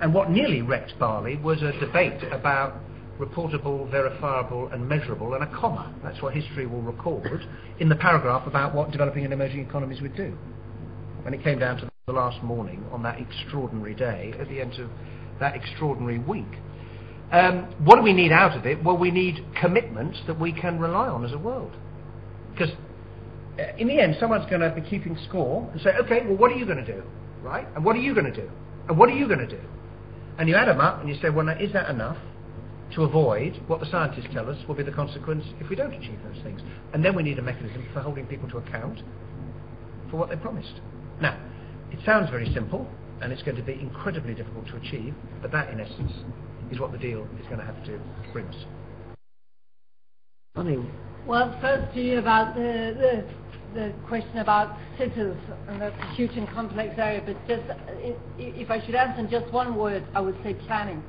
And 0.00 0.12
what 0.12 0.30
nearly 0.30 0.60
wrecked 0.60 0.98
Bali 0.98 1.36
was 1.36 1.62
a 1.62 1.72
debate 1.80 2.22
about 2.30 2.74
reportable, 3.18 3.90
verifiable, 3.90 4.68
and 4.68 4.86
measurable, 4.86 5.32
and 5.32 5.42
a 5.42 5.46
comma. 5.58 5.94
That's 6.04 6.20
what 6.20 6.34
history 6.34 6.66
will 6.66 6.82
record 6.82 7.48
in 7.80 7.88
the 7.88 7.96
paragraph 7.96 8.46
about 8.46 8.74
what 8.74 8.90
developing 8.90 9.24
and 9.24 9.32
emerging 9.32 9.60
economies 9.60 10.02
would 10.02 10.14
do. 10.14 10.36
When 11.22 11.32
it 11.32 11.42
came 11.42 11.58
down 11.58 11.78
to 11.78 11.90
the 12.06 12.12
last 12.12 12.42
morning 12.42 12.84
on 12.92 13.02
that 13.02 13.18
extraordinary 13.18 13.94
day 13.94 14.34
at 14.38 14.48
the 14.48 14.60
end 14.60 14.74
of 14.74 14.90
that 15.40 15.56
extraordinary 15.56 16.18
week. 16.18 16.46
Um, 17.32 17.74
what 17.84 17.96
do 17.96 18.02
we 18.02 18.12
need 18.12 18.30
out 18.30 18.56
of 18.56 18.66
it? 18.66 18.82
Well, 18.84 18.96
we 18.96 19.10
need 19.10 19.44
commitments 19.60 20.18
that 20.26 20.38
we 20.38 20.52
can 20.52 20.78
rely 20.78 21.08
on 21.08 21.24
as 21.24 21.32
a 21.32 21.38
world. 21.38 21.72
Because 22.52 22.72
uh, 23.58 23.76
in 23.78 23.88
the 23.88 23.98
end, 23.98 24.16
someone's 24.20 24.48
going 24.48 24.60
to 24.60 24.70
be 24.70 24.80
keeping 24.88 25.18
score 25.28 25.68
and 25.72 25.80
say, 25.80 25.90
okay, 26.04 26.24
well, 26.24 26.36
what 26.36 26.52
are 26.52 26.54
you 26.54 26.64
going 26.64 26.84
to 26.84 26.86
do? 26.86 27.02
Right? 27.42 27.66
And 27.74 27.84
what 27.84 27.96
are 27.96 28.00
you 28.00 28.14
going 28.14 28.32
to 28.32 28.34
do? 28.34 28.48
And 28.88 28.96
what 28.96 29.08
are 29.08 29.14
you 29.14 29.26
going 29.26 29.40
to 29.40 29.48
do? 29.48 29.60
And 30.38 30.48
you 30.48 30.54
add 30.54 30.68
them 30.68 30.80
up 30.80 31.00
and 31.00 31.08
you 31.08 31.16
say, 31.20 31.30
well, 31.30 31.46
now, 31.46 31.58
is 31.58 31.72
that 31.72 31.90
enough 31.90 32.18
to 32.94 33.02
avoid 33.02 33.60
what 33.66 33.80
the 33.80 33.86
scientists 33.90 34.28
tell 34.32 34.48
us 34.48 34.56
will 34.68 34.76
be 34.76 34.84
the 34.84 34.92
consequence 34.92 35.44
if 35.60 35.68
we 35.68 35.74
don't 35.74 35.92
achieve 35.92 36.18
those 36.22 36.42
things? 36.44 36.60
And 36.92 37.04
then 37.04 37.16
we 37.16 37.22
need 37.22 37.38
a 37.38 37.42
mechanism 37.42 37.86
for 37.92 38.00
holding 38.00 38.26
people 38.26 38.48
to 38.50 38.58
account 38.58 39.00
for 40.10 40.18
what 40.18 40.28
they 40.28 40.36
promised. 40.36 40.80
Now, 41.20 41.38
it 41.90 41.98
sounds 42.04 42.30
very 42.30 42.52
simple, 42.52 42.86
and 43.20 43.32
it's 43.32 43.42
going 43.42 43.56
to 43.56 43.62
be 43.62 43.72
incredibly 43.72 44.34
difficult 44.34 44.66
to 44.68 44.76
achieve, 44.76 45.14
but 45.40 45.50
that, 45.52 45.70
in 45.70 45.80
essence, 45.80 46.12
is 46.70 46.80
what 46.80 46.92
the 46.92 46.98
deal 46.98 47.26
is 47.40 47.46
going 47.46 47.58
to 47.58 47.64
have 47.64 47.84
to 47.84 48.00
bring 48.32 48.46
us. 48.46 48.56
Funny. 50.54 50.78
Well, 51.26 51.56
first 51.60 51.92
to 51.94 52.00
you 52.00 52.18
about 52.18 52.54
the, 52.54 52.94
the, 53.74 53.80
the 53.80 53.92
question 54.08 54.38
about 54.38 54.76
cities, 54.96 55.36
and 55.68 55.80
that's 55.80 55.96
a 56.00 56.14
huge 56.14 56.32
and 56.36 56.48
complex 56.48 56.94
area, 56.98 57.22
but 57.24 57.36
just 57.46 57.62
if, 57.98 58.16
if 58.38 58.70
I 58.70 58.84
should 58.84 58.94
answer 58.94 59.20
in 59.20 59.30
just 59.30 59.52
one 59.52 59.76
word, 59.76 60.04
I 60.14 60.20
would 60.20 60.36
say 60.42 60.54
planning. 60.66 61.02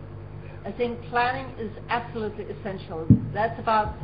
I 0.65 0.71
think 0.71 1.01
planning 1.09 1.47
is 1.59 1.71
absolutely 1.89 2.45
essential. 2.45 3.07
That's 3.33 3.57
about 3.59 3.95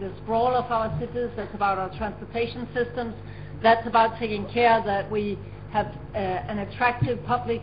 the 0.00 0.12
sprawl 0.22 0.54
of 0.54 0.70
our 0.70 0.96
cities, 1.00 1.30
that's 1.36 1.54
about 1.54 1.78
our 1.78 1.96
transportation 1.96 2.68
systems, 2.74 3.14
that's 3.62 3.86
about 3.86 4.18
taking 4.18 4.46
care 4.52 4.82
that 4.84 5.10
we 5.10 5.38
have 5.72 5.86
uh, 5.86 6.18
an 6.18 6.58
attractive 6.58 7.24
public 7.24 7.62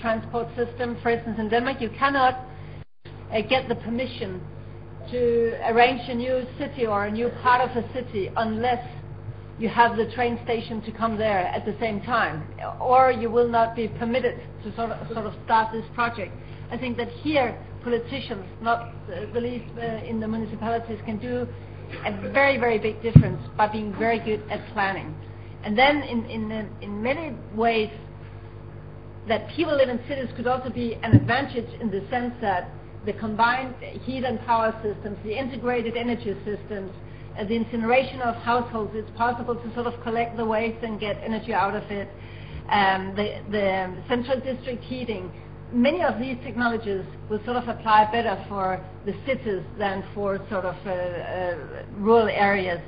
transport 0.00 0.48
system. 0.56 0.96
For 1.02 1.10
instance, 1.10 1.38
in 1.38 1.48
Denmark, 1.48 1.80
you 1.80 1.90
cannot 1.98 2.44
uh, 3.32 3.40
get 3.48 3.68
the 3.68 3.76
permission 3.76 4.40
to 5.10 5.58
arrange 5.66 6.08
a 6.08 6.14
new 6.14 6.46
city 6.58 6.86
or 6.86 7.06
a 7.06 7.10
new 7.10 7.28
part 7.42 7.68
of 7.68 7.76
a 7.76 7.92
city 7.92 8.30
unless 8.36 8.84
you 9.58 9.68
have 9.68 9.96
the 9.96 10.10
train 10.14 10.38
station 10.44 10.80
to 10.82 10.92
come 10.92 11.18
there 11.18 11.46
at 11.46 11.66
the 11.66 11.76
same 11.78 12.00
time, 12.00 12.42
or 12.80 13.10
you 13.12 13.30
will 13.30 13.48
not 13.48 13.76
be 13.76 13.88
permitted 13.88 14.40
to 14.64 14.74
sort 14.74 14.90
of, 14.90 15.34
start 15.44 15.70
this 15.72 15.84
project. 15.94 16.32
I 16.70 16.78
think 16.78 16.96
that 16.96 17.08
here, 17.08 17.58
politicians, 17.82 18.44
not 18.62 18.94
the 19.08 19.40
least 19.40 19.66
uh, 19.76 20.08
in 20.08 20.18
the 20.18 20.26
municipalities, 20.26 20.98
can 21.04 21.18
do 21.18 21.46
a 22.06 22.32
very, 22.32 22.56
very 22.56 22.78
big 22.78 23.02
difference 23.02 23.42
by 23.56 23.66
being 23.66 23.92
very 23.98 24.18
good 24.18 24.42
at 24.50 24.66
planning. 24.72 25.14
And 25.62 25.76
then 25.76 26.02
in, 26.04 26.24
in, 26.24 26.70
in 26.80 27.02
many 27.02 27.36
ways, 27.54 27.90
that 29.30 29.48
people 29.50 29.76
live 29.76 29.88
in 29.88 30.00
cities 30.08 30.28
could 30.34 30.48
also 30.48 30.68
be 30.70 30.94
an 31.04 31.14
advantage 31.14 31.68
in 31.80 31.88
the 31.88 32.04
sense 32.10 32.34
that 32.40 32.68
the 33.06 33.12
combined 33.12 33.76
heat 34.02 34.24
and 34.24 34.40
power 34.40 34.74
systems, 34.82 35.16
the 35.22 35.38
integrated 35.38 35.96
energy 35.96 36.34
systems, 36.44 36.90
uh, 37.38 37.44
the 37.44 37.54
incineration 37.54 38.20
of 38.22 38.34
households, 38.42 38.90
it's 38.94 39.08
possible 39.16 39.54
to 39.54 39.74
sort 39.74 39.86
of 39.86 39.94
collect 40.02 40.36
the 40.36 40.44
waste 40.44 40.82
and 40.82 40.98
get 40.98 41.16
energy 41.22 41.54
out 41.54 41.76
of 41.76 41.84
it. 41.92 42.08
Um, 42.70 43.14
the, 43.14 43.40
the 43.52 43.94
central 44.08 44.40
district 44.40 44.82
heating, 44.82 45.30
many 45.72 46.02
of 46.02 46.18
these 46.18 46.36
technologies 46.42 47.04
will 47.30 47.42
sort 47.44 47.56
of 47.56 47.68
apply 47.68 48.10
better 48.10 48.44
for 48.48 48.84
the 49.06 49.14
cities 49.26 49.62
than 49.78 50.04
for 50.12 50.38
sort 50.50 50.64
of 50.64 50.74
uh, 50.84 50.90
uh, 50.90 51.84
rural 51.98 52.28
areas. 52.28 52.80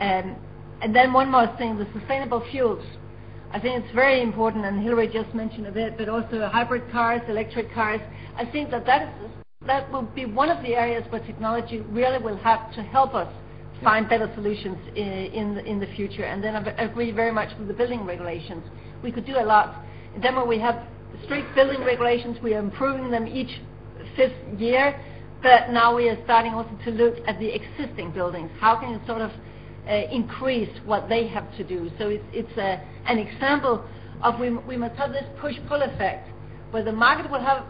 Um, 0.00 0.36
and 0.80 0.96
then 0.96 1.12
one 1.12 1.30
more 1.30 1.54
thing, 1.58 1.76
the 1.76 1.86
sustainable 1.98 2.42
fuels. 2.50 2.84
I 3.54 3.60
think 3.60 3.84
it's 3.84 3.94
very 3.94 4.20
important, 4.20 4.64
and 4.64 4.82
Hilary 4.82 5.06
just 5.06 5.32
mentioned 5.32 5.68
a 5.68 5.70
bit, 5.70 5.96
but 5.96 6.08
also 6.08 6.48
hybrid 6.52 6.90
cars, 6.90 7.22
electric 7.28 7.72
cars. 7.72 8.00
I 8.36 8.44
think 8.44 8.72
that 8.72 8.84
that, 8.84 9.92
will 9.92 10.02
be 10.02 10.26
one 10.26 10.50
of 10.50 10.60
the 10.64 10.74
areas 10.74 11.04
where 11.10 11.24
technology 11.24 11.78
really 11.78 12.18
will 12.18 12.36
have 12.38 12.74
to 12.74 12.82
help 12.82 13.14
us 13.14 13.32
find 13.80 14.08
better 14.08 14.28
solutions 14.34 14.76
in, 14.96 15.78
the, 15.80 15.86
future. 15.94 16.24
And 16.24 16.42
then 16.42 16.56
I 16.56 16.82
agree 16.82 17.12
very 17.12 17.30
much 17.30 17.56
with 17.56 17.68
the 17.68 17.74
building 17.74 18.04
regulations. 18.04 18.64
We 19.04 19.12
could 19.12 19.24
do 19.24 19.36
a 19.38 19.46
lot. 19.46 19.84
In 20.16 20.20
Denmark, 20.20 20.48
we 20.48 20.58
have 20.58 20.82
strict 21.24 21.54
building 21.54 21.84
regulations. 21.84 22.38
We 22.42 22.54
are 22.54 22.58
improving 22.58 23.08
them 23.12 23.28
each 23.28 23.60
fifth 24.16 24.58
year, 24.58 25.00
but 25.44 25.70
now 25.70 25.94
we 25.94 26.08
are 26.08 26.18
starting 26.24 26.54
also 26.54 26.76
to 26.86 26.90
look 26.90 27.18
at 27.28 27.38
the 27.38 27.54
existing 27.54 28.10
buildings. 28.10 28.50
How 28.58 28.74
can 28.80 28.90
you 28.90 29.00
sort 29.06 29.20
of 29.22 29.30
increase 29.86 30.70
what 30.84 31.08
they 31.08 31.26
have 31.28 31.44
to 31.56 31.64
do. 31.64 31.90
So 31.98 32.08
it's, 32.32 32.58
an 33.06 33.18
example 33.18 33.84
of 34.22 34.40
we, 34.40 34.76
must 34.76 34.96
have 34.96 35.12
this 35.12 35.24
push-pull 35.40 35.82
effect, 35.82 36.28
where 36.70 36.82
the 36.82 36.92
market 36.92 37.30
will 37.30 37.40
have 37.40 37.64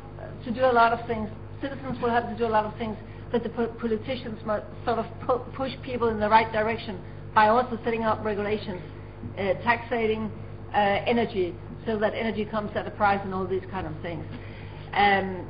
to 0.44 0.50
do 0.50 0.60
a 0.60 0.72
lot 0.72 0.92
of 0.92 1.06
things, 1.06 1.28
citizens 1.60 2.00
will 2.00 2.10
have 2.10 2.28
to 2.28 2.36
do 2.36 2.46
a 2.46 2.48
lot 2.48 2.64
of 2.64 2.76
things, 2.78 2.96
but 3.32 3.42
the 3.42 3.48
politicians 3.48 4.38
must 4.44 4.64
sort 4.84 4.98
of 4.98 5.06
push 5.54 5.72
people 5.82 6.08
in 6.08 6.20
the 6.20 6.28
right 6.28 6.52
direction 6.52 7.00
by 7.34 7.48
also 7.48 7.78
setting 7.84 8.04
up 8.04 8.24
regulations, 8.24 8.80
uh, 9.36 9.54
taxating 9.64 10.30
uh, 10.72 10.76
energy, 11.06 11.54
so 11.84 11.98
that 11.98 12.14
energy 12.14 12.44
comes 12.44 12.70
at 12.76 12.86
a 12.86 12.90
price 12.92 13.20
and 13.24 13.34
all 13.34 13.46
these 13.46 13.64
kind 13.70 13.86
of 13.86 13.92
things. 14.02 14.24
Um, 14.92 15.46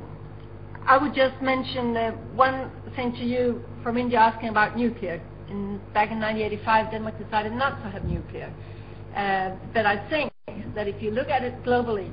I 0.87 0.97
would 0.97 1.13
just 1.13 1.39
mention 1.41 1.95
uh, 1.95 2.11
one 2.33 2.71
thing 2.95 3.11
to 3.13 3.23
you 3.23 3.63
from 3.83 3.97
India 3.97 4.19
asking 4.19 4.49
about 4.49 4.77
nuclear 4.77 5.21
back 5.93 6.11
in 6.11 6.19
1985, 6.19 6.91
Denmark 6.91 7.17
decided 7.23 7.53
not 7.53 7.81
to 7.83 7.89
have 7.89 8.03
nuclear. 8.05 8.53
Uh, 9.15 9.55
but 9.73 9.85
I 9.85 10.07
think 10.09 10.31
that 10.75 10.87
if 10.87 11.01
you 11.01 11.11
look 11.11 11.29
at 11.29 11.43
it 11.43 11.63
globally, 11.63 12.11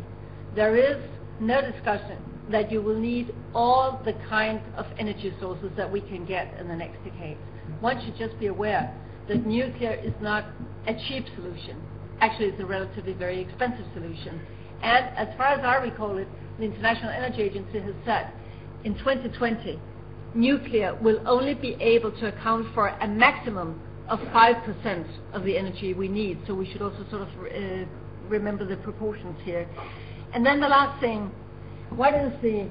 there 0.54 0.76
is 0.76 0.96
no 1.40 1.60
discussion 1.60 2.18
that 2.50 2.70
you 2.70 2.82
will 2.82 2.98
need 2.98 3.34
all 3.54 4.00
the 4.04 4.12
kind 4.28 4.60
of 4.76 4.86
energy 4.98 5.32
sources 5.40 5.70
that 5.76 5.90
we 5.90 6.00
can 6.00 6.24
get 6.24 6.52
in 6.60 6.68
the 6.68 6.76
next 6.76 7.02
decades. 7.04 7.40
One 7.80 8.02
should 8.04 8.16
just 8.16 8.38
be 8.38 8.46
aware 8.46 8.94
that 9.28 9.46
nuclear 9.46 9.94
is 9.94 10.12
not 10.20 10.44
a 10.86 10.94
cheap 11.08 11.24
solution. 11.36 11.80
Actually, 12.20 12.46
it's 12.48 12.60
a 12.60 12.66
relatively 12.66 13.12
very 13.12 13.40
expensive 13.40 13.86
solution. 13.94 14.40
And 14.82 15.06
as 15.16 15.28
far 15.36 15.48
as 15.48 15.64
I 15.64 15.76
recall 15.76 16.18
it, 16.18 16.28
the 16.58 16.64
International 16.64 17.10
Energy 17.10 17.42
Agency 17.42 17.80
has 17.80 17.94
said 18.04 18.32
in 18.84 18.94
2020 18.98 19.80
nuclear 20.34 20.94
will 20.94 21.20
only 21.26 21.54
be 21.54 21.76
able 21.80 22.10
to 22.12 22.28
account 22.28 22.66
for 22.74 22.88
a 22.88 23.08
maximum 23.08 23.80
of 24.08 24.18
5% 24.18 25.06
of 25.32 25.44
the 25.44 25.56
energy 25.56 25.94
we 25.94 26.08
need. 26.08 26.38
So 26.46 26.54
we 26.54 26.70
should 26.70 26.82
also 26.82 27.04
sort 27.10 27.22
of 27.22 27.28
uh, 27.28 27.88
remember 28.28 28.66
the 28.66 28.76
proportions 28.76 29.36
here. 29.44 29.68
And 30.34 30.44
then 30.44 30.60
the 30.60 30.68
last 30.68 31.00
thing, 31.00 31.30
what 31.90 32.14
is 32.14 32.32
the 32.42 32.68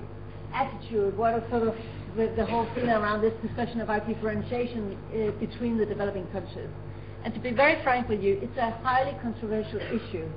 attitude, 0.54 1.18
what 1.18 1.36
is 1.36 1.50
sort 1.50 1.64
of 1.64 1.76
the, 2.16 2.46
whole 2.46 2.68
thing 2.76 2.90
around 2.90 3.22
this 3.22 3.34
discussion 3.42 3.82
about 3.82 4.08
differentiation 4.08 4.98
uh, 5.10 5.32
between 5.40 5.78
the 5.78 5.86
developing 5.86 6.28
countries? 6.28 6.70
And 7.24 7.34
to 7.34 7.40
be 7.40 7.52
very 7.52 7.82
frank 7.84 8.10
with 8.10 8.22
you, 8.22 8.40
it's 8.42 8.58
a 8.58 8.72
highly 8.84 9.18
controversial 9.22 9.80
issue. 9.80 10.28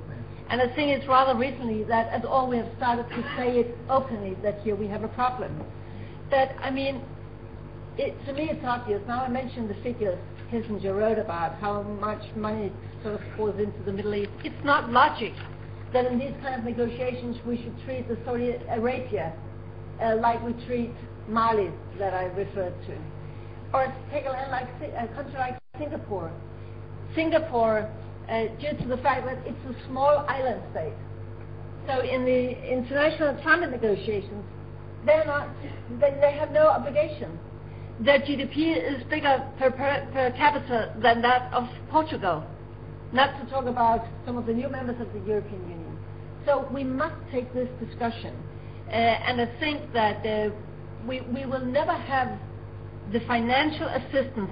And 0.49 0.61
I 0.61 0.67
think 0.75 0.91
it's 0.91 1.07
rather 1.07 1.37
recently 1.37 1.83
that 1.85 2.07
at 2.13 2.23
all 2.23 2.47
we 2.47 2.57
have 2.57 2.69
started 2.77 3.09
to 3.09 3.21
say 3.35 3.59
it 3.59 3.75
openly 3.89 4.37
that 4.43 4.61
here 4.61 4.75
we 4.75 4.87
have 4.87 5.03
a 5.03 5.07
problem. 5.09 5.63
I 6.31 6.69
mean, 6.69 7.01
it, 7.97 8.25
to 8.25 8.33
me, 8.33 8.49
it's 8.49 8.63
obvious. 8.65 9.01
Now 9.07 9.23
I 9.23 9.29
mentioned 9.29 9.69
the 9.69 9.81
figures 9.81 10.19
Kissinger 10.51 10.95
wrote 10.95 11.17
about 11.17 11.55
how 11.59 11.81
much 11.81 12.23
money 12.35 12.71
sort 13.03 13.15
of 13.15 13.21
pours 13.35 13.59
into 13.59 13.81
the 13.83 13.91
Middle 13.91 14.15
East. 14.15 14.31
It's 14.43 14.63
not 14.63 14.91
logic 14.91 15.33
that 15.93 16.05
in 16.05 16.19
these 16.19 16.33
kind 16.41 16.55
of 16.55 16.63
negotiations 16.63 17.37
we 17.45 17.57
should 17.57 17.75
treat 17.85 18.07
the 18.07 18.17
Saudi 18.25 18.55
Arabia 18.69 19.33
uh, 20.01 20.17
like 20.17 20.43
we 20.43 20.53
treat 20.65 20.91
Mali 21.27 21.71
that 21.97 22.13
I 22.13 22.25
referred 22.25 22.75
to. 22.87 22.97
Or 23.73 23.93
take 24.11 24.25
a 24.25 24.29
land 24.29 24.51
like 24.51 24.67
a 24.93 25.07
country 25.15 25.37
like 25.37 25.57
Singapore. 25.77 26.31
Singapore, 27.15 27.89
uh, 28.29 28.45
due 28.59 28.77
to 28.77 28.87
the 28.87 28.97
fact 28.97 29.25
that 29.25 29.39
it's 29.45 29.77
a 29.77 29.87
small 29.87 30.25
island 30.27 30.61
state. 30.71 30.93
So 31.87 32.01
in 32.01 32.25
the 32.25 32.71
international 32.71 33.35
climate 33.41 33.71
negotiations, 33.71 34.43
they're 35.05 35.25
not, 35.25 35.49
they, 35.99 36.17
they 36.19 36.31
have 36.33 36.51
no 36.51 36.67
obligation 36.67 37.37
their 37.99 38.19
GDP 38.19 38.75
is 38.75 39.03
bigger 39.09 39.47
per, 39.57 39.71
per, 39.71 40.07
per 40.11 40.31
capita 40.31 40.93
than 41.01 41.21
that 41.21 41.53
of 41.53 41.63
Portugal, 41.89 42.43
not 43.13 43.39
to 43.41 43.49
talk 43.49 43.65
about 43.65 44.05
some 44.25 44.37
of 44.37 44.45
the 44.45 44.53
new 44.53 44.67
members 44.67 44.99
of 44.99 45.11
the 45.13 45.19
European 45.27 45.61
Union. 45.61 45.97
So 46.45 46.67
we 46.73 46.83
must 46.83 47.15
take 47.31 47.53
this 47.53 47.69
discussion. 47.79 48.35
Uh, 48.87 48.91
and 48.91 49.41
I 49.41 49.59
think 49.59 49.93
that 49.93 50.25
uh, 50.25 50.49
we, 51.07 51.21
we 51.21 51.45
will 51.45 51.65
never 51.65 51.93
have 51.93 52.37
the 53.11 53.19
financial 53.21 53.87
assistance 53.87 54.51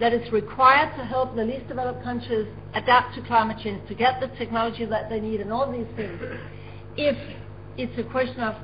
that 0.00 0.12
is 0.12 0.30
required 0.32 0.96
to 0.96 1.04
help 1.04 1.34
the 1.34 1.44
least 1.44 1.68
developed 1.68 2.02
countries 2.04 2.46
adapt 2.74 3.14
to 3.16 3.22
climate 3.22 3.58
change, 3.62 3.86
to 3.88 3.94
get 3.94 4.20
the 4.20 4.28
technology 4.38 4.84
that 4.86 5.10
they 5.10 5.20
need 5.20 5.40
and 5.40 5.52
all 5.52 5.70
these 5.70 5.86
things, 5.96 6.20
if 6.96 7.16
it's 7.76 7.98
a 7.98 8.10
question 8.10 8.40
of 8.40 8.54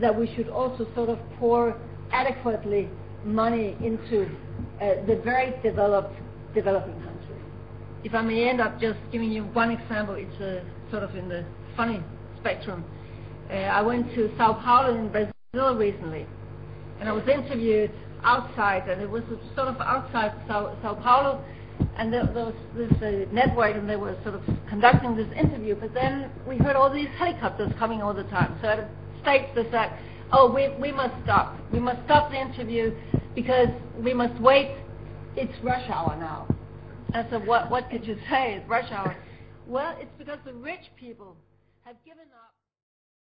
that 0.00 0.18
we 0.18 0.32
should 0.34 0.48
also 0.48 0.86
sort 0.94 1.08
of 1.08 1.18
pour 1.38 1.76
adequately 2.12 2.88
money 3.24 3.76
into 3.82 4.24
uh, 4.80 5.04
the 5.06 5.20
very 5.24 5.54
developed 5.62 6.14
developing 6.54 6.94
countries. 6.94 7.42
If 8.04 8.14
I 8.14 8.22
may 8.22 8.48
end 8.48 8.60
up 8.60 8.80
just 8.80 8.98
giving 9.10 9.30
you 9.30 9.44
one 9.44 9.70
example, 9.70 10.16
it's 10.18 10.40
uh, 10.40 10.64
sort 10.90 11.02
of 11.02 11.14
in 11.16 11.28
the 11.28 11.44
funny 11.76 12.02
spectrum. 12.38 12.84
Uh, 13.50 13.54
I 13.54 13.80
went 13.82 14.12
to 14.14 14.30
Sao 14.36 14.54
Paulo 14.54 14.98
in 14.98 15.08
Brazil 15.10 15.76
recently, 15.76 16.26
and 17.00 17.08
I 17.08 17.12
was 17.12 17.26
interviewed 17.28 17.90
outside, 18.24 18.88
and 18.88 19.00
it 19.00 19.10
was 19.10 19.22
sort 19.54 19.68
of 19.68 19.80
outside 19.80 20.32
Sao, 20.46 20.76
Sao 20.82 20.94
Paulo, 20.94 21.44
and 21.96 22.12
there, 22.12 22.24
there 22.26 22.46
was 22.46 22.54
this 22.76 22.92
uh, 23.02 23.32
network, 23.32 23.76
and 23.76 23.88
they 23.88 23.96
were 23.96 24.16
sort 24.22 24.34
of 24.34 24.42
conducting 24.68 25.16
this 25.16 25.28
interview. 25.36 25.74
But 25.74 25.94
then 25.94 26.30
we 26.46 26.56
heard 26.58 26.76
all 26.76 26.92
these 26.92 27.08
helicopters 27.18 27.72
coming 27.78 28.02
all 28.02 28.14
the 28.14 28.24
time. 28.24 28.58
So 28.62 28.68
at 28.68 28.78
a 28.80 28.88
stage 29.22 29.46
they 29.54 29.70
said, 29.70 29.92
"Oh, 30.32 30.50
we 30.52 30.68
we 30.80 30.92
must 30.92 31.14
stop. 31.24 31.56
We 31.72 31.78
must 31.78 32.02
stop 32.04 32.30
the 32.30 32.40
interview 32.40 32.92
because 33.34 33.68
we 33.98 34.14
must 34.14 34.40
wait. 34.40 34.74
It's 35.36 35.52
rush 35.62 35.88
hour 35.90 36.16
now." 36.16 36.48
I 37.12 37.28
said, 37.30 37.46
"What 37.46 37.70
what 37.70 37.90
did 37.90 38.06
you 38.06 38.16
say? 38.30 38.54
It's 38.54 38.68
rush 38.68 38.90
hour." 38.90 39.14
Well, 39.66 39.94
it's 40.00 40.10
because 40.18 40.38
the 40.44 40.54
rich 40.54 40.90
people 40.98 41.36
have 41.84 41.96
given 42.04 42.26
up. 42.34 42.41